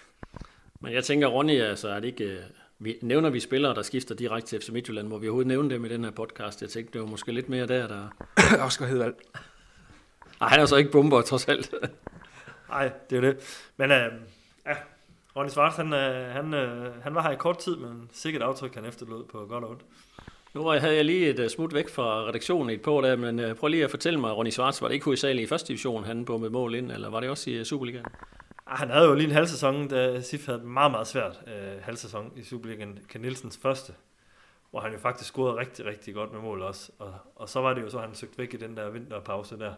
Men 0.80 0.92
jeg 0.92 1.04
tænker, 1.04 1.26
Ronny, 1.26 1.60
altså 1.60 1.88
er 1.88 2.00
det 2.00 2.08
ikke... 2.08 2.24
Øh, 2.24 2.42
vi, 2.80 2.98
nævner 3.02 3.30
vi 3.30 3.40
spillere, 3.40 3.74
der 3.74 3.82
skifter 3.82 4.14
direkte 4.14 4.48
til 4.48 4.60
FC 4.60 4.68
Midtjylland, 4.68 5.08
hvor 5.08 5.18
vi 5.18 5.26
overhovedet 5.26 5.48
nævne 5.48 5.70
dem 5.70 5.84
i 5.84 5.88
den 5.88 6.04
her 6.04 6.10
podcast? 6.10 6.62
Jeg 6.62 6.70
tænkte, 6.70 6.92
det 6.92 7.00
var 7.00 7.06
måske 7.06 7.32
lidt 7.32 7.48
mere 7.48 7.66
der, 7.66 7.88
der... 7.88 8.08
Oscar 8.66 8.86
Hedvald. 8.86 9.14
Nej, 10.40 10.48
han 10.48 10.60
er 10.60 10.66
så 10.66 10.76
ikke 10.76 10.90
bomber, 10.90 11.22
trods 11.22 11.48
alt. 11.48 11.74
Nej, 12.68 12.92
det 13.10 13.16
er 13.16 13.20
det. 13.20 13.66
Men 13.76 13.90
øh, 13.90 14.12
ja, 14.66 14.76
Ronny 15.36 15.48
Svart, 15.48 15.72
han, 15.72 15.92
øh, 15.92 16.32
han, 16.32 16.54
øh, 16.54 17.02
han 17.02 17.14
var 17.14 17.22
her 17.22 17.30
i 17.30 17.36
kort 17.36 17.58
tid, 17.58 17.76
men 17.76 18.10
sikkert 18.12 18.42
aftryk, 18.42 18.74
han 18.74 18.84
efterlod 18.84 19.24
på 19.24 19.46
godt 19.46 19.64
og 19.64 19.70
ondt. 19.70 19.82
Nu 20.58 20.64
havde 20.64 20.96
jeg 20.96 21.04
lige 21.04 21.30
et 21.30 21.38
øh, 21.38 21.48
smut 21.48 21.74
væk 21.74 21.88
fra 21.88 22.24
redaktionen 22.24 22.70
i 22.70 22.74
et 22.74 22.82
par 22.82 23.00
dage, 23.00 23.10
der, 23.10 23.16
men 23.16 23.38
øh, 23.38 23.54
prøv 23.54 23.68
lige 23.68 23.84
at 23.84 23.90
fortælle 23.90 24.20
mig, 24.20 24.36
Ronny 24.36 24.50
Svarts, 24.50 24.82
var 24.82 24.88
det 24.88 24.94
ikke 24.94 25.04
hovedsageligt 25.04 25.46
i 25.46 25.48
første 25.48 25.68
division, 25.68 26.04
han 26.04 26.24
bombede 26.24 26.50
mål 26.50 26.74
ind, 26.74 26.92
eller 26.92 27.10
var 27.10 27.20
det 27.20 27.30
også 27.30 27.50
i 27.50 27.54
øh, 27.54 27.64
Superligaen? 27.64 28.04
Ah, 28.66 28.78
han 28.78 28.90
havde 28.90 29.06
jo 29.06 29.14
lige 29.14 29.26
en 29.26 29.34
halv 29.34 29.46
sæson, 29.46 29.88
da 29.88 30.20
Sif 30.20 30.46
havde 30.46 30.58
meget, 30.58 30.90
meget 30.90 31.06
svært 31.06 31.40
øh, 31.46 31.82
halv 31.82 31.96
sæson 31.96 32.32
i 32.36 32.42
Superligaen. 32.42 32.98
Ken 33.08 33.20
Nielsens 33.20 33.58
første, 33.62 33.92
hvor 34.70 34.80
han 34.80 34.92
jo 34.92 34.98
faktisk 34.98 35.28
scorede 35.28 35.56
rigtig, 35.56 35.84
rigtig 35.84 36.14
godt 36.14 36.32
med 36.32 36.40
mål 36.40 36.62
også. 36.62 36.92
Og, 36.98 37.14
og 37.36 37.48
så 37.48 37.60
var 37.60 37.74
det 37.74 37.82
jo 37.82 37.90
så, 37.90 37.98
han 37.98 38.14
søgte 38.14 38.38
væk 38.38 38.54
i 38.54 38.56
den 38.56 38.76
der 38.76 38.90
vinterpause 38.90 39.58
der, 39.58 39.72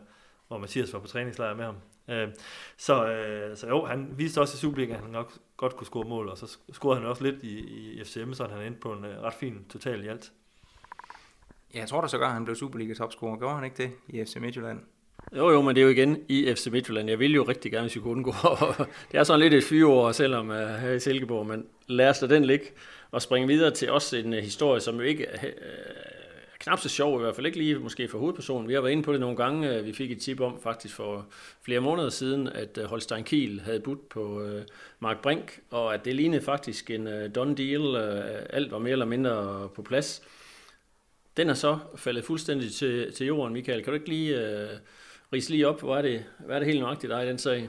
hvor 0.48 0.58
Mathias 0.58 0.92
var 0.92 0.98
på 0.98 1.06
træningslejr 1.06 1.54
med 1.54 1.64
ham. 1.64 1.76
Øh, 2.08 2.28
så, 2.76 3.06
øh, 3.06 3.56
så 3.56 3.68
jo, 3.68 3.84
han 3.84 4.14
viste 4.16 4.40
også 4.40 4.54
i 4.54 4.58
Superligaen, 4.58 4.96
at 4.96 5.02
han 5.02 5.10
nok 5.10 5.32
godt 5.56 5.76
kunne 5.76 5.86
score 5.86 6.08
mål, 6.08 6.28
og 6.28 6.38
så 6.38 6.58
scorede 6.72 7.00
han 7.00 7.08
også 7.08 7.24
lidt 7.24 7.42
i, 7.42 7.58
i 7.58 8.04
FCM, 8.04 8.32
så 8.32 8.46
han 8.46 8.62
endte 8.62 8.80
på 8.80 8.92
en 8.92 9.04
øh, 9.04 9.22
ret 9.22 9.34
fin 9.34 9.64
total 9.68 10.04
i 10.04 10.08
alt. 10.08 10.32
Ja, 11.74 11.78
jeg 11.78 11.88
tror 11.88 12.00
da 12.00 12.08
så 12.08 12.18
godt, 12.18 12.30
han 12.30 12.44
blev 12.44 12.56
Superliga-topscorer. 12.56 13.38
Gjorde 13.38 13.54
han 13.54 13.64
ikke 13.64 13.76
det 13.76 13.90
i 14.08 14.24
FC 14.24 14.36
Midtjylland? 14.36 14.80
Jo, 15.36 15.50
jo, 15.50 15.62
men 15.62 15.76
det 15.76 15.80
er 15.80 15.84
jo 15.84 15.90
igen 15.90 16.18
i 16.28 16.54
FC 16.54 16.66
Midtjylland. 16.66 17.08
Jeg 17.08 17.18
vil 17.18 17.34
jo 17.34 17.42
rigtig 17.42 17.72
gerne, 17.72 17.84
hvis 17.84 17.96
vi 17.96 18.00
kunne 18.00 18.12
undgå. 18.12 18.32
det 19.12 19.18
er 19.18 19.24
sådan 19.24 19.40
lidt 19.40 19.54
et 19.54 19.64
fyreår, 19.64 20.12
selvom 20.12 20.48
uh, 20.48 20.56
her 20.56 20.92
i 20.92 21.00
Silkeborg, 21.00 21.46
men 21.46 21.66
lad 21.86 22.08
os 22.08 22.18
da 22.18 22.26
den 22.26 22.44
ligge 22.44 22.66
og 23.10 23.22
springe 23.22 23.48
videre 23.48 23.70
til 23.70 23.90
også 23.90 24.16
en 24.16 24.32
uh, 24.32 24.38
historie, 24.38 24.80
som 24.80 24.94
jo 24.94 25.00
ikke 25.00 25.26
uh, 25.34 25.48
knap 26.60 26.78
så 26.78 26.88
sjov, 26.88 27.18
i 27.18 27.22
hvert 27.22 27.34
fald 27.34 27.46
ikke 27.46 27.58
lige 27.58 27.78
måske 27.78 28.08
for 28.08 28.18
hovedpersonen. 28.18 28.68
Vi 28.68 28.74
har 28.74 28.80
været 28.80 28.92
inde 28.92 29.02
på 29.02 29.12
det 29.12 29.20
nogle 29.20 29.36
gange. 29.36 29.84
Vi 29.84 29.92
fik 29.92 30.10
et 30.10 30.20
tip 30.20 30.40
om 30.40 30.60
faktisk 30.62 30.94
for 30.94 31.26
flere 31.62 31.80
måneder 31.80 32.10
siden, 32.10 32.48
at 32.48 32.78
Holstein 32.84 33.24
Kiel 33.24 33.60
havde 33.60 33.80
budt 33.80 34.08
på 34.08 34.48
Mark 35.00 35.22
Brink, 35.22 35.60
og 35.70 35.94
at 35.94 36.04
det 36.04 36.14
lignede 36.14 36.42
faktisk 36.42 36.90
en 36.90 37.32
done 37.34 37.54
deal. 37.54 37.96
Alt 38.50 38.72
var 38.72 38.78
mere 38.78 38.92
eller 38.92 39.06
mindre 39.06 39.68
på 39.74 39.82
plads. 39.82 40.22
Den 41.40 41.50
er 41.50 41.54
så 41.54 41.78
faldet 41.96 42.24
fuldstændig 42.24 42.72
til, 42.72 43.12
til 43.12 43.26
jorden, 43.26 43.52
Michael. 43.52 43.82
Kan 43.82 43.90
du 43.90 43.94
ikke 43.94 44.08
lige... 44.08 44.60
øh, 44.62 44.68
rise 45.32 45.50
lige 45.50 45.68
op, 45.68 45.82
hvad 45.82 45.94
er 45.94 46.02
det, 46.02 46.24
hvad 46.46 46.56
er 46.56 46.60
det 46.60 46.68
helt 46.68 46.80
nøjagtigt 46.80 47.10
der 47.10 47.20
i 47.20 47.28
den 47.28 47.38
sag? 47.38 47.68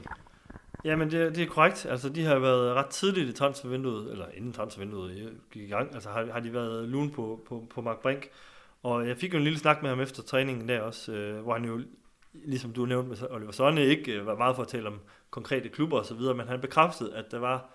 Jamen, 0.84 1.10
det, 1.10 1.36
det 1.36 1.42
er 1.42 1.46
korrekt. 1.46 1.86
Altså, 1.86 2.08
de 2.08 2.24
har 2.24 2.38
været 2.38 2.74
ret 2.74 2.86
tidligt 2.86 3.28
i 3.28 3.32
transfervinduet, 3.32 4.12
eller 4.12 4.26
inden 4.34 4.52
transfervinduet 4.52 5.10
øh, 5.10 5.32
gik 5.50 5.62
i 5.62 5.66
gang, 5.66 5.94
altså 5.94 6.10
har, 6.10 6.32
har 6.32 6.40
de 6.40 6.52
været 6.52 6.88
lun 6.88 7.10
på, 7.10 7.44
på, 7.48 7.66
på 7.70 7.80
Mark 7.80 8.02
Brink. 8.02 8.28
Og 8.82 9.08
jeg 9.08 9.16
fik 9.16 9.32
jo 9.32 9.38
en 9.38 9.44
lille 9.44 9.58
snak 9.58 9.82
med 9.82 9.90
ham 9.90 10.00
efter 10.00 10.22
træningen 10.22 10.68
der 10.68 10.80
også, 10.80 11.12
øh, 11.12 11.42
hvor 11.42 11.52
han 11.52 11.64
jo, 11.64 11.80
ligesom 12.32 12.72
du 12.72 12.86
nævnte 12.86 13.08
med 13.08 13.30
Oliver 13.30 13.52
Sonne, 13.52 13.84
ikke 13.84 14.12
øh, 14.12 14.26
var 14.26 14.36
meget 14.36 14.56
for 14.56 14.62
at 14.62 14.68
tale 14.68 14.88
om 14.88 15.00
konkrete 15.30 15.68
klubber 15.68 15.98
og 15.98 16.06
så 16.06 16.14
videre, 16.14 16.34
men 16.34 16.48
han 16.48 16.60
bekræftede, 16.60 17.14
at 17.14 17.24
der 17.30 17.38
var 17.38 17.70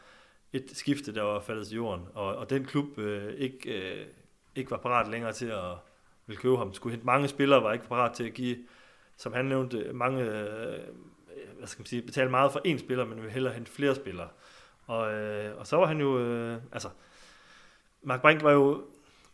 et 0.53 0.71
skifte, 0.73 1.13
der 1.13 1.21
var 1.21 1.39
faldet 1.39 1.67
til 1.67 1.75
jorden, 1.75 2.05
og, 2.13 2.36
og 2.36 2.49
den 2.49 2.65
klub 2.65 2.99
øh, 2.99 3.33
ikke, 3.33 3.91
øh, 3.99 4.05
ikke 4.55 4.71
var 4.71 4.77
parat 4.77 5.12
længere 5.12 5.33
til 5.33 5.45
at 5.45 5.73
ville 6.27 6.41
købe 6.41 6.57
ham. 6.57 6.73
Skulle 6.73 6.91
hente 6.91 7.05
mange 7.05 7.27
spillere, 7.27 7.63
var 7.63 7.73
ikke 7.73 7.87
parat 7.87 8.13
til 8.13 8.23
at 8.23 8.33
give 8.33 8.57
som 9.17 9.33
han 9.33 9.45
nævnte, 9.45 9.93
mange 9.93 10.21
øh, 10.21 10.79
hvad 11.57 11.67
skal 11.67 11.81
man 11.81 11.85
sige, 11.85 12.01
betale 12.01 12.29
meget 12.29 12.51
for 12.51 12.61
én 12.67 12.77
spiller, 12.77 13.05
men 13.05 13.23
vil 13.23 13.31
hellere 13.31 13.53
hente 13.53 13.71
flere 13.71 13.95
spillere. 13.95 14.27
Og, 14.85 15.13
øh, 15.13 15.57
og 15.59 15.67
så 15.67 15.77
var 15.77 15.85
han 15.85 15.99
jo, 15.99 16.19
øh, 16.19 16.57
altså, 16.71 16.89
Mark 18.01 18.21
Brink 18.21 18.43
var 18.43 18.51
jo, 18.51 18.83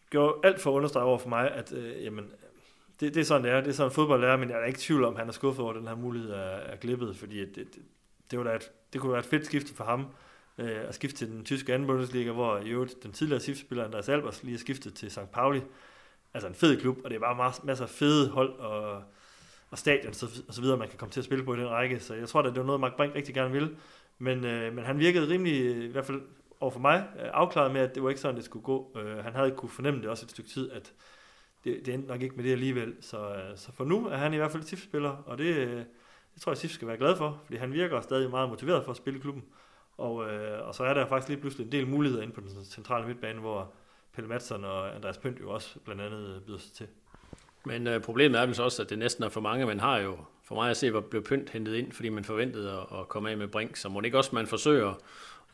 gjorde 0.10 0.39
alt 0.43 0.62
for 0.62 0.71
at 0.71 0.75
understrege 0.75 1.06
over 1.06 1.17
for 1.17 1.29
mig, 1.29 1.51
at 1.51 1.73
øh, 1.73 2.03
jamen, 2.03 2.32
det, 2.99 3.13
det 3.13 3.21
er 3.21 3.25
sådan, 3.25 3.43
det 3.43 3.51
er. 3.51 3.62
Det 3.62 3.69
er 3.69 3.73
sådan 3.73 3.91
fodbold 3.91 4.23
er, 4.23 4.38
men 4.38 4.49
jeg 4.49 4.62
er 4.62 4.65
ikke 4.65 4.77
i 4.77 4.82
tvivl 4.82 5.03
om, 5.03 5.13
at 5.13 5.19
han 5.19 5.27
er 5.27 5.34
skuffet 5.34 5.63
over, 5.63 5.73
at 5.73 5.79
den 5.79 5.88
her 5.88 5.95
mulighed 5.95 6.32
er, 6.32 6.38
er 6.39 6.75
glippet, 6.75 7.17
fordi 7.17 7.39
det, 7.39 7.56
det, 7.56 7.82
det, 8.32 8.39
var 8.39 8.45
da 8.45 8.56
et, 8.56 8.71
det 8.93 9.01
kunne 9.01 9.12
være 9.12 9.19
et 9.19 9.25
fedt 9.25 9.45
skifte 9.45 9.73
for 9.75 9.84
ham, 9.84 10.06
øh, 10.58 10.88
at 10.88 10.95
skifte 10.95 11.17
til 11.17 11.27
den 11.27 11.45
tyske 11.45 11.73
anden 11.73 11.88
Bundesliga, 11.88 12.32
hvor 12.32 12.58
i 12.58 12.69
øvrigt 12.69 13.03
den 13.03 13.12
tidligere 13.12 13.39
SIF-spiller 13.39 13.86
Andreas 13.86 14.10
Albers 14.10 14.43
lige 14.43 14.56
er 14.56 14.60
skiftet 14.60 14.93
til 14.93 15.12
St. 15.12 15.32
Pauli. 15.34 15.62
Altså 16.34 16.48
en 16.48 16.56
fed 16.56 16.82
klub, 16.82 16.98
og 17.04 17.10
det 17.10 17.15
er 17.15 17.19
bare 17.19 17.54
masser 17.63 17.86
af 17.86 17.89
fede 17.89 18.30
hold, 18.30 18.60
og 18.60 19.04
og 19.74 19.80
stadion 19.80 20.13
så, 20.13 20.43
og 20.48 20.54
så 20.54 20.62
videre, 20.62 20.78
man 20.78 20.88
kan 20.88 20.98
komme 20.98 21.12
til 21.12 21.19
at 21.19 21.26
spille 21.26 21.46
på 21.46 21.54
i 21.54 21.58
den 21.58 21.69
række. 21.69 22.00
Så 22.00 22.13
jeg 22.13 22.30
tror, 22.30 22.39
at 22.39 22.46
det 22.46 22.60
var 22.60 22.65
noget, 22.65 22.82
Mark 22.82 22.96
Brink 22.96 23.15
rigtig 23.15 23.36
gerne 23.36 23.52
ville. 23.52 23.78
Men, 24.19 24.46
øh, 24.46 24.74
men 24.74 24.86
han 24.86 25.00
virkede 25.00 25.30
rimelig, 25.30 25.84
i 25.84 25.88
hvert 25.88 26.06
fald 26.06 26.22
over 26.60 26.72
for 26.72 26.80
mig, 26.80 27.08
øh, 27.19 27.30
afklaret 27.34 27.72
med, 27.74 27.82
at 27.82 27.96
det 27.96 28.04
var 28.04 28.10
ikke 28.10 28.22
sådan, 28.22 28.36
det 28.36 28.46
skulle 28.46 28.63
gå. 28.63 28.98
Øh, 28.98 29.17
han 29.17 29.34
havde 29.34 29.48
ikke 29.48 29.58
kunne 29.58 29.69
fornemme 29.69 30.02
det 30.02 30.10
også 30.10 30.26
et 30.26 30.32
stykke 30.32 30.50
tid, 30.50 30.72
at 30.72 30.93
det, 31.63 31.86
det 31.86 31.93
endte 31.93 32.08
nok 32.08 32.22
ikke 32.22 32.36
med 32.36 32.43
det 32.43 32.52
alligevel. 32.52 32.96
Så, 33.02 33.36
øh, 33.36 33.58
så 33.58 33.72
for 33.72 33.86
nu 33.86 34.08
er 34.08 34.17
han 34.17 34.34
i 34.34 34.38
hvert 34.38 34.52
fald 34.52 34.63
SIF-spiller, 34.63 35.24
og 35.26 35.38
det, 35.38 35.56
øh, 35.56 35.78
det 36.34 36.41
tror 36.41 36.52
jeg, 36.52 36.58
SIF 36.58 36.72
skal 36.72 36.88
være 36.88 36.98
glad 36.98 37.15
for, 37.15 37.41
fordi 37.46 37.58
han 37.58 37.74
virker 37.74 38.02
stadig 38.02 38.30
meget 38.30 38.50
motiveret 38.50 38.84
for 38.84 38.91
at 38.91 38.98
spille 38.98 39.19
klubben. 39.19 39.43
Og, 39.98 40.32
øh, 40.32 40.67
og 40.67 40.76
så 40.76 40.84
er 40.84 40.93
der 40.93 41.08
faktisk 41.08 41.30
lige 41.30 41.41
pludselig 41.41 41.65
en 41.65 41.72
del 41.72 41.88
muligheder 41.88 42.24
inde 42.24 42.34
på 42.34 42.41
den 42.41 42.65
centrale 42.65 43.08
midtbane, 43.08 43.39
hvor 43.39 43.74
Pelle 44.15 44.30
Madsen 44.30 44.63
og 44.63 44.95
Andreas 44.95 45.17
Pønt 45.17 45.39
jo 45.39 45.52
også 45.52 45.80
blandt 45.80 46.02
andet 46.02 46.43
byder 46.45 46.58
sig 46.58 46.73
til. 46.73 46.88
Men 47.65 47.88
øh, 47.88 48.02
problemet 48.02 48.41
er 48.41 48.45
vel 48.45 48.56
så 48.56 48.63
også, 48.63 48.82
at 48.82 48.89
det 48.89 48.99
næsten 48.99 49.23
er 49.23 49.30
for 49.30 49.41
mange. 49.41 49.65
Man 49.65 49.80
har 49.80 49.97
jo, 49.97 50.17
for 50.43 50.56
mig 50.56 50.69
at 50.69 50.78
se, 50.78 50.91
hvor 50.91 50.99
blev 50.99 51.23
pynt 51.23 51.49
hentet 51.49 51.76
ind, 51.76 51.91
fordi 51.91 52.10
man 52.10 52.23
forventede 52.23 52.71
at, 52.71 52.99
at 52.99 53.08
komme 53.08 53.32
af 53.32 53.38
med 53.38 53.47
Brink. 53.47 53.76
Så 53.76 53.89
må 53.89 53.99
det 53.99 54.06
ikke 54.06 54.17
også, 54.17 54.30
man 54.34 54.47
forsøger 54.47 54.93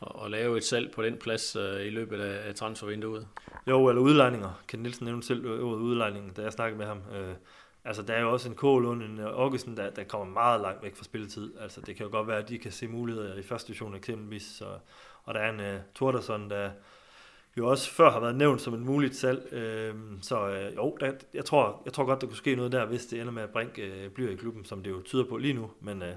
at, 0.02 0.24
at 0.24 0.30
lave 0.30 0.56
et 0.56 0.64
salg 0.64 0.92
på 0.92 1.02
den 1.02 1.16
plads 1.16 1.56
øh, 1.56 1.86
i 1.86 1.90
løbet 1.90 2.20
af, 2.20 2.48
af 2.48 2.54
transfervinduet? 2.54 3.28
Jo, 3.66 3.88
eller 3.88 4.02
udlejninger. 4.02 4.62
Ken 4.68 4.80
Nielsen 4.80 5.06
nævnte 5.06 5.26
selv 5.26 5.46
ordet 5.46 5.80
udlejning, 5.80 6.36
da 6.36 6.42
jeg 6.42 6.52
snakkede 6.52 6.78
med 6.78 6.86
ham. 6.86 6.98
Øh, 7.14 7.34
altså, 7.84 8.02
der 8.02 8.14
er 8.14 8.20
jo 8.20 8.32
også 8.32 8.48
en 8.48 8.54
Kålund, 8.54 9.02
en 9.02 9.20
Augustin, 9.20 9.76
der, 9.76 9.90
der 9.90 10.04
kommer 10.04 10.34
meget 10.34 10.60
langt 10.60 10.82
væk 10.82 10.96
fra 10.96 11.04
spilletid. 11.04 11.54
Altså, 11.60 11.80
det 11.80 11.96
kan 11.96 12.06
jo 12.06 12.12
godt 12.12 12.28
være, 12.28 12.38
at 12.38 12.48
de 12.48 12.58
kan 12.58 12.72
se 12.72 12.88
muligheder 12.88 13.36
i 13.36 13.42
første 13.42 13.66
division 13.68 13.94
eksempelvis. 13.94 14.42
Så, 14.42 14.64
og 15.24 15.34
der 15.34 15.40
er 15.40 15.50
en 15.50 15.60
uh, 15.60 15.80
Torderson, 15.94 16.50
der 16.50 16.70
jo 17.58 17.68
også 17.68 17.90
før 17.90 18.10
har 18.10 18.20
været 18.20 18.34
nævnt 18.36 18.60
som 18.60 18.74
et 18.74 18.80
muligt 18.80 19.16
salg. 19.16 19.52
Øh, 19.52 19.94
så 20.22 20.48
øh, 20.48 20.76
jo, 20.76 20.96
der, 21.00 21.12
jeg, 21.34 21.44
tror, 21.44 21.82
jeg 21.84 21.92
tror 21.92 22.04
godt, 22.04 22.20
der 22.20 22.26
kunne 22.26 22.36
ske 22.36 22.56
noget 22.56 22.72
der, 22.72 22.86
hvis 22.86 23.06
det 23.06 23.20
ender 23.20 23.32
med, 23.32 23.42
at 23.42 23.50
Brink 23.50 23.78
øh, 23.78 24.10
bliver 24.10 24.30
i 24.30 24.34
klubben, 24.34 24.64
som 24.64 24.82
det 24.82 24.90
jo 24.90 25.02
tyder 25.02 25.24
på 25.24 25.36
lige 25.36 25.54
nu. 25.54 25.70
Men 25.80 26.02
øh, 26.02 26.08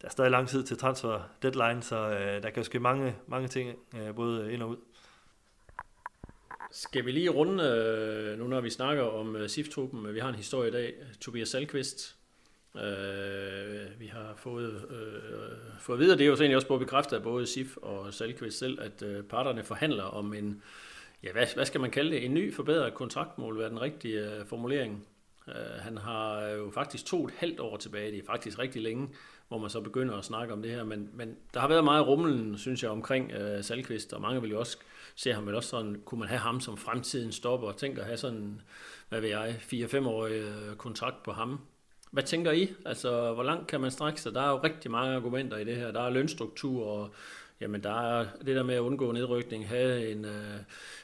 der 0.00 0.08
er 0.08 0.10
stadig 0.10 0.30
lang 0.30 0.48
tid 0.48 0.64
til 0.64 0.78
transfer 0.78 1.20
deadline, 1.42 1.82
så 1.82 1.96
øh, 1.96 2.42
der 2.42 2.50
kan 2.50 2.56
jo 2.56 2.62
ske 2.62 2.80
mange, 2.80 3.16
mange 3.26 3.48
ting, 3.48 3.78
øh, 3.96 4.14
både 4.14 4.52
ind 4.52 4.62
og 4.62 4.68
ud. 4.68 4.76
Skal 6.70 7.06
vi 7.06 7.10
lige 7.10 7.30
runde, 7.30 7.64
øh, 7.64 8.38
nu 8.38 8.46
når 8.46 8.60
vi 8.60 8.70
snakker 8.70 9.02
om 9.02 9.36
øh, 9.36 9.48
SIF-truppen, 9.48 10.14
vi 10.14 10.18
har 10.18 10.28
en 10.28 10.34
historie 10.34 10.68
i 10.68 10.72
dag, 10.72 10.94
Tobias 11.20 11.48
Salkvist, 11.48 12.16
Øh, 12.76 14.00
vi 14.00 14.06
har 14.06 14.34
fået, 14.36 14.84
øh, 14.90 15.80
fået 15.80 15.96
at 15.96 16.00
vide, 16.00 16.12
og 16.12 16.18
det 16.18 16.24
er 16.24 16.28
jo 16.28 16.36
så 16.36 16.42
egentlig 16.42 16.56
også 16.56 16.68
på 16.68 16.78
bekræftet 16.78 17.16
af 17.16 17.22
både 17.22 17.46
SIF 17.46 17.76
og 17.76 18.14
Salkvist 18.14 18.58
selv, 18.58 18.80
at 18.80 19.02
øh, 19.02 19.24
parterne 19.24 19.64
forhandler 19.64 20.04
om 20.04 20.34
en, 20.34 20.62
ja, 21.22 21.32
hvad, 21.32 21.46
hvad 21.54 21.64
skal 21.64 21.80
man 21.80 21.90
kalde 21.90 22.10
det, 22.10 22.24
en 22.24 22.34
ny 22.34 22.54
forbedret 22.54 22.94
kontraktmål, 22.94 23.54
hvad 23.54 23.64
er 23.64 23.68
den 23.68 23.80
rigtige 23.80 24.36
øh, 24.36 24.46
formulering. 24.46 25.06
Øh, 25.48 25.80
han 25.80 25.96
har 25.96 26.40
jo 26.42 26.70
faktisk 26.70 27.06
to 27.06 27.24
et 27.26 27.34
halvt 27.36 27.60
år 27.60 27.76
tilbage, 27.76 28.10
det 28.10 28.18
er 28.18 28.26
faktisk 28.26 28.58
rigtig 28.58 28.82
længe, 28.82 29.08
hvor 29.48 29.58
man 29.58 29.70
så 29.70 29.80
begynder 29.80 30.16
at 30.16 30.24
snakke 30.24 30.52
om 30.52 30.62
det 30.62 30.70
her, 30.70 30.84
men, 30.84 31.10
men 31.12 31.36
der 31.54 31.60
har 31.60 31.68
været 31.68 31.84
meget 31.84 32.06
rummelen, 32.06 32.58
synes 32.58 32.82
jeg, 32.82 32.90
omkring 32.90 33.32
øh, 33.32 33.64
Salkvist, 33.64 34.12
og 34.12 34.20
mange 34.20 34.40
vil 34.42 34.50
jo 34.50 34.58
også 34.58 34.78
se 35.16 35.32
ham 35.32 35.46
vel 35.46 35.54
også 35.54 35.68
sådan, 35.68 36.02
kunne 36.04 36.18
man 36.18 36.28
have 36.28 36.38
ham 36.38 36.60
som 36.60 36.76
fremtiden 36.76 37.32
stopper, 37.32 37.68
og 37.68 37.76
tænke 37.76 38.00
at 38.00 38.06
have 38.06 38.16
sådan, 38.16 38.60
hvad 39.08 39.20
ved 39.20 39.28
jeg, 39.28 39.56
4-5-årig 39.72 40.32
øh, 40.32 40.76
kontrakt 40.76 41.22
på 41.22 41.32
ham, 41.32 41.60
hvad 42.12 42.22
tænker 42.22 42.52
I? 42.52 42.74
Altså, 42.86 43.32
hvor 43.34 43.42
langt 43.42 43.66
kan 43.66 43.80
man 43.80 43.90
strække 43.90 44.20
sig? 44.20 44.34
Der 44.34 44.40
er 44.40 44.50
jo 44.50 44.60
rigtig 44.64 44.90
mange 44.90 45.16
argumenter 45.16 45.56
i 45.56 45.64
det 45.64 45.76
her. 45.76 45.92
Der 45.92 46.00
er 46.00 46.10
lønstruktur, 46.10 46.86
og 46.86 47.10
jamen, 47.60 47.82
der 47.82 48.00
er 48.00 48.26
det 48.46 48.56
der 48.56 48.62
med 48.62 48.74
at 48.74 48.80
undgå 48.80 49.12
nedrykning, 49.12 49.68
have 49.68 50.10
en, 50.10 50.24
øh, 50.24 50.56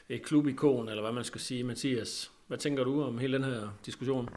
et 0.09 0.23
klubikon, 0.23 0.89
eller 0.89 1.01
hvad 1.01 1.11
man 1.11 1.23
skal 1.23 1.41
sige. 1.41 1.63
Mathias, 1.63 2.31
hvad 2.47 2.57
tænker 2.57 2.83
du 2.83 3.03
om 3.03 3.17
hele 3.17 3.37
den 3.37 3.43
her 3.43 3.69
diskussion? 3.85 4.29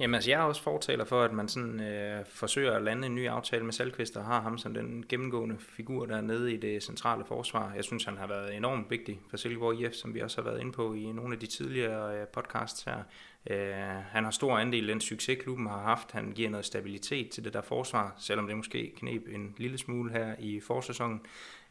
Jamen 0.00 0.14
altså, 0.14 0.30
jeg 0.30 0.40
er 0.40 0.44
også 0.44 0.62
fortaler 0.62 1.04
for, 1.04 1.22
at 1.22 1.32
man 1.32 1.48
sådan 1.48 1.80
øh, 1.80 2.24
forsøger 2.26 2.72
at 2.72 2.82
lande 2.82 3.06
en 3.06 3.14
ny 3.14 3.28
aftale 3.28 3.64
med 3.64 3.72
Salkvist, 3.72 4.16
og 4.16 4.24
har 4.24 4.40
ham 4.40 4.58
som 4.58 4.74
den 4.74 5.04
gennemgående 5.08 5.56
figur 5.58 6.06
dernede 6.06 6.54
i 6.54 6.56
det 6.56 6.82
centrale 6.82 7.24
forsvar. 7.24 7.72
Jeg 7.76 7.84
synes, 7.84 8.04
han 8.04 8.16
har 8.16 8.26
været 8.26 8.56
enormt 8.56 8.90
vigtig 8.90 9.20
for 9.30 9.36
Silkeborg 9.36 9.80
IF, 9.80 9.92
som 9.92 10.14
vi 10.14 10.20
også 10.20 10.42
har 10.42 10.50
været 10.50 10.60
inde 10.60 10.72
på 10.72 10.94
i 10.94 11.12
nogle 11.12 11.34
af 11.34 11.40
de 11.40 11.46
tidligere 11.46 12.20
øh, 12.20 12.26
podcasts 12.26 12.82
her. 12.82 13.02
Øh, 13.50 13.74
han 14.10 14.24
har 14.24 14.30
stor 14.30 14.58
andel 14.58 14.88
i 14.88 14.92
den 14.92 15.00
succes, 15.00 15.38
klubben 15.42 15.66
har 15.66 15.82
haft. 15.82 16.12
Han 16.12 16.32
giver 16.32 16.50
noget 16.50 16.66
stabilitet 16.66 17.30
til 17.30 17.44
det 17.44 17.52
der 17.52 17.60
forsvar, 17.60 18.14
selvom 18.18 18.46
det 18.46 18.56
måske 18.56 18.92
knep 18.96 19.22
en 19.28 19.54
lille 19.56 19.78
smule 19.78 20.12
her 20.12 20.34
i 20.38 20.60
forsæsonen. 20.60 21.20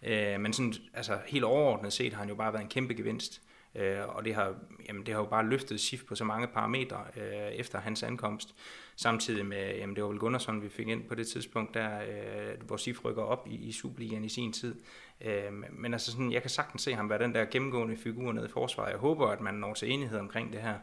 Øh, 0.03 0.39
men 0.39 0.53
sådan, 0.53 0.73
altså, 0.93 1.19
helt 1.27 1.43
overordnet 1.43 1.93
set 1.93 2.13
har 2.13 2.19
han 2.19 2.29
jo 2.29 2.35
bare 2.35 2.53
været 2.53 2.63
en 2.63 2.69
kæmpe 2.69 2.93
gevinst. 2.93 3.41
Øh, 3.75 4.15
og 4.15 4.25
det 4.25 4.35
har, 4.35 4.55
jamen, 4.87 5.05
det 5.05 5.13
har 5.13 5.21
jo 5.21 5.27
bare 5.27 5.45
løftet 5.45 5.79
SIF 5.79 6.03
på 6.03 6.15
så 6.15 6.23
mange 6.23 6.47
parametre 6.47 7.03
øh, 7.17 7.51
efter 7.51 7.79
hans 7.79 8.03
ankomst. 8.03 8.55
Samtidig 8.95 9.45
med, 9.45 9.75
jamen, 9.75 9.95
det 9.95 10.03
var 10.03 10.09
vel 10.09 10.19
Gunnarsson, 10.19 10.63
vi 10.63 10.69
fik 10.69 10.87
ind 10.87 11.03
på 11.03 11.15
det 11.15 11.27
tidspunkt, 11.27 11.73
der, 11.73 12.01
øh, 12.01 12.67
hvor 12.67 12.77
SIF 12.77 13.05
rykker 13.05 13.23
op 13.23 13.47
i, 13.49 13.55
i 13.55 13.71
Superligaen 13.71 14.25
i 14.25 14.29
sin 14.29 14.53
tid. 14.53 14.75
Øh, 15.21 15.53
men 15.71 15.93
altså 15.93 16.11
sådan, 16.11 16.31
jeg 16.31 16.41
kan 16.41 16.49
sagtens 16.49 16.81
se 16.81 16.95
ham 16.95 17.09
være 17.09 17.23
den 17.23 17.33
der 17.33 17.45
gennemgående 17.45 17.97
figur 17.97 18.31
nede 18.31 18.45
i 18.45 18.51
forsvaret. 18.51 18.91
Jeg 18.91 18.99
håber, 18.99 19.27
at 19.27 19.41
man 19.41 19.53
når 19.53 19.73
til 19.73 19.91
enighed 19.91 20.19
omkring 20.19 20.53
det 20.53 20.61
her. 20.61 20.75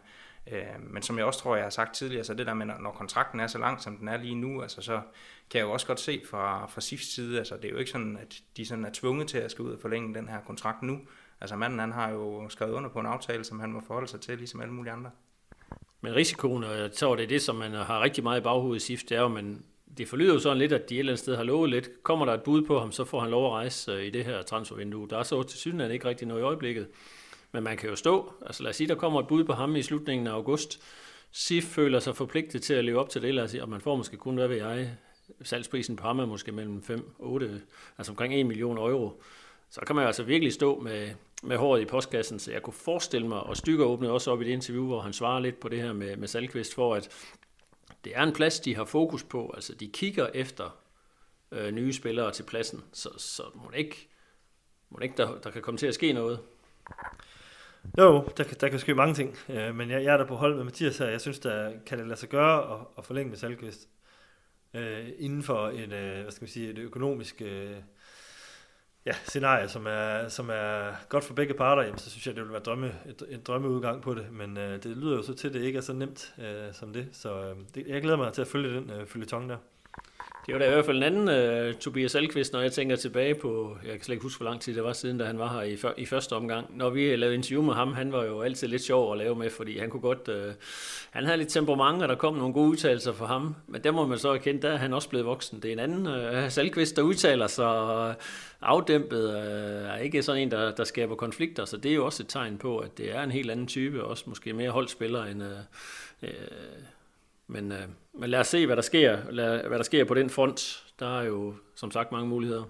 Øh, 0.53 0.63
men 0.81 1.03
som 1.03 1.19
jeg 1.19 1.27
også 1.27 1.41
tror, 1.41 1.57
jeg 1.57 1.65
har 1.65 1.71
sagt 1.71 1.95
tidligere, 1.95 2.25
så 2.25 2.35
det 2.35 2.47
der 2.47 2.55
med, 2.55 2.67
når 2.67 2.91
kontrakten 2.91 3.41
er 3.41 3.47
så 3.47 3.59
lang, 3.59 3.81
som 3.81 3.97
den 3.97 4.09
er 4.09 4.17
lige 4.17 4.35
nu, 4.35 4.63
altså 4.63 4.83
så 4.83 5.01
kan 5.51 5.59
jeg 5.59 5.65
jo 5.67 5.73
også 5.73 5.87
godt 5.87 6.01
se 6.01 6.23
fra, 6.31 6.67
fra 6.67 6.81
SIFs 6.81 7.15
side, 7.15 7.39
altså 7.39 7.57
det 7.57 7.65
er 7.65 7.71
jo 7.71 7.77
ikke 7.77 7.91
sådan, 7.91 8.19
at 8.23 8.35
de 8.57 8.67
sådan 8.67 8.85
er 8.85 8.91
tvunget 8.93 9.29
til 9.29 9.39
at 9.39 9.51
skal 9.51 9.63
ud 9.63 9.73
og 9.73 9.81
forlænge 9.81 10.15
den 10.15 10.29
her 10.29 10.41
kontrakt 10.47 10.83
nu. 10.83 11.01
Altså 11.41 11.57
manden, 11.57 11.79
han 11.79 11.93
har 11.93 12.11
jo 12.11 12.49
skrevet 12.49 12.73
under 12.73 12.91
på 12.91 13.01
en 13.01 13.07
aftale, 13.07 13.45
som 13.45 13.61
han 13.61 13.73
må 13.73 13.81
forholde 13.87 14.09
sig 14.09 14.21
til, 14.21 14.39
ligesom 14.39 14.61
alle 14.61 14.75
mulige 14.75 14.93
andre. 14.93 15.11
Men 16.01 16.15
risikoen, 16.15 16.65
og 16.65 16.79
jeg 16.79 16.93
tror, 16.93 17.17
det 17.17 17.23
er 17.23 17.29
det, 17.29 17.43
som 17.43 17.57
man 17.57 17.73
har 17.73 18.01
rigtig 18.01 18.25
meget 18.25 18.41
i 18.41 18.43
baghovedet 18.43 18.83
i 18.83 18.87
SIF, 18.87 19.03
det 19.09 19.17
er 19.17 19.21
jo, 19.21 19.29
men 19.29 19.65
det 19.99 20.09
forlyder 20.09 20.35
jo 20.35 20.41
sådan 20.41 20.59
lidt, 20.59 20.73
at 20.73 20.89
de 20.91 20.95
et 20.95 20.99
eller 20.99 21.13
andet 21.13 21.19
sted 21.19 21.37
har 21.37 21.43
lovet 21.43 21.71
lidt. 21.71 22.03
Kommer 22.03 22.27
der 22.27 22.35
et 22.35 22.43
bud 22.43 22.63
på 22.63 22.79
ham, 22.79 22.93
så 22.93 23.05
får 23.05 23.21
han 23.21 23.31
lov 23.31 23.47
at 23.47 23.53
rejse 23.53 23.93
øh, 23.93 24.05
i 24.05 24.11
det 24.11 24.25
her 24.25 24.43
transfervindue. 24.43 25.09
Der 25.09 25.19
er 25.19 25.23
så 25.23 25.43
til 25.43 25.59
synligheden 25.59 25.93
ikke 25.93 26.09
rigtig 26.09 26.29
noget 26.29 26.41
i 26.41 26.45
øjeblikket. 26.45 26.89
Men 27.55 27.63
man 27.63 27.77
kan 27.77 27.89
jo 27.89 27.97
stå, 27.97 28.33
altså 28.47 28.63
lad 28.63 28.71
os 28.71 28.77
sige, 28.77 28.89
der 28.89 28.95
kommer 28.95 29.21
et 29.21 29.27
bud 29.27 29.45
på 29.45 29.53
ham 29.53 29.77
i 29.77 29.83
slutningen 29.83 30.27
af 30.27 30.33
august. 30.33 30.83
SIF 31.33 31.65
føler 31.65 32.01
sig 32.01 32.17
forpligtet 32.17 32.63
til 32.63 32.75
at 32.75 32.85
leve 32.85 33.01
op 33.01 33.09
til 33.09 33.23
det, 33.23 33.35
lad 33.35 33.45
os 33.45 33.51
sige, 33.51 33.63
og 33.63 33.69
man 33.69 33.81
får 33.81 33.97
måske 33.97 34.17
kun, 34.17 34.35
hvad 34.35 34.49
ved 34.49 34.57
jeg, 34.57 34.97
salgsprisen 35.43 35.97
på 35.97 36.03
ham 36.03 36.19
er 36.19 36.27
måske 36.27 36.53
mellem 36.53 36.83
5 36.83 37.15
8, 37.19 37.63
altså 37.99 38.13
omkring 38.13 38.35
1 38.35 38.47
million 38.47 38.79
euro. 38.79 39.23
Så 39.71 39.81
kan 39.81 39.97
man 39.97 40.03
jo 40.03 40.07
altså 40.07 40.23
virkelig 40.23 40.53
stå 40.53 40.81
med, 40.81 41.11
med 41.43 41.57
håret 41.57 41.81
i 41.81 41.85
postkassen, 41.85 42.39
så 42.39 42.53
jeg 42.53 42.63
kunne 42.63 42.75
forestille 42.75 43.29
mig, 43.29 43.41
og 43.41 43.57
Stykker 43.57 43.85
åbnede 43.85 44.13
også 44.13 44.31
op 44.31 44.43
i 44.43 44.45
det 44.45 44.51
interview, 44.51 44.87
hvor 44.87 45.01
han 45.01 45.13
svarer 45.13 45.41
lidt 45.41 45.61
på 45.61 45.69
det 45.69 45.83
her 45.83 45.93
med, 45.93 46.17
med 46.17 46.29
Salkvist, 46.29 46.75
for 46.75 46.95
at 46.95 47.09
det 48.05 48.13
er 48.17 48.23
en 48.23 48.33
plads, 48.33 48.61
de 48.61 48.77
har 48.77 48.85
fokus 48.85 49.23
på, 49.23 49.51
altså 49.55 49.75
de 49.75 49.89
kigger 49.89 50.29
efter 50.35 50.77
øh, 51.53 51.71
nye 51.71 51.93
spillere 51.93 52.33
til 52.33 52.43
pladsen, 52.43 52.85
så, 52.93 53.09
så 53.17 53.43
må 53.55 53.71
det 53.71 53.79
ikke, 53.79 54.09
må 54.91 54.99
det 54.99 55.05
ikke 55.05 55.17
der, 55.17 55.39
der 55.39 55.51
kan 55.51 55.63
komme 55.63 55.79
til 55.79 55.87
at 55.87 55.95
ske 55.95 56.13
noget. 56.13 56.39
Jo, 57.99 58.29
der, 58.37 58.45
der 58.45 58.69
kan 58.69 58.79
ske 58.79 58.95
mange 58.95 59.15
ting, 59.15 59.37
øh, 59.49 59.75
men 59.75 59.91
jeg, 59.91 60.05
jeg 60.05 60.13
er 60.13 60.17
der 60.17 60.27
på 60.27 60.37
hold 60.37 60.57
med 60.57 60.65
Mathias 60.65 60.99
her. 60.99 61.07
Jeg 61.07 61.21
synes, 61.21 61.39
der 61.39 61.73
kan 61.87 61.99
det 61.99 62.07
lade 62.07 62.21
sig 62.21 62.29
gøre 62.29 62.75
at, 62.75 62.81
at 62.99 63.05
forlænge 63.05 63.31
med 63.31 63.39
Salkvist 63.39 63.89
øh, 64.75 65.09
inden 65.19 65.43
for 65.43 65.69
et, 65.69 65.93
øh, 65.93 66.23
hvad 66.23 66.31
skal 66.31 66.43
man 66.43 66.49
sige, 66.49 66.71
et 66.71 66.79
økonomisk 66.79 67.43
øh, 67.43 67.77
ja, 69.07 69.13
scenarie, 69.13 69.69
som 69.69 69.87
er, 69.87 70.29
som 70.29 70.51
er 70.51 70.93
godt 71.09 71.25
for 71.25 71.35
begge 71.35 71.55
parter, 71.55 71.83
jamen, 71.83 71.99
så 71.99 72.11
synes 72.11 72.27
jeg, 72.27 72.35
det 72.35 72.43
ville 72.43 72.53
være 72.53 72.63
drømme, 72.63 72.95
et, 73.07 73.23
en 73.29 73.41
drømmeudgang 73.41 74.03
på 74.03 74.15
det. 74.15 74.33
Men 74.33 74.57
øh, 74.57 74.83
det 74.83 74.97
lyder 74.97 75.17
jo 75.17 75.23
så 75.23 75.35
til, 75.35 75.49
at 75.49 75.55
det 75.55 75.63
ikke 75.63 75.77
er 75.77 75.83
så 75.83 75.93
nemt 75.93 76.35
øh, 76.39 76.73
som 76.73 76.93
det. 76.93 77.09
Så 77.13 77.45
øh, 77.45 77.57
det, 77.75 77.87
jeg 77.87 78.03
glæder 78.03 78.17
mig 78.17 78.33
til 78.33 78.43
at 78.43 78.49
følge 78.49 78.77
den 78.77 78.91
øh, 78.91 79.07
følge 79.07 79.27
der. 79.27 79.57
Det 80.47 80.55
var 80.55 80.59
da 80.59 80.67
i 80.67 80.71
hvert 80.71 80.85
fald 80.85 80.97
en 80.97 81.03
anden 81.03 81.69
uh, 81.69 81.75
Tobias 81.75 82.15
Alkvist, 82.15 82.53
når 82.53 82.61
jeg 82.61 82.73
tænker 82.73 82.97
tilbage 82.97 83.35
på, 83.35 83.77
jeg 83.85 83.93
kan 83.93 84.03
slet 84.03 84.15
ikke 84.15 84.23
huske, 84.23 84.39
hvor 84.39 84.51
lang 84.51 84.61
tid 84.61 84.75
det 84.75 84.85
var 84.85 84.93
siden, 84.93 85.19
da 85.19 85.25
han 85.25 85.39
var 85.39 85.53
her 85.53 85.63
i, 85.63 85.77
før, 85.77 85.93
i 85.97 86.07
første 86.07 86.33
omgang. 86.33 86.77
Når 86.77 86.91
vi 86.91 87.17
lavede 87.17 87.35
interview 87.35 87.63
med 87.63 87.75
ham, 87.75 87.93
han 87.93 88.13
var 88.13 88.25
jo 88.25 88.41
altid 88.41 88.69
lidt 88.69 88.83
sjov 88.83 89.13
at 89.13 89.19
lave 89.19 89.37
med, 89.37 89.51
fordi 89.51 89.79
han 89.79 89.91
kunne 89.91 90.01
godt, 90.01 90.29
uh, 90.29 90.53
han 91.11 91.25
havde 91.25 91.39
lidt 91.39 91.49
temperament, 91.49 92.03
og 92.03 92.09
der 92.09 92.15
kom 92.15 92.35
nogle 92.35 92.55
gode 92.55 92.71
udtalelser 92.71 93.13
for 93.13 93.27
ham. 93.27 93.55
Men 93.67 93.85
der 93.85 93.91
må 93.91 94.07
man 94.07 94.19
så 94.19 94.33
erkende, 94.33 94.63
der 94.63 94.71
er 94.71 94.77
han 94.77 94.93
også 94.93 95.09
blevet 95.09 95.27
voksen. 95.27 95.63
Det 95.63 95.69
er 95.69 95.73
en 95.73 95.79
anden 95.79 96.07
øh, 96.07 96.45
uh, 96.45 96.51
Salkvist, 96.51 96.97
der 96.97 97.03
udtaler 97.03 97.47
sig 97.47 98.15
afdæmpet, 98.63 99.29
uh, 99.29 99.91
er 99.91 99.97
ikke 99.97 100.23
sådan 100.23 100.43
en, 100.43 100.51
der, 100.51 100.75
der 100.75 100.85
skaber 100.85 101.15
konflikter, 101.15 101.65
så 101.65 101.77
det 101.77 101.91
er 101.91 101.95
jo 101.95 102.05
også 102.05 102.23
et 102.23 102.29
tegn 102.29 102.59
på, 102.59 102.79
at 102.79 102.99
det 102.99 103.15
er 103.17 103.23
en 103.23 103.31
helt 103.31 103.51
anden 103.51 103.67
type, 103.67 104.05
også 104.05 104.25
måske 104.27 104.53
mere 104.53 104.71
holdspiller 104.71 105.25
end... 105.25 105.43
Uh, 105.43 105.49
uh, 106.23 106.29
men, 107.47 107.73
øh, 107.73 107.89
men 108.13 108.31
lad 108.31 108.41
os 108.41 108.47
se, 108.47 108.67
hvad 108.67 108.77
der 108.77 108.83
sker, 108.83 109.31
lad, 109.31 109.69
hvad 109.69 109.79
der 109.79 109.85
sker 109.85 110.05
på 110.05 110.15
den 110.15 110.31
front. 110.31 110.85
Der 110.99 111.19
er 111.19 111.23
jo 111.23 111.55
som 111.75 111.91
sagt 111.91 112.13
mange 112.13 112.29
muligheder. 112.29 112.65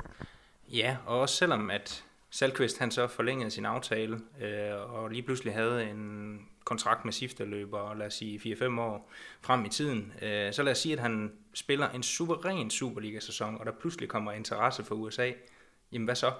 Ja, 0.72 0.96
og 1.06 1.20
også 1.20 1.36
selvom 1.36 1.70
at 1.70 2.04
Salkvist 2.30 2.78
han 2.78 2.90
så 2.90 3.06
forlængede 3.06 3.50
sin 3.50 3.64
aftale, 3.64 4.20
øh, 4.40 4.94
og 4.94 5.08
lige 5.10 5.22
pludselig 5.22 5.54
havde 5.54 5.84
en 5.90 6.38
kontrakt 6.64 7.04
med 7.04 7.46
løber, 7.46 7.94
lad 7.94 8.06
os 8.06 8.14
sige 8.14 8.54
4-5 8.54 8.80
år 8.80 9.10
frem 9.40 9.64
i 9.64 9.68
tiden, 9.68 10.12
øh, 10.22 10.52
så 10.52 10.62
lad 10.62 10.72
os 10.72 10.78
sige, 10.78 10.92
at 10.92 10.98
han 10.98 11.32
spiller 11.54 11.88
en 11.88 12.02
suveræn 12.02 12.70
Superliga-sæson, 12.70 13.56
og 13.60 13.66
der 13.66 13.72
pludselig 13.72 14.08
kommer 14.08 14.32
interesse 14.32 14.84
for 14.84 14.94
USA, 14.94 15.30
jamen 15.92 16.04
hvad 16.04 16.14
så? 16.14 16.32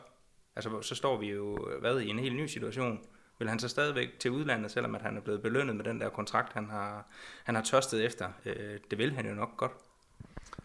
Altså, 0.56 0.82
så 0.82 0.94
står 0.94 1.18
vi 1.18 1.30
jo 1.30 1.68
hvad, 1.80 2.00
i 2.00 2.08
en 2.08 2.18
helt 2.18 2.36
ny 2.36 2.46
situation 2.46 3.00
vil 3.38 3.48
han 3.48 3.58
så 3.58 3.68
stadigvæk 3.68 4.18
til 4.18 4.30
udlandet, 4.30 4.70
selvom 4.70 4.94
at 4.94 5.02
han 5.02 5.16
er 5.16 5.20
blevet 5.20 5.42
belønnet 5.42 5.76
med 5.76 5.84
den 5.84 6.00
der 6.00 6.08
kontrakt, 6.08 6.52
han 6.52 6.70
har, 6.70 7.06
han 7.44 7.54
har 7.54 7.62
tørstet 7.62 8.04
efter? 8.04 8.28
Øh, 8.44 8.78
det 8.90 8.98
vil 8.98 9.12
han 9.12 9.26
jo 9.26 9.34
nok 9.34 9.56
godt. 9.56 9.72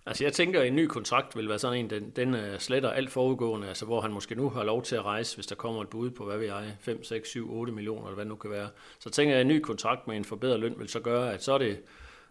Altså 0.05 0.23
jeg 0.23 0.33
tænker, 0.33 0.61
at 0.61 0.67
en 0.67 0.75
ny 0.75 0.85
kontrakt 0.85 1.37
vil 1.37 1.49
være 1.49 1.59
sådan 1.59 1.79
en, 1.79 1.89
den, 1.89 2.09
den 2.09 2.35
øh, 2.35 2.59
sletter 2.59 2.89
alt 2.89 3.11
forudgående, 3.11 3.67
altså 3.67 3.85
hvor 3.85 4.01
han 4.01 4.11
måske 4.11 4.35
nu 4.35 4.49
har 4.49 4.63
lov 4.63 4.83
til 4.83 4.95
at 4.95 5.05
rejse, 5.05 5.37
hvis 5.37 5.47
der 5.47 5.55
kommer 5.55 5.81
et 5.81 5.89
bud 5.89 6.09
på, 6.09 6.25
hvad 6.25 6.37
vi 6.37 6.45
jeg, 6.45 6.75
5, 6.79 7.03
6, 7.03 7.29
7, 7.29 7.53
8 7.53 7.73
millioner, 7.73 8.03
eller 8.03 8.15
hvad 8.15 8.25
det 8.25 8.29
nu 8.29 8.35
kan 8.35 8.51
være. 8.51 8.69
Så 8.99 9.09
tænker 9.09 9.33
jeg, 9.33 9.39
at 9.39 9.45
en 9.45 9.47
ny 9.47 9.59
kontrakt 9.59 10.07
med 10.07 10.17
en 10.17 10.25
forbedret 10.25 10.59
løn 10.59 10.75
vil 10.77 10.89
så 10.89 10.99
gøre, 10.99 11.33
at 11.33 11.43
så, 11.43 11.53
er 11.53 11.57
det, 11.57 11.79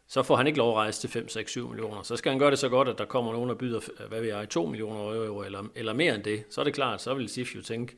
så 0.08 0.22
får 0.22 0.36
han 0.36 0.46
ikke 0.46 0.58
lov 0.58 0.70
at 0.70 0.76
rejse 0.76 1.00
til 1.00 1.10
5, 1.10 1.28
6, 1.28 1.50
7 1.50 1.68
millioner. 1.68 2.02
Så 2.02 2.16
skal 2.16 2.30
han 2.30 2.38
gøre 2.38 2.50
det 2.50 2.58
så 2.58 2.68
godt, 2.68 2.88
at 2.88 2.98
der 2.98 3.04
kommer 3.04 3.32
nogen, 3.32 3.48
der 3.48 3.54
byder, 3.54 3.80
øh, 4.00 4.08
hvad 4.08 4.20
ved 4.20 4.28
jeg, 4.28 4.48
2 4.48 4.66
millioner 4.66 5.24
euro, 5.24 5.42
eller, 5.42 5.64
eller 5.74 5.92
mere 5.92 6.14
end 6.14 6.22
det. 6.22 6.44
Så 6.50 6.60
er 6.60 6.64
det 6.64 6.74
klart, 6.74 7.02
så 7.02 7.14
vil 7.14 7.28
SIF 7.28 7.56
jo 7.56 7.62
tænke, 7.62 7.96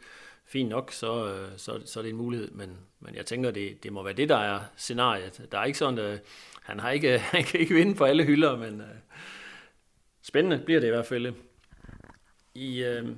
fint 0.50 0.68
nok, 0.68 0.92
så, 0.92 1.34
øh, 1.34 1.48
så, 1.56 1.80
så 1.84 2.00
er 2.00 2.02
det 2.02 2.10
en 2.10 2.16
mulighed. 2.16 2.50
Men, 2.50 2.76
men 3.00 3.14
jeg 3.14 3.26
tænker, 3.26 3.50
det, 3.50 3.82
det 3.82 3.92
må 3.92 4.02
være 4.02 4.12
det, 4.12 4.28
der 4.28 4.36
er 4.36 4.60
scenariet. 4.76 5.46
Der 5.52 5.58
er 5.58 5.64
ikke 5.64 5.78
sådan, 5.78 5.98
at 5.98 6.22
han, 6.62 6.80
har 6.80 6.90
ikke, 6.90 7.18
han 7.34 7.44
kan 7.44 7.60
ikke 7.60 7.74
vinde 7.74 7.94
på 7.94 8.04
alle 8.04 8.24
hylder, 8.24 8.56
men 8.56 8.80
uh, 8.80 8.86
spændende 10.22 10.64
bliver 10.64 10.80
det 10.80 10.86
i 10.86 10.90
hvert 10.90 11.06
fald. 11.06 11.34
I, 12.54 12.84
uh, 12.84 13.08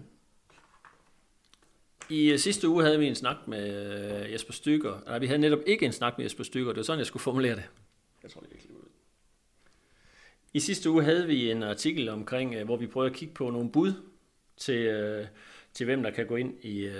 i 2.08 2.38
sidste 2.38 2.68
uge 2.68 2.82
havde 2.82 2.98
vi 2.98 3.06
en 3.06 3.14
snak 3.14 3.36
med 3.46 4.26
Jesper 4.30 4.52
Stykker. 4.52 5.00
Nej, 5.06 5.18
vi 5.18 5.26
havde 5.26 5.40
netop 5.40 5.60
ikke 5.66 5.86
en 5.86 5.92
snak 5.92 6.18
med 6.18 6.24
Jesper 6.24 6.44
Stykker. 6.44 6.72
Det 6.72 6.76
var 6.76 6.82
sådan, 6.82 6.98
jeg 6.98 7.06
skulle 7.06 7.22
formulere 7.22 7.56
det. 7.56 7.64
Jeg 8.22 8.30
tror, 8.30 8.40
det 8.40 8.50
er 8.52 8.74
ud. 8.74 8.88
I 10.52 10.60
sidste 10.60 10.90
uge 10.90 11.04
havde 11.04 11.26
vi 11.26 11.50
en 11.50 11.62
artikel 11.62 12.08
omkring, 12.08 12.64
hvor 12.64 12.76
vi 12.76 12.86
prøvede 12.86 13.10
at 13.10 13.16
kigge 13.16 13.34
på 13.34 13.50
nogle 13.50 13.72
bud 13.72 13.92
til... 14.56 15.18
Uh, 15.20 15.26
til 15.74 15.84
hvem 15.84 16.02
der 16.02 16.10
kan 16.10 16.26
gå 16.26 16.36
ind 16.36 16.64
i 16.64 16.84
øh, 16.84 16.94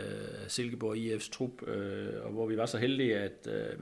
Silkeborg 0.49 0.97
IF's 0.97 1.31
trup, 1.33 1.68
øh, 1.68 2.25
og 2.25 2.31
hvor 2.31 2.47
vi 2.47 2.57
var 2.57 2.66
så 2.66 2.79
heldige, 2.79 3.16
at 3.16 3.49
øh, 3.51 3.79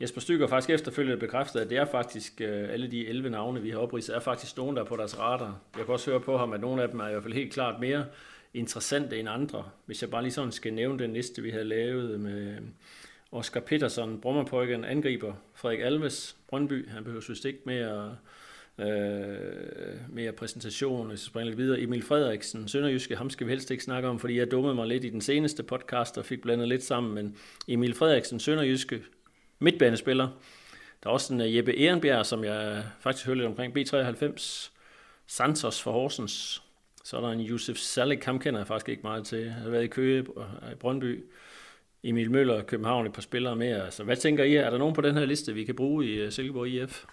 Jesper 0.00 0.20
Stykker 0.20 0.46
faktisk 0.46 0.70
efterfølgende 0.70 1.20
bekræftede, 1.20 1.64
at 1.64 1.70
det 1.70 1.78
er 1.78 1.84
faktisk 1.84 2.40
øh, 2.40 2.72
alle 2.72 2.90
de 2.90 3.06
11 3.06 3.30
navne, 3.30 3.62
vi 3.62 3.70
har 3.70 3.78
opridset, 3.78 4.16
er 4.16 4.20
faktisk 4.20 4.56
nogen, 4.56 4.76
der 4.76 4.82
er 4.82 4.86
på 4.86 4.96
deres 4.96 5.18
radar. 5.18 5.60
Jeg 5.76 5.84
kan 5.84 5.92
også 5.92 6.10
høre 6.10 6.20
på 6.20 6.38
ham, 6.38 6.52
at 6.52 6.60
nogle 6.60 6.82
af 6.82 6.88
dem 6.88 7.00
er 7.00 7.08
i 7.08 7.10
hvert 7.10 7.22
fald 7.22 7.34
helt 7.34 7.52
klart 7.52 7.80
mere 7.80 8.06
interessante 8.54 9.18
end 9.18 9.28
andre. 9.28 9.64
Hvis 9.86 10.02
jeg 10.02 10.10
bare 10.10 10.22
lige 10.22 10.32
sådan 10.32 10.52
skal 10.52 10.74
nævne 10.74 10.98
den 10.98 11.12
liste, 11.12 11.42
vi 11.42 11.50
har 11.50 11.62
lavet 11.62 12.20
med 12.20 12.56
Oscar 13.32 13.60
Petersen, 13.60 14.20
Brommerpøjken, 14.20 14.84
angriber 14.84 15.34
Frederik 15.54 15.80
Alves, 15.80 16.36
Brøndby. 16.48 16.88
Han 16.88 17.04
behøver 17.04 17.24
vist 17.28 17.44
ikke 17.44 17.60
mere, 17.64 18.16
øh, 18.78 20.12
mere 20.12 20.32
præsentation, 20.32 21.08
hvis 21.08 21.20
jeg 21.20 21.26
springer 21.26 21.46
lidt 21.46 21.58
videre. 21.58 21.80
Emil 21.80 22.02
Frederiksen, 22.02 22.68
Sønderjyske, 22.68 23.16
ham 23.16 23.30
skal 23.30 23.46
vi 23.46 23.52
helst 23.52 23.70
ikke 23.70 23.84
snakke 23.84 24.08
om, 24.08 24.18
fordi 24.18 24.38
jeg 24.38 24.50
dummede 24.50 24.74
mig 24.74 24.86
lidt 24.86 25.04
i 25.04 25.10
den 25.10 25.20
seneste 25.20 25.62
podcast 25.62 26.18
og 26.18 26.24
fik 26.24 26.42
blandet 26.42 26.68
lidt 26.68 26.84
sammen. 26.84 27.14
Men 27.14 27.36
Emil 27.68 27.94
Frederiksen, 27.94 28.40
Sønderjyske, 28.40 29.02
midtbanespiller. 29.58 30.28
Der 31.02 31.08
er 31.08 31.12
også 31.12 31.34
en 31.34 31.40
øh, 31.40 31.56
Jeppe 31.56 31.78
Ehrenbjerg, 31.78 32.26
som 32.26 32.44
jeg 32.44 32.84
faktisk 33.00 33.26
hørte 33.26 33.40
lidt 33.40 33.48
omkring, 33.48 33.78
B93. 33.78 34.70
Santos 35.26 35.82
for 35.82 35.92
Horsens. 35.92 36.62
Så 37.04 37.16
er 37.16 37.20
der 37.20 37.28
en 37.28 37.40
Josef 37.40 37.76
Salik, 37.76 38.24
ham 38.24 38.38
kender 38.38 38.60
jeg 38.60 38.66
faktisk 38.66 38.88
ikke 38.88 39.02
meget 39.02 39.24
til. 39.26 39.38
Jeg 39.38 39.52
har 39.52 39.70
været 39.70 39.84
i 39.84 39.86
Køge 39.86 40.24
og 40.36 40.46
øh, 40.62 40.72
i 40.72 40.74
Brøndby. 40.74 41.24
Emil 42.04 42.30
Møller, 42.30 42.62
København, 42.62 43.06
et 43.06 43.12
par 43.12 43.22
spillere 43.22 43.56
mere. 43.56 43.90
Så 43.90 44.04
hvad 44.04 44.16
tænker 44.16 44.44
I? 44.44 44.54
Er 44.54 44.70
der 44.70 44.78
nogen 44.78 44.94
på 44.94 45.00
den 45.00 45.16
her 45.16 45.24
liste, 45.24 45.54
vi 45.54 45.64
kan 45.64 45.76
bruge 45.76 46.06
i 46.06 46.14
øh, 46.14 46.32
Silkeborg 46.32 46.68
IF? 46.68 47.04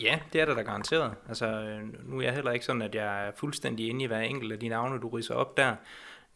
Ja, 0.00 0.18
det 0.32 0.40
er 0.40 0.44
der 0.44 0.54
da 0.54 0.62
garanteret. 0.62 1.14
Altså, 1.28 1.46
øh, 1.46 2.08
nu 2.08 2.18
er 2.18 2.22
jeg 2.22 2.34
heller 2.34 2.52
ikke 2.52 2.64
sådan, 2.64 2.82
at 2.82 2.94
jeg 2.94 3.26
er 3.26 3.32
fuldstændig 3.36 3.88
inde 3.88 4.04
i 4.04 4.06
hver 4.06 4.20
enkelt 4.20 4.52
af 4.52 4.58
de 4.58 4.68
navne, 4.68 5.00
du 5.00 5.08
riser 5.08 5.34
op 5.34 5.56
der. 5.56 5.76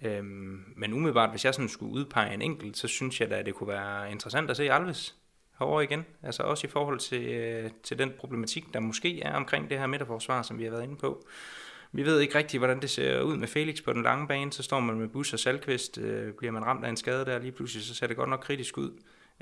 Øhm, 0.03 0.65
men 0.77 0.93
umiddelbart, 0.93 1.31
hvis 1.31 1.45
jeg 1.45 1.55
sådan 1.55 1.69
skulle 1.69 1.93
udpege 1.93 2.35
en 2.35 2.43
enkelt, 2.43 2.77
så 2.77 2.89
synes 2.89 3.21
jeg 3.21 3.31
da, 3.31 3.35
at 3.35 3.47
det 3.47 3.55
kunne 3.55 3.69
være 3.69 4.11
interessant 4.11 4.51
at 4.51 4.57
se 4.57 4.73
Alves 4.73 5.17
herovre 5.59 5.85
igen. 5.85 6.07
Altså 6.23 6.43
også 6.43 6.67
i 6.67 6.71
forhold 6.71 6.99
til, 6.99 7.23
øh, 7.29 7.71
til 7.83 7.99
den 7.99 8.13
problematik, 8.19 8.75
der 8.75 8.81
måske 8.81 9.23
er 9.23 9.35
omkring 9.35 9.71
det 9.71 9.79
her 9.79 9.87
midterforsvar, 9.87 10.43
som 10.43 10.59
vi 10.59 10.65
har 10.65 10.71
været 10.71 10.83
inde 10.83 10.97
på. 10.97 11.27
Vi 11.93 12.05
ved 12.05 12.21
ikke 12.21 12.39
rigtigt, 12.39 12.61
hvordan 12.61 12.81
det 12.81 12.91
ser 12.91 13.21
ud 13.21 13.37
med 13.37 13.49
Felix 13.49 13.85
på 13.85 13.93
den 13.93 14.03
lange 14.03 14.29
bane. 14.29 14.53
Så 14.53 14.63
står 14.63 14.81
man 14.81 14.97
med 14.97 15.09
Bus 15.09 15.33
og 15.33 15.39
Salkvist. 15.39 15.99
Øh, 15.99 16.33
bliver 16.33 16.53
man 16.53 16.65
ramt 16.65 16.85
af 16.85 16.89
en 16.89 16.97
skade 16.97 17.25
der 17.25 17.39
lige 17.39 17.53
pludselig, 17.53 17.85
så 17.85 17.95
ser 17.95 18.07
det 18.07 18.17
godt 18.17 18.31
nok 18.31 18.41
kritisk 18.41 18.79
ud. 18.79 18.91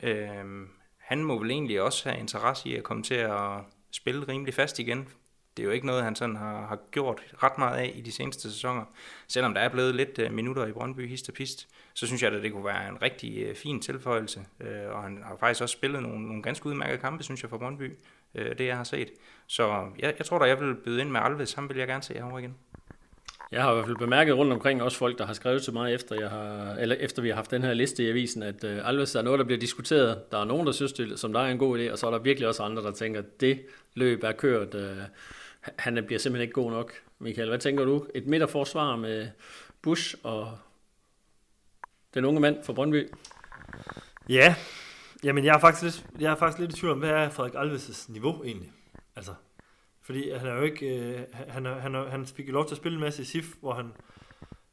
Øh, 0.02 0.66
han 0.98 1.24
må 1.24 1.38
vel 1.38 1.50
egentlig 1.50 1.82
også 1.82 2.08
have 2.08 2.20
interesse 2.20 2.68
i 2.68 2.76
at 2.76 2.82
komme 2.82 3.02
til 3.02 3.14
at 3.14 3.60
spille 3.90 4.28
rimelig 4.28 4.54
fast 4.54 4.78
igen. 4.78 5.08
Det 5.56 5.62
er 5.62 5.66
jo 5.66 5.72
ikke 5.72 5.86
noget, 5.86 6.04
han 6.04 6.16
sådan 6.16 6.36
har, 6.36 6.66
har 6.66 6.78
gjort 6.90 7.22
ret 7.42 7.58
meget 7.58 7.78
af 7.78 7.92
i 7.94 8.00
de 8.00 8.12
seneste 8.12 8.52
sæsoner. 8.52 8.84
Selvom 9.28 9.54
der 9.54 9.60
er 9.60 9.68
blevet 9.68 9.94
lidt 9.94 10.18
øh, 10.18 10.32
minutter 10.32 10.66
i 10.66 10.72
Brøndby, 10.72 11.08
hist 11.08 11.28
og 11.28 11.34
pist, 11.34 11.68
så 11.94 12.06
synes 12.06 12.22
jeg, 12.22 12.32
at 12.32 12.42
det 12.42 12.52
kunne 12.52 12.64
være 12.64 12.88
en 12.88 13.02
rigtig 13.02 13.38
øh, 13.38 13.56
fin 13.56 13.80
tilføjelse. 13.80 14.46
Øh, 14.60 14.90
og 14.90 15.02
han 15.02 15.22
har 15.24 15.36
faktisk 15.40 15.62
også 15.62 15.72
spillet 15.72 16.02
nogle, 16.02 16.26
nogle 16.26 16.42
ganske 16.42 16.66
udmærkede 16.66 16.98
kampe, 16.98 17.22
synes 17.22 17.42
jeg, 17.42 17.50
for 17.50 17.58
Brøndby. 17.58 17.98
øh, 18.34 18.58
det 18.58 18.66
jeg 18.66 18.76
har 18.76 18.84
set. 18.84 19.10
Så 19.46 19.86
jeg, 19.98 20.14
jeg 20.18 20.26
tror 20.26 20.38
da, 20.38 20.44
jeg 20.44 20.60
vil 20.60 20.74
byde 20.74 21.00
ind 21.00 21.10
med 21.10 21.20
Alves. 21.20 21.52
Ham 21.52 21.68
vil 21.68 21.76
jeg 21.76 21.86
gerne 21.86 22.02
se 22.02 22.14
herovre 22.14 22.40
igen. 22.40 22.56
Jeg 23.52 23.62
har 23.62 23.70
i 23.70 23.74
hvert 23.74 23.86
fald 23.86 23.96
bemærket 23.96 24.36
rundt 24.36 24.52
omkring 24.52 24.82
også 24.82 24.98
folk, 24.98 25.18
der 25.18 25.26
har 25.26 25.32
skrevet 25.32 25.62
til 25.62 25.72
mig, 25.72 25.94
efter, 25.94 26.20
jeg 26.20 26.30
har, 26.30 26.74
eller 26.74 26.96
efter 26.96 27.22
vi 27.22 27.28
har 27.28 27.34
haft 27.34 27.50
den 27.50 27.62
her 27.62 27.74
liste 27.74 28.04
i 28.04 28.08
avisen, 28.08 28.42
at 28.42 28.64
uh, 28.64 28.88
Alves 28.88 29.14
er 29.14 29.22
noget, 29.22 29.38
der 29.38 29.44
bliver 29.44 29.60
diskuteret. 29.60 30.32
Der 30.32 30.38
er 30.38 30.44
nogen, 30.44 30.66
der 30.66 30.72
synes, 30.72 30.92
det 30.92 31.18
som 31.18 31.32
der 31.32 31.40
er 31.40 31.46
en 31.46 31.58
god 31.58 31.78
idé, 31.78 31.92
og 31.92 31.98
så 31.98 32.06
er 32.06 32.10
der 32.10 32.18
virkelig 32.18 32.48
også 32.48 32.62
andre, 32.62 32.82
der 32.82 32.92
tænker, 32.92 33.20
at 33.20 33.40
det 33.40 33.60
løb 33.94 34.24
er 34.24 34.32
kørt. 34.32 34.74
Øh, 34.74 34.96
han 35.78 36.04
bliver 36.06 36.18
simpelthen 36.18 36.42
ikke 36.42 36.52
god 36.52 36.70
nok. 36.70 36.92
Michael, 37.18 37.48
hvad 37.48 37.58
tænker 37.58 37.84
du? 37.84 38.06
Et 38.14 38.26
midterforsvar 38.26 38.96
med 38.96 39.28
Bush 39.82 40.14
og 40.22 40.58
den 42.14 42.24
unge 42.24 42.40
mand 42.40 42.64
fra 42.64 42.72
Brøndby? 42.72 43.08
Ja, 44.28 44.54
jamen 45.24 45.44
jeg 45.44 45.54
er 45.54 45.60
faktisk 45.60 45.82
lidt, 45.82 46.20
jeg 46.20 46.32
er 46.32 46.36
faktisk 46.36 46.58
lidt 46.58 46.72
i 46.72 46.80
tvivl 46.80 46.92
om, 46.92 46.98
hvad 46.98 47.10
er 47.10 47.30
Frederik 47.30 47.54
Alves' 47.54 48.12
niveau 48.12 48.44
egentlig? 48.44 48.72
Altså, 49.16 49.32
fordi 50.08 50.30
han 50.30 50.46
er 50.46 50.54
jo 50.54 50.62
ikke, 50.62 50.98
øh, 50.98 51.20
han, 51.32 51.66
er, 51.66 51.74
han, 51.74 51.94
er, 51.94 52.08
han 52.08 52.26
fik 52.26 52.48
lov 52.48 52.66
til 52.66 52.74
at 52.74 52.76
spille 52.76 52.96
en 52.96 53.00
masse 53.00 53.22
i 53.22 53.24
SIF, 53.24 53.54
hvor 53.60 53.72
han 53.72 53.92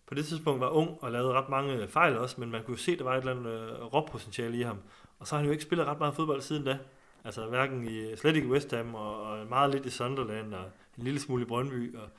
på 0.06 0.16
det 0.16 0.26
tidspunkt 0.26 0.62
var 0.62 0.70
ung 0.70 0.98
og 1.02 1.12
lavede 1.12 1.34
ret 1.34 1.50
mange 1.50 1.88
fejl 1.88 2.18
også, 2.18 2.36
men 2.40 2.52
man 2.52 2.64
kunne 2.64 2.74
jo 2.74 2.78
se, 2.78 2.92
at 2.92 2.98
der 2.98 3.04
var 3.04 3.14
et 3.14 3.20
eller 3.20 3.32
andet 3.32 3.52
øh, 3.52 3.94
råpotentiale 3.94 4.58
i 4.58 4.62
ham. 4.62 4.78
Og 5.20 5.28
så 5.28 5.36
har 5.36 5.40
han 5.40 5.46
jo 5.46 5.52
ikke 5.52 5.64
spillet 5.64 5.88
ret 5.88 6.00
meget 6.00 6.16
fodbold 6.16 6.42
siden 6.42 6.66
da. 6.66 6.78
Altså 7.24 7.46
hverken 7.46 7.88
i, 7.88 7.98
øh, 7.98 8.18
slet 8.18 8.36
ikke 8.36 8.48
i 8.48 8.52
West 8.52 8.72
Ham, 8.72 8.96
og, 8.96 9.24
og 9.24 9.48
meget 9.48 9.72
lidt 9.72 9.86
i 9.86 9.90
Sunderland, 9.90 10.54
og 10.54 10.66
en 10.98 11.04
lille 11.04 11.20
smule 11.20 11.44
i 11.44 11.46
Brøndby. 11.46 11.96
Og, 11.96 12.10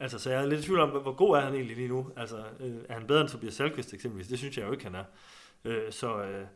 altså, 0.00 0.18
så 0.18 0.30
jeg 0.30 0.42
er 0.42 0.46
lidt 0.46 0.60
i 0.60 0.64
tvivl 0.64 0.80
om, 0.80 0.90
hvor 0.90 1.14
god 1.14 1.36
er 1.36 1.40
han 1.40 1.54
egentlig 1.54 1.76
lige 1.76 1.88
nu? 1.88 2.10
Altså, 2.16 2.44
øh, 2.60 2.76
er 2.88 2.94
han 2.94 3.06
bedre 3.06 3.20
end 3.20 3.28
Tobias 3.28 3.54
Salkvist 3.54 3.94
eksempelvis? 3.94 4.28
Det 4.28 4.38
synes 4.38 4.58
jeg 4.58 4.66
jo 4.66 4.72
ikke, 4.72 4.84
han 4.84 4.94
er. 4.94 5.04
Øh, 5.64 5.92
så, 5.92 6.22
øh, 6.22 6.46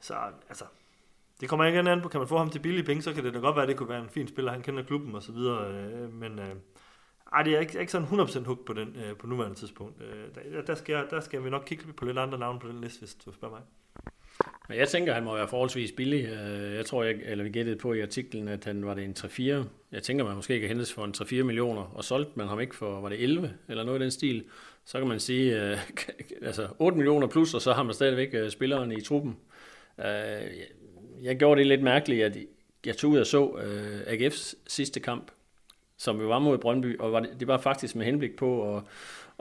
så 0.00 0.14
altså, 0.48 0.64
det 1.40 1.48
kommer 1.48 1.64
ikke 1.64 1.78
an 1.78 2.00
på, 2.00 2.08
kan 2.08 2.20
man 2.20 2.28
få 2.28 2.38
ham 2.38 2.50
til 2.50 2.58
billige 2.58 2.84
penge, 2.84 3.02
så 3.02 3.12
kan 3.12 3.24
det 3.24 3.34
da 3.34 3.38
godt 3.38 3.56
være, 3.56 3.62
at 3.62 3.68
det 3.68 3.76
kunne 3.76 3.88
være 3.88 4.02
en 4.02 4.08
fin 4.08 4.28
spiller, 4.28 4.52
han 4.52 4.62
kender 4.62 4.82
klubben 4.82 5.14
og 5.14 5.22
så 5.22 5.32
videre, 5.32 5.72
øh, 5.72 6.12
men 6.12 6.38
øh, 6.38 6.54
ej, 7.32 7.42
det 7.42 7.54
er 7.54 7.60
ikke, 7.60 7.80
ikke 7.80 7.92
sådan 7.92 8.08
100% 8.08 8.44
hugt 8.44 8.64
på 8.64 8.72
den 8.72 8.96
øh, 8.96 9.16
på 9.16 9.26
nuværende 9.26 9.58
tidspunkt. 9.58 10.02
Øh, 10.02 10.54
der, 10.54 10.62
der, 10.62 10.74
skal, 10.74 11.06
der 11.10 11.20
skal 11.20 11.44
vi 11.44 11.50
nok 11.50 11.62
kigge 11.66 11.92
på 11.92 12.04
lidt 12.04 12.18
andre 12.18 12.38
navne 12.38 12.60
på 12.60 12.68
den 12.68 12.80
liste, 12.80 12.98
hvis 12.98 13.14
du 13.14 13.32
spørger 13.32 13.54
mig. 13.54 13.62
Men 14.68 14.78
jeg 14.78 14.88
tænker, 14.88 15.12
at 15.12 15.14
han 15.14 15.24
må 15.24 15.34
være 15.34 15.48
forholdsvis 15.48 15.92
billig. 15.92 16.24
Øh, 16.24 16.74
jeg 16.74 16.86
tror, 16.86 17.02
jeg, 17.02 17.20
eller 17.24 17.44
vi 17.44 17.50
gættede 17.50 17.76
på 17.76 17.92
i 17.92 18.02
artiklen, 18.02 18.48
at 18.48 18.64
han 18.64 18.86
var 18.86 18.94
det 18.94 19.04
en 19.04 19.14
3-4. 19.18 19.42
Jeg 19.92 20.02
tænker, 20.02 20.24
man 20.24 20.36
måske 20.36 20.60
kan 20.60 20.68
hentes 20.68 20.92
for 20.92 21.04
en 21.04 21.14
3-4 21.16 21.42
millioner, 21.42 21.82
og 21.82 22.04
solgte 22.04 22.32
man 22.34 22.46
ham 22.46 22.60
ikke 22.60 22.76
for, 22.76 23.00
var 23.00 23.08
det 23.08 23.22
11 23.22 23.54
eller 23.68 23.84
noget 23.84 24.00
i 24.00 24.02
den 24.02 24.10
stil. 24.10 24.44
Så 24.84 24.98
kan 24.98 25.08
man 25.08 25.20
sige, 25.20 25.62
øh, 25.62 25.78
altså 26.42 26.68
8 26.78 26.96
millioner 26.96 27.26
plus, 27.26 27.54
og 27.54 27.60
så 27.62 27.72
har 27.72 27.82
man 27.82 27.94
stadigvæk 27.94 28.28
øh, 28.32 28.50
spilleren 28.50 28.92
i 28.92 29.00
truppen. 29.00 29.36
Uh, 29.98 30.04
jeg 31.22 31.36
gjorde 31.36 31.58
det 31.58 31.66
lidt 31.66 31.82
mærkeligt, 31.82 32.24
at 32.24 32.36
jeg 32.86 32.96
tog 32.96 33.10
ud 33.10 33.18
og 33.18 33.26
så 33.26 33.58
øh, 33.58 34.00
AGF's 34.00 34.54
sidste 34.66 35.00
kamp, 35.00 35.30
som 35.96 36.20
vi 36.20 36.24
var 36.24 36.38
mod 36.38 36.58
Brøndby, 36.58 36.98
og 36.98 37.12
var 37.12 37.20
det, 37.20 37.30
det 37.40 37.48
var 37.48 37.58
faktisk 37.58 37.96
med 37.96 38.06
henblik 38.06 38.36
på 38.36 38.76
at, 38.76 38.82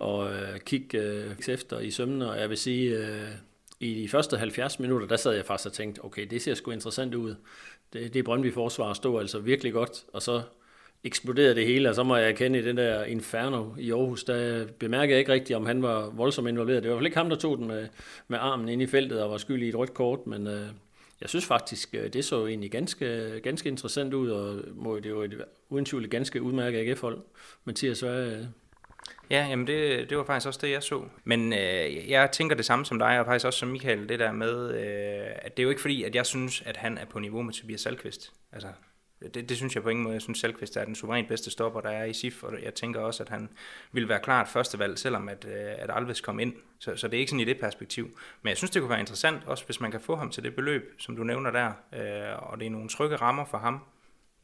at 0.01 0.53
uh, 0.53 0.59
kigge 0.65 0.97
øh, 0.97 1.31
efter 1.47 1.79
i 1.79 1.91
sømmene, 1.91 2.29
og 2.29 2.39
jeg 2.39 2.49
vil 2.49 2.57
sige, 2.57 2.97
øh, 2.97 3.29
i 3.79 4.01
de 4.01 4.09
første 4.09 4.37
70 4.37 4.79
minutter, 4.79 5.07
der 5.07 5.15
sad 5.15 5.33
jeg 5.33 5.45
faktisk 5.45 5.67
og 5.67 5.73
tænkte, 5.73 6.05
okay, 6.05 6.27
det 6.29 6.41
ser 6.41 6.53
sgu 6.53 6.71
interessant 6.71 7.15
ud. 7.15 7.35
Det, 7.93 8.13
det 8.13 8.25
Brøndby 8.25 8.53
forsvar 8.53 8.93
stod 8.93 9.19
altså 9.19 9.39
virkelig 9.39 9.73
godt, 9.73 10.05
og 10.13 10.21
så 10.21 10.41
eksploderede 11.03 11.55
det 11.55 11.65
hele, 11.65 11.89
og 11.89 11.95
så 11.95 12.03
må 12.03 12.15
jeg 12.15 12.29
erkende 12.29 12.59
i 12.59 12.61
den 12.61 12.77
der 12.77 13.03
Inferno 13.03 13.65
i 13.77 13.91
Aarhus, 13.91 14.23
der 14.23 14.65
bemærkede 14.79 15.11
jeg 15.11 15.19
ikke 15.19 15.33
rigtigt, 15.33 15.57
om 15.57 15.65
han 15.65 15.83
var 15.83 16.09
voldsomt 16.09 16.47
involveret. 16.47 16.83
Det 16.83 16.89
var 16.89 16.95
i 16.95 16.97
hvert 16.97 16.99
fald 16.99 17.07
ikke 17.07 17.17
ham, 17.17 17.29
der 17.29 17.35
tog 17.35 17.57
den 17.57 17.67
med, 17.67 17.87
med 18.27 18.37
armen 18.41 18.69
ind 18.69 18.81
i 18.81 18.87
feltet 18.87 19.23
og 19.23 19.31
var 19.31 19.37
skyld 19.37 19.63
i 19.63 19.69
et 19.69 19.75
rødt 19.75 19.93
kort, 19.93 20.27
men 20.27 20.47
øh, 20.47 20.67
jeg 21.21 21.29
synes 21.29 21.45
faktisk, 21.45 21.89
øh, 21.93 22.13
det 22.13 22.25
så 22.25 22.47
egentlig 22.47 22.71
ganske, 22.71 23.39
ganske 23.43 23.69
interessant 23.69 24.13
ud, 24.13 24.29
og 24.29 24.61
må, 24.73 24.99
det 24.99 25.15
var 25.15 25.23
et 25.23 25.45
uden 25.69 25.85
tvivl 25.85 26.05
et 26.05 26.11
ganske 26.11 26.41
udmærket 26.41 26.79
AGF-hold. 26.79 27.21
Mathias, 27.65 27.99
hvad, 27.99 28.31
øh? 28.31 28.45
Ja, 29.29 29.47
jamen 29.47 29.67
det, 29.67 30.09
det 30.09 30.17
var 30.17 30.23
faktisk 30.23 30.47
også 30.47 30.59
det, 30.63 30.71
jeg 30.71 30.83
så. 30.83 31.03
Men 31.23 31.53
øh, 31.53 32.09
jeg 32.09 32.31
tænker 32.31 32.55
det 32.55 32.65
samme 32.65 32.85
som 32.85 32.99
dig, 32.99 33.19
og 33.19 33.25
faktisk 33.25 33.45
også 33.45 33.59
som 33.59 33.69
Michael, 33.69 34.09
det 34.09 34.19
der 34.19 34.31
med, 34.31 34.73
øh, 34.73 35.31
at 35.35 35.57
det 35.57 35.63
er 35.63 35.63
jo 35.63 35.69
ikke 35.69 35.81
fordi, 35.81 36.03
at 36.03 36.15
jeg 36.15 36.25
synes, 36.25 36.63
at 36.65 36.77
han 36.77 36.97
er 36.97 37.05
på 37.05 37.19
niveau 37.19 37.41
med 37.41 37.53
Tobias 37.53 37.81
Salkvist. 37.81 38.33
Altså, 38.51 38.67
det, 39.21 39.49
det 39.49 39.57
synes 39.57 39.75
jeg 39.75 39.83
på 39.83 39.89
ingen 39.89 40.03
måde. 40.03 40.13
Jeg 40.13 40.21
synes, 40.21 40.39
Salkvist 40.39 40.77
er 40.77 40.85
den 40.85 40.95
suverænt 40.95 41.27
bedste 41.27 41.51
stopper, 41.51 41.81
der 41.81 41.89
er 41.89 42.05
i 42.05 42.13
SIF, 42.13 42.43
og 42.43 42.63
jeg 42.63 42.73
tænker 42.73 42.99
også, 42.99 43.23
at 43.23 43.29
han 43.29 43.49
vil 43.91 44.09
være 44.09 44.19
klart 44.19 44.47
førstevalg, 44.47 44.97
selvom 44.97 45.29
at, 45.29 45.45
øh, 45.45 45.71
at 45.77 45.89
Alves 45.93 46.21
kom 46.21 46.39
ind. 46.39 46.53
Så, 46.79 46.95
så 46.95 47.07
det 47.07 47.17
er 47.17 47.19
ikke 47.19 47.29
sådan 47.29 47.39
i 47.39 47.45
det 47.45 47.59
perspektiv. 47.59 48.05
Men 48.41 48.49
jeg 48.49 48.57
synes, 48.57 48.71
det 48.71 48.81
kunne 48.81 48.89
være 48.89 48.99
interessant, 48.99 49.43
også 49.45 49.65
hvis 49.65 49.79
man 49.79 49.91
kan 49.91 50.01
få 50.01 50.15
ham 50.15 50.31
til 50.31 50.43
det 50.43 50.55
beløb, 50.55 50.95
som 50.97 51.15
du 51.15 51.23
nævner 51.23 51.51
der, 51.51 51.67
øh, 51.67 52.51
og 52.51 52.59
det 52.59 52.65
er 52.65 52.69
nogle 52.69 52.89
trygge 52.89 53.15
rammer 53.15 53.45
for 53.45 53.57
ham. 53.57 53.79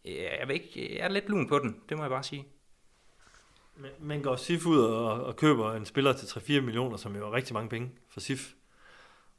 Jeg, 0.05 0.43
ved 0.47 0.55
ikke, 0.55 0.95
jeg 0.97 1.05
er 1.05 1.09
lidt 1.09 1.30
lun 1.30 1.47
på 1.47 1.59
den, 1.59 1.82
det 1.89 1.97
må 1.97 2.03
jeg 2.03 2.09
bare 2.09 2.23
sige. 2.23 2.45
Man 3.99 4.21
går 4.21 4.36
SIF 4.36 4.65
ud 4.65 4.80
og, 4.80 5.23
og 5.23 5.36
køber 5.36 5.73
en 5.73 5.86
spiller 5.86 6.13
til 6.13 6.26
3-4 6.26 6.61
millioner, 6.61 6.97
som 6.97 7.15
jo 7.15 7.28
er 7.28 7.34
rigtig 7.34 7.53
mange 7.53 7.69
penge 7.69 7.91
for 8.09 8.19
SIF. 8.19 8.53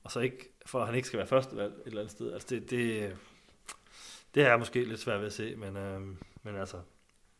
Og 0.05 0.12
så 0.12 0.20
ikke, 0.20 0.53
for 0.66 0.80
at 0.80 0.87
han 0.87 0.95
ikke 0.95 1.09
skal 1.09 1.18
være 1.18 1.26
førstevalg 1.26 1.72
et 1.72 1.87
eller 1.87 2.01
andet 2.01 2.12
sted. 2.12 2.32
Altså 2.32 2.49
det, 2.51 2.70
det, 2.70 3.16
det 4.37 4.47
er 4.47 4.57
måske 4.57 4.84
lidt 4.84 5.01
svært 5.01 5.20
ved 5.20 5.26
at 5.26 5.32
se, 5.32 5.57
men, 5.57 5.76
øh, 5.76 6.01
men 6.43 6.57
altså, 6.57 6.76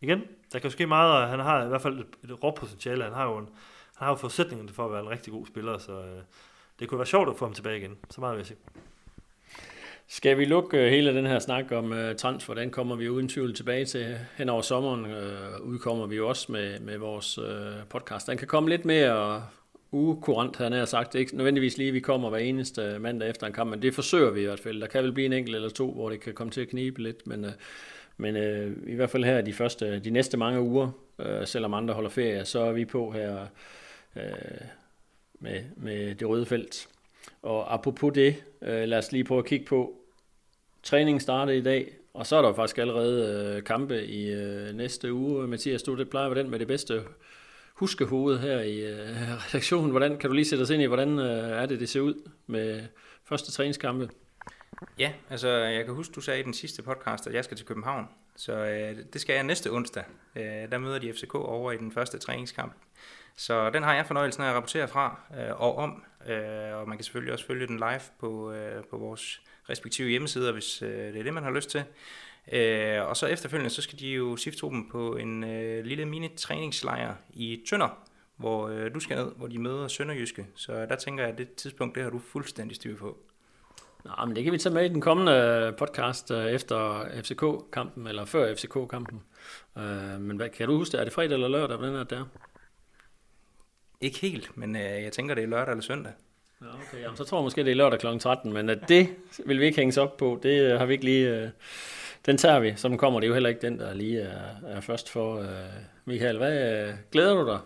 igen, 0.01 0.21
der 0.53 0.59
kan 0.59 0.63
jo 0.63 0.73
ske 0.73 0.87
meget, 0.87 1.13
og 1.13 1.29
han 1.29 1.41
har 1.41 1.65
i 1.65 1.69
hvert 1.69 1.83
fald 1.83 1.99
et, 1.99 2.31
et 2.31 2.45
råpotentiale. 2.45 3.05
Han 3.05 3.13
har 3.13 3.25
jo 3.25 3.39
en, 3.39 3.49
han 3.97 4.05
har 4.05 4.09
jo 4.09 4.15
forudsætningen 4.15 4.69
for 4.69 4.85
at 4.85 4.93
være 4.93 5.01
en 5.01 5.11
rigtig 5.11 5.33
god 5.33 5.47
spiller, 5.47 5.79
så 5.79 5.93
øh, 5.93 6.23
det 6.79 6.89
kunne 6.89 6.99
være 6.99 7.07
sjovt 7.07 7.29
at 7.29 7.37
få 7.37 7.45
ham 7.45 7.55
tilbage 7.55 7.79
igen. 7.79 7.97
Så 8.11 8.21
meget 8.21 8.33
vil 8.33 8.39
jeg 8.39 8.47
sige. 8.47 8.59
Skal 10.09 10.39
vi 10.39 10.45
lukke 10.45 10.79
øh, 10.79 10.91
hele 10.91 11.15
den 11.15 11.27
her 11.27 11.39
snak 11.39 11.73
om 11.73 11.91
uh, 11.91 12.17
transfer? 12.19 12.55
Den 12.55 12.71
kommer 12.71 12.97
vi 12.97 13.09
uden 13.09 13.29
tvivl 13.29 13.55
tilbage 13.55 13.85
til 13.85 14.19
hen 14.37 14.49
over 14.49 14.63
sommeren. 14.63 15.05
Uh, 15.05 15.67
udkommer 15.69 16.07
vi 16.07 16.17
jo 16.17 16.29
også 16.29 16.53
med, 16.53 16.81
med 16.81 16.99
vores 16.99 17.39
uh, 17.39 17.45
podcast. 17.91 18.27
Den 18.27 18.39
kan 18.39 18.49
komme 18.49 18.69
lidt 18.69 18.85
mere 18.85 19.47
ukurant, 19.93 20.57
han 20.57 20.73
har 20.73 20.85
sagt. 20.85 21.13
Det 21.13 21.19
er 21.19 21.21
ikke 21.21 21.37
nødvendigvis 21.37 21.79
lige, 21.79 21.93
vi 21.93 22.01
kommer 22.01 22.31
hver 22.31 22.39
eneste 22.39 22.99
mandag 22.99 23.31
efter 23.31 23.47
en 23.47 23.53
kamp, 23.53 23.71
men 23.71 23.83
det 23.83 23.95
forsøger 23.95 24.31
vi 24.31 24.41
i 24.41 24.45
hvert 24.45 24.61
fald. 24.61 24.81
Der 24.81 24.87
kan 24.87 25.05
vel 25.05 25.13
blive 25.13 25.27
en 25.27 25.33
enkelt 25.33 25.57
eller 25.57 25.69
to, 25.69 25.93
hvor 25.93 26.11
det 26.11 26.21
kan 26.21 26.35
komme 26.35 26.51
til 26.51 26.61
at 26.61 26.69
knibe 26.69 27.03
lidt, 27.03 27.27
men, 27.27 27.45
øh, 27.45 27.53
men 28.17 28.37
øh, 28.37 28.77
i 28.87 28.95
hvert 28.95 29.11
fald 29.11 29.25
her 29.25 29.41
de, 29.41 29.53
første, 29.53 29.99
de 29.99 30.11
næste 30.11 30.37
mange 30.37 30.61
uger, 30.61 30.91
øh, 31.19 31.47
selvom 31.47 31.75
andre 31.75 31.95
holder 31.95 32.11
ferie, 32.11 32.45
så 32.45 32.61
er 32.61 32.73
vi 32.73 32.85
på 32.85 33.11
her 33.11 33.47
øh, 34.17 34.23
med, 35.41 35.63
med 35.77 36.15
det 36.15 36.29
røde 36.29 36.47
felt. 36.47 36.89
Og 37.43 37.75
apropos 37.75 38.13
det, 38.15 38.45
øh, 38.63 38.89
lad 38.89 38.99
os 38.99 39.13
lige 39.13 39.25
prøve 39.25 39.39
at 39.39 39.47
kigge 39.47 39.67
på, 39.67 39.95
træningen 40.83 41.21
starter 41.21 41.53
i 41.53 41.61
dag, 41.61 41.93
og 42.15 42.27
så 42.27 42.37
er 42.37 42.43
der 42.43 42.55
faktisk 42.55 42.79
allerede 42.79 43.55
øh, 43.57 43.65
kampe 43.65 44.07
i 44.07 44.31
øh, 44.31 44.75
næste 44.75 45.13
uge. 45.13 45.47
Mathias, 45.47 45.83
du 45.83 45.97
det 45.97 46.11
plejer 46.11 46.27
at 46.27 46.35
være 46.35 46.43
den 46.43 46.51
med 46.51 46.59
det 46.59 46.69
bedste 46.69 47.03
huskehoved 47.77 48.39
her 48.39 48.61
i 48.61 48.81
øh, 48.81 48.99
redaktionen. 49.47 49.91
Hvordan 49.91 50.19
kan 50.19 50.31
du 50.31 50.35
lige 50.35 50.45
sætte 50.45 50.63
os 50.63 50.71
ind 50.71 50.83
i, 50.83 50.87
hvordan 50.87 51.19
øh, 51.19 51.63
er 51.63 51.67
det, 51.67 51.81
det 51.81 51.89
ser 51.89 52.01
ud 52.01 52.31
med 52.47 52.83
første 53.25 53.53
træningskampe. 53.53 54.11
Ja, 54.99 55.13
altså 55.31 55.49
jeg 55.49 55.85
kan 55.85 55.95
huske, 55.95 56.13
du 56.13 56.21
sagde 56.21 56.41
i 56.41 56.43
den 56.43 56.55
sidste 56.55 56.83
podcast, 56.83 57.27
at 57.27 57.35
jeg 57.35 57.45
skal 57.45 57.57
til 57.57 57.67
København. 57.67 58.09
Så 58.37 58.53
øh, 58.53 58.97
det 59.13 59.21
skal 59.21 59.35
jeg 59.35 59.45
næste 59.45 59.73
onsdag. 59.73 60.05
Øh, 60.37 60.43
der 60.43 60.79
møder 60.79 60.99
de 60.99 61.13
FCK 61.13 61.35
over 61.35 61.73
i 61.73 61.77
den 61.77 61.93
første 61.93 62.19
træningskamp. 62.19 62.73
Så 63.37 63.71
den 63.71 63.83
har 63.83 63.95
jeg 63.95 64.07
fornøjelsen 64.07 64.43
af 64.43 64.49
at 64.49 64.55
rapportere 64.55 64.89
fra 64.89 65.21
øh, 65.39 65.61
og 65.61 65.77
om. 65.77 66.05
Øh, 66.29 66.77
og 66.77 66.89
man 66.89 66.99
kan 66.99 67.05
selvfølgelig 67.05 67.33
også 67.33 67.47
følge 67.47 67.67
den 67.67 67.77
live 67.77 68.01
på, 68.21 68.53
øh, 68.53 68.85
på 68.91 68.97
vores 68.97 69.43
respektive 69.71 70.09
hjemmesider, 70.09 70.53
hvis 70.53 70.83
øh, 70.83 70.89
det 70.91 71.17
er 71.17 71.23
det, 71.23 71.35
man 71.35 71.43
har 71.43 71.51
lyst 71.51 71.71
til. 71.71 71.85
Øh, 72.53 73.09
og 73.09 73.17
så 73.17 73.27
efterfølgende, 73.27 73.71
så 73.71 73.83
skal 73.83 73.99
de 73.99 74.09
jo 74.09 74.37
SIF-truppen 74.37 74.89
på 74.91 75.17
en 75.17 75.45
øh, 75.45 75.85
lille 75.85 76.05
mini-træningslejr 76.05 77.15
i 77.31 77.63
Tønder, 77.71 77.99
hvor 78.37 78.69
øh, 78.69 78.95
du 78.95 79.01
skal 79.01 79.17
ned, 79.17 79.33
hvor 79.37 79.47
de 79.47 79.59
møder 79.59 79.89
Sønderjyske. 79.89 80.47
Så 80.55 80.73
der 80.73 80.97
tænker 80.97 81.25
jeg, 81.25 81.33
at 81.33 81.39
det 81.39 81.55
tidspunkt, 81.55 81.95
det 81.95 82.03
har 82.03 82.11
du 82.11 82.19
fuldstændig 82.19 82.77
styr 82.77 82.97
på. 82.97 83.19
Nå, 84.05 84.27
men 84.27 84.37
det 84.37 84.45
kan 84.45 84.53
vi 84.53 84.59
tage 84.59 84.75
med 84.75 84.85
i 84.85 84.89
den 84.89 85.01
kommende 85.01 85.75
podcast 85.79 86.31
øh, 86.31 86.47
efter 86.47 87.05
FCK-kampen, 87.23 88.07
eller 88.07 88.25
før 88.25 88.55
FCK-kampen. 88.55 89.23
Øh, 89.79 90.21
men 90.21 90.37
hvad, 90.37 90.49
kan 90.49 90.69
du 90.69 90.77
huske 90.77 90.93
det? 90.93 91.01
Er 91.01 91.05
det 91.05 91.13
fredag 91.13 91.35
eller 91.35 91.49
lørdag, 91.49 91.77
hvordan 91.77 91.95
er 91.95 91.99
det 91.99 92.11
der? 92.11 92.25
Ikke 94.01 94.19
helt, 94.19 94.57
men 94.57 94.77
øh, 94.77 94.83
jeg 94.83 95.13
tænker, 95.13 95.35
det 95.35 95.45
er 95.45 95.49
lørdag 95.49 95.71
eller 95.71 95.83
søndag. 95.83 96.13
Ja, 96.61 96.67
okay. 96.67 97.03
Jamen, 97.03 97.17
så 97.17 97.25
tror 97.25 97.39
jeg 97.39 97.45
måske, 97.45 97.65
det 97.65 97.71
er 97.71 97.75
lørdag 97.75 97.99
kl. 98.01 98.19
13, 98.19 98.53
men 98.53 98.69
at 98.69 98.89
det 98.89 99.09
vil 99.47 99.61
vi 99.61 99.65
ikke 99.65 99.77
hænges 99.77 99.97
op 99.97 100.17
på. 100.17 100.41
Det 100.43 100.63
øh, 100.63 100.79
har 100.79 100.87
vi 100.87 100.93
ikke 100.93 101.05
lige... 101.05 101.43
Øh, 101.43 101.49
den 102.27 102.37
tager 102.37 102.61
vi, 102.61 102.73
så 102.77 102.89
den 102.89 102.99
kommer. 102.99 103.21
Det 103.21 103.27
er 103.27 103.29
jo 103.29 103.35
heller 103.35 103.49
ikke 103.49 103.61
den, 103.61 103.79
der 103.79 103.95
lige 103.95 104.21
er, 104.21 104.41
er 104.67 104.81
først 104.81 105.11
for. 105.11 105.39
Øh, 105.41 105.47
Michael, 106.05 106.37
hvad 106.37 106.87
øh, 106.89 106.95
glæder 107.13 107.35
du 107.35 107.47
dig? 107.47 107.59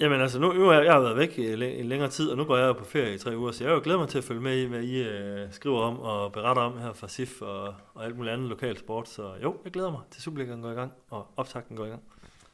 Jamen 0.00 0.20
altså, 0.20 0.38
nu, 0.38 0.52
nu 0.52 0.64
har 0.66 0.74
jeg, 0.74 0.84
jeg 0.84 0.92
har 0.92 1.00
været 1.00 1.16
væk 1.16 1.38
i 1.38 1.54
læ- 1.56 1.80
en 1.80 1.86
længere 1.88 2.10
tid, 2.10 2.28
og 2.30 2.36
nu 2.36 2.44
går 2.44 2.56
jeg 2.56 2.76
på 2.76 2.84
ferie 2.84 3.14
i 3.14 3.18
tre 3.18 3.36
uger, 3.36 3.52
så 3.52 3.64
jeg 3.64 3.70
jo 3.70 3.80
glædet 3.84 4.00
mig 4.00 4.08
til 4.08 4.18
at 4.18 4.24
følge 4.24 4.40
med 4.40 4.58
i, 4.58 4.64
hvad 4.64 4.82
I 4.82 5.02
øh, 5.02 5.46
skriver 5.50 5.80
om 5.80 6.00
og 6.00 6.32
beretter 6.32 6.62
om 6.62 6.78
her 6.78 6.92
fra 6.92 7.08
SIF 7.08 7.42
og, 7.42 7.74
og 7.94 8.04
alt 8.04 8.16
muligt 8.16 8.32
andet 8.32 8.48
lokal 8.48 8.78
sport. 8.78 9.08
Så 9.08 9.32
jo, 9.42 9.56
jeg 9.64 9.72
glæder 9.72 9.90
mig 9.90 10.00
til 10.10 10.22
Superligaen 10.22 10.62
går 10.62 10.70
i 10.70 10.74
gang, 10.74 10.92
og 11.10 11.26
optakten 11.36 11.76
går 11.76 11.84
i 11.84 11.88
gang. 11.88 12.02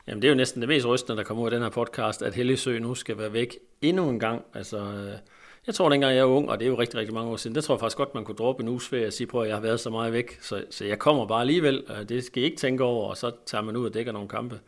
Jamen, 0.06 0.22
det 0.22 0.28
er 0.28 0.32
jo 0.32 0.36
næsten 0.36 0.62
det 0.62 0.68
mest 0.68 0.86
rystende, 0.86 1.16
der 1.16 1.24
kommer 1.24 1.42
ud 1.42 1.46
af 1.46 1.50
den 1.50 1.62
her 1.62 1.70
podcast, 1.70 2.22
at 2.22 2.34
Helligsø 2.34 2.78
nu 2.78 2.94
skal 2.94 3.18
være 3.18 3.32
væk 3.32 3.56
endnu 3.82 4.08
en 4.08 4.20
gang. 4.20 4.44
Altså, 4.54 4.78
øh, 4.78 5.18
jeg 5.66 5.74
tror, 5.74 5.88
dengang 5.88 6.16
jeg 6.16 6.28
var 6.28 6.34
ung, 6.34 6.50
og 6.50 6.58
det 6.58 6.64
er 6.64 6.68
jo 6.68 6.78
rigtig, 6.78 6.98
rigtig 6.98 7.14
mange 7.14 7.30
år 7.30 7.36
siden, 7.36 7.54
der 7.54 7.60
tror 7.60 7.74
jeg 7.74 7.80
faktisk 7.80 7.96
godt, 7.96 8.14
man 8.14 8.24
kunne 8.24 8.36
droppe 8.36 8.62
en 8.62 8.68
uges 8.68 8.88
ferie 8.88 9.06
og 9.06 9.12
sige, 9.12 9.26
prøv 9.26 9.42
at 9.42 9.48
jeg 9.48 9.56
har 9.56 9.60
været 9.60 9.80
så 9.80 9.90
meget 9.90 10.12
væk, 10.12 10.38
så, 10.40 10.64
så 10.70 10.84
jeg 10.84 10.98
kommer 10.98 11.26
bare 11.26 11.40
alligevel. 11.40 11.84
Det 12.08 12.24
skal 12.24 12.42
I 12.42 12.44
ikke 12.44 12.56
tænke 12.56 12.84
over, 12.84 13.10
og 13.10 13.16
så 13.16 13.32
tager 13.46 13.62
man 13.62 13.76
ud 13.76 13.86
og 13.86 13.94
dækker 13.94 14.12
nogle 14.12 14.28
kampe. 14.28 14.60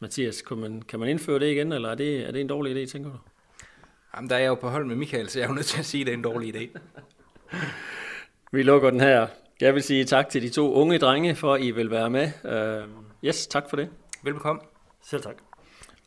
Mathias, 0.00 0.42
kan 0.42 0.56
man, 0.56 0.82
kan 0.82 1.00
man 1.00 1.08
indføre 1.08 1.38
det 1.38 1.50
igen, 1.50 1.72
eller 1.72 1.90
er 1.90 1.94
det, 1.94 2.26
er 2.28 2.32
det 2.32 2.40
en 2.40 2.46
dårlig 2.46 2.76
idé, 2.76 2.90
tænker 2.90 3.10
du? 3.10 3.16
Jamen, 4.16 4.30
der 4.30 4.36
er 4.36 4.40
jeg 4.40 4.48
jo 4.48 4.54
på 4.54 4.68
hold 4.68 4.84
med 4.84 4.96
Michael, 4.96 5.28
så 5.28 5.38
jeg 5.38 5.44
er 5.44 5.48
jo 5.48 5.54
nødt 5.54 5.66
til 5.66 5.78
at 5.78 5.84
sige, 5.84 6.00
at 6.00 6.06
det 6.06 6.12
er 6.12 6.16
en 6.16 6.24
dårlig 6.24 6.56
idé. 6.56 6.78
Vi 8.52 8.62
lukker 8.62 8.90
den 8.90 9.00
her. 9.00 9.26
Jeg 9.60 9.74
vil 9.74 9.82
sige 9.82 10.04
tak 10.04 10.28
til 10.28 10.42
de 10.42 10.48
to 10.48 10.72
unge 10.72 10.98
drenge, 10.98 11.34
for 11.34 11.54
at 11.54 11.62
I 11.62 11.70
vil 11.70 11.90
være 11.90 12.10
med. 12.10 12.30
Uh, 12.44 12.88
yes, 13.24 13.46
tak 13.46 13.70
for 13.70 13.76
det. 13.76 13.88
Velbekomme. 14.22 14.62
Selv 15.02 15.22
tak. 15.22 15.47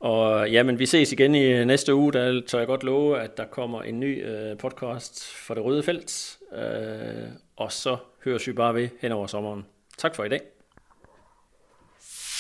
Og 0.02 0.52
jamen, 0.52 0.80
vi 0.80 0.86
ses 0.86 1.12
igen 1.12 1.36
i 1.36 1.44
øh, 1.44 1.66
næste 1.66 1.96
uge. 1.96 2.14
Der 2.14 2.42
tør 2.48 2.58
jeg 2.58 2.68
godt 2.68 2.84
love, 2.84 3.22
at 3.22 3.38
der 3.38 3.46
kommer 3.46 3.82
en 3.82 4.00
ny 4.00 4.28
øh, 4.28 4.58
podcast 4.58 5.26
for 5.26 5.54
det 5.54 5.64
røde 5.64 5.84
felt. 5.84 6.38
Øh, 6.56 7.28
og 7.56 7.72
så 7.72 7.98
høres 8.26 8.48
vi 8.48 8.54
bare 8.54 8.76
ved 8.76 8.90
hen 9.02 9.12
over 9.12 9.28
sommeren. 9.28 9.66
Tak 9.98 10.16
for 10.16 10.24
i 10.24 10.30
dag. 10.30 10.42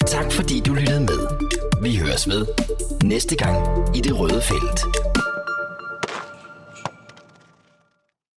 Tak 0.07 0.31
fordi 0.31 0.59
du 0.65 0.73
lyttede 0.73 0.99
med. 0.99 1.27
Vi 1.81 1.95
høres 1.97 2.29
ved 2.29 2.45
næste 3.03 3.35
gang 3.35 3.57
i 3.97 4.01
det 4.01 4.19
røde 4.19 4.41
felt. 4.41 5.10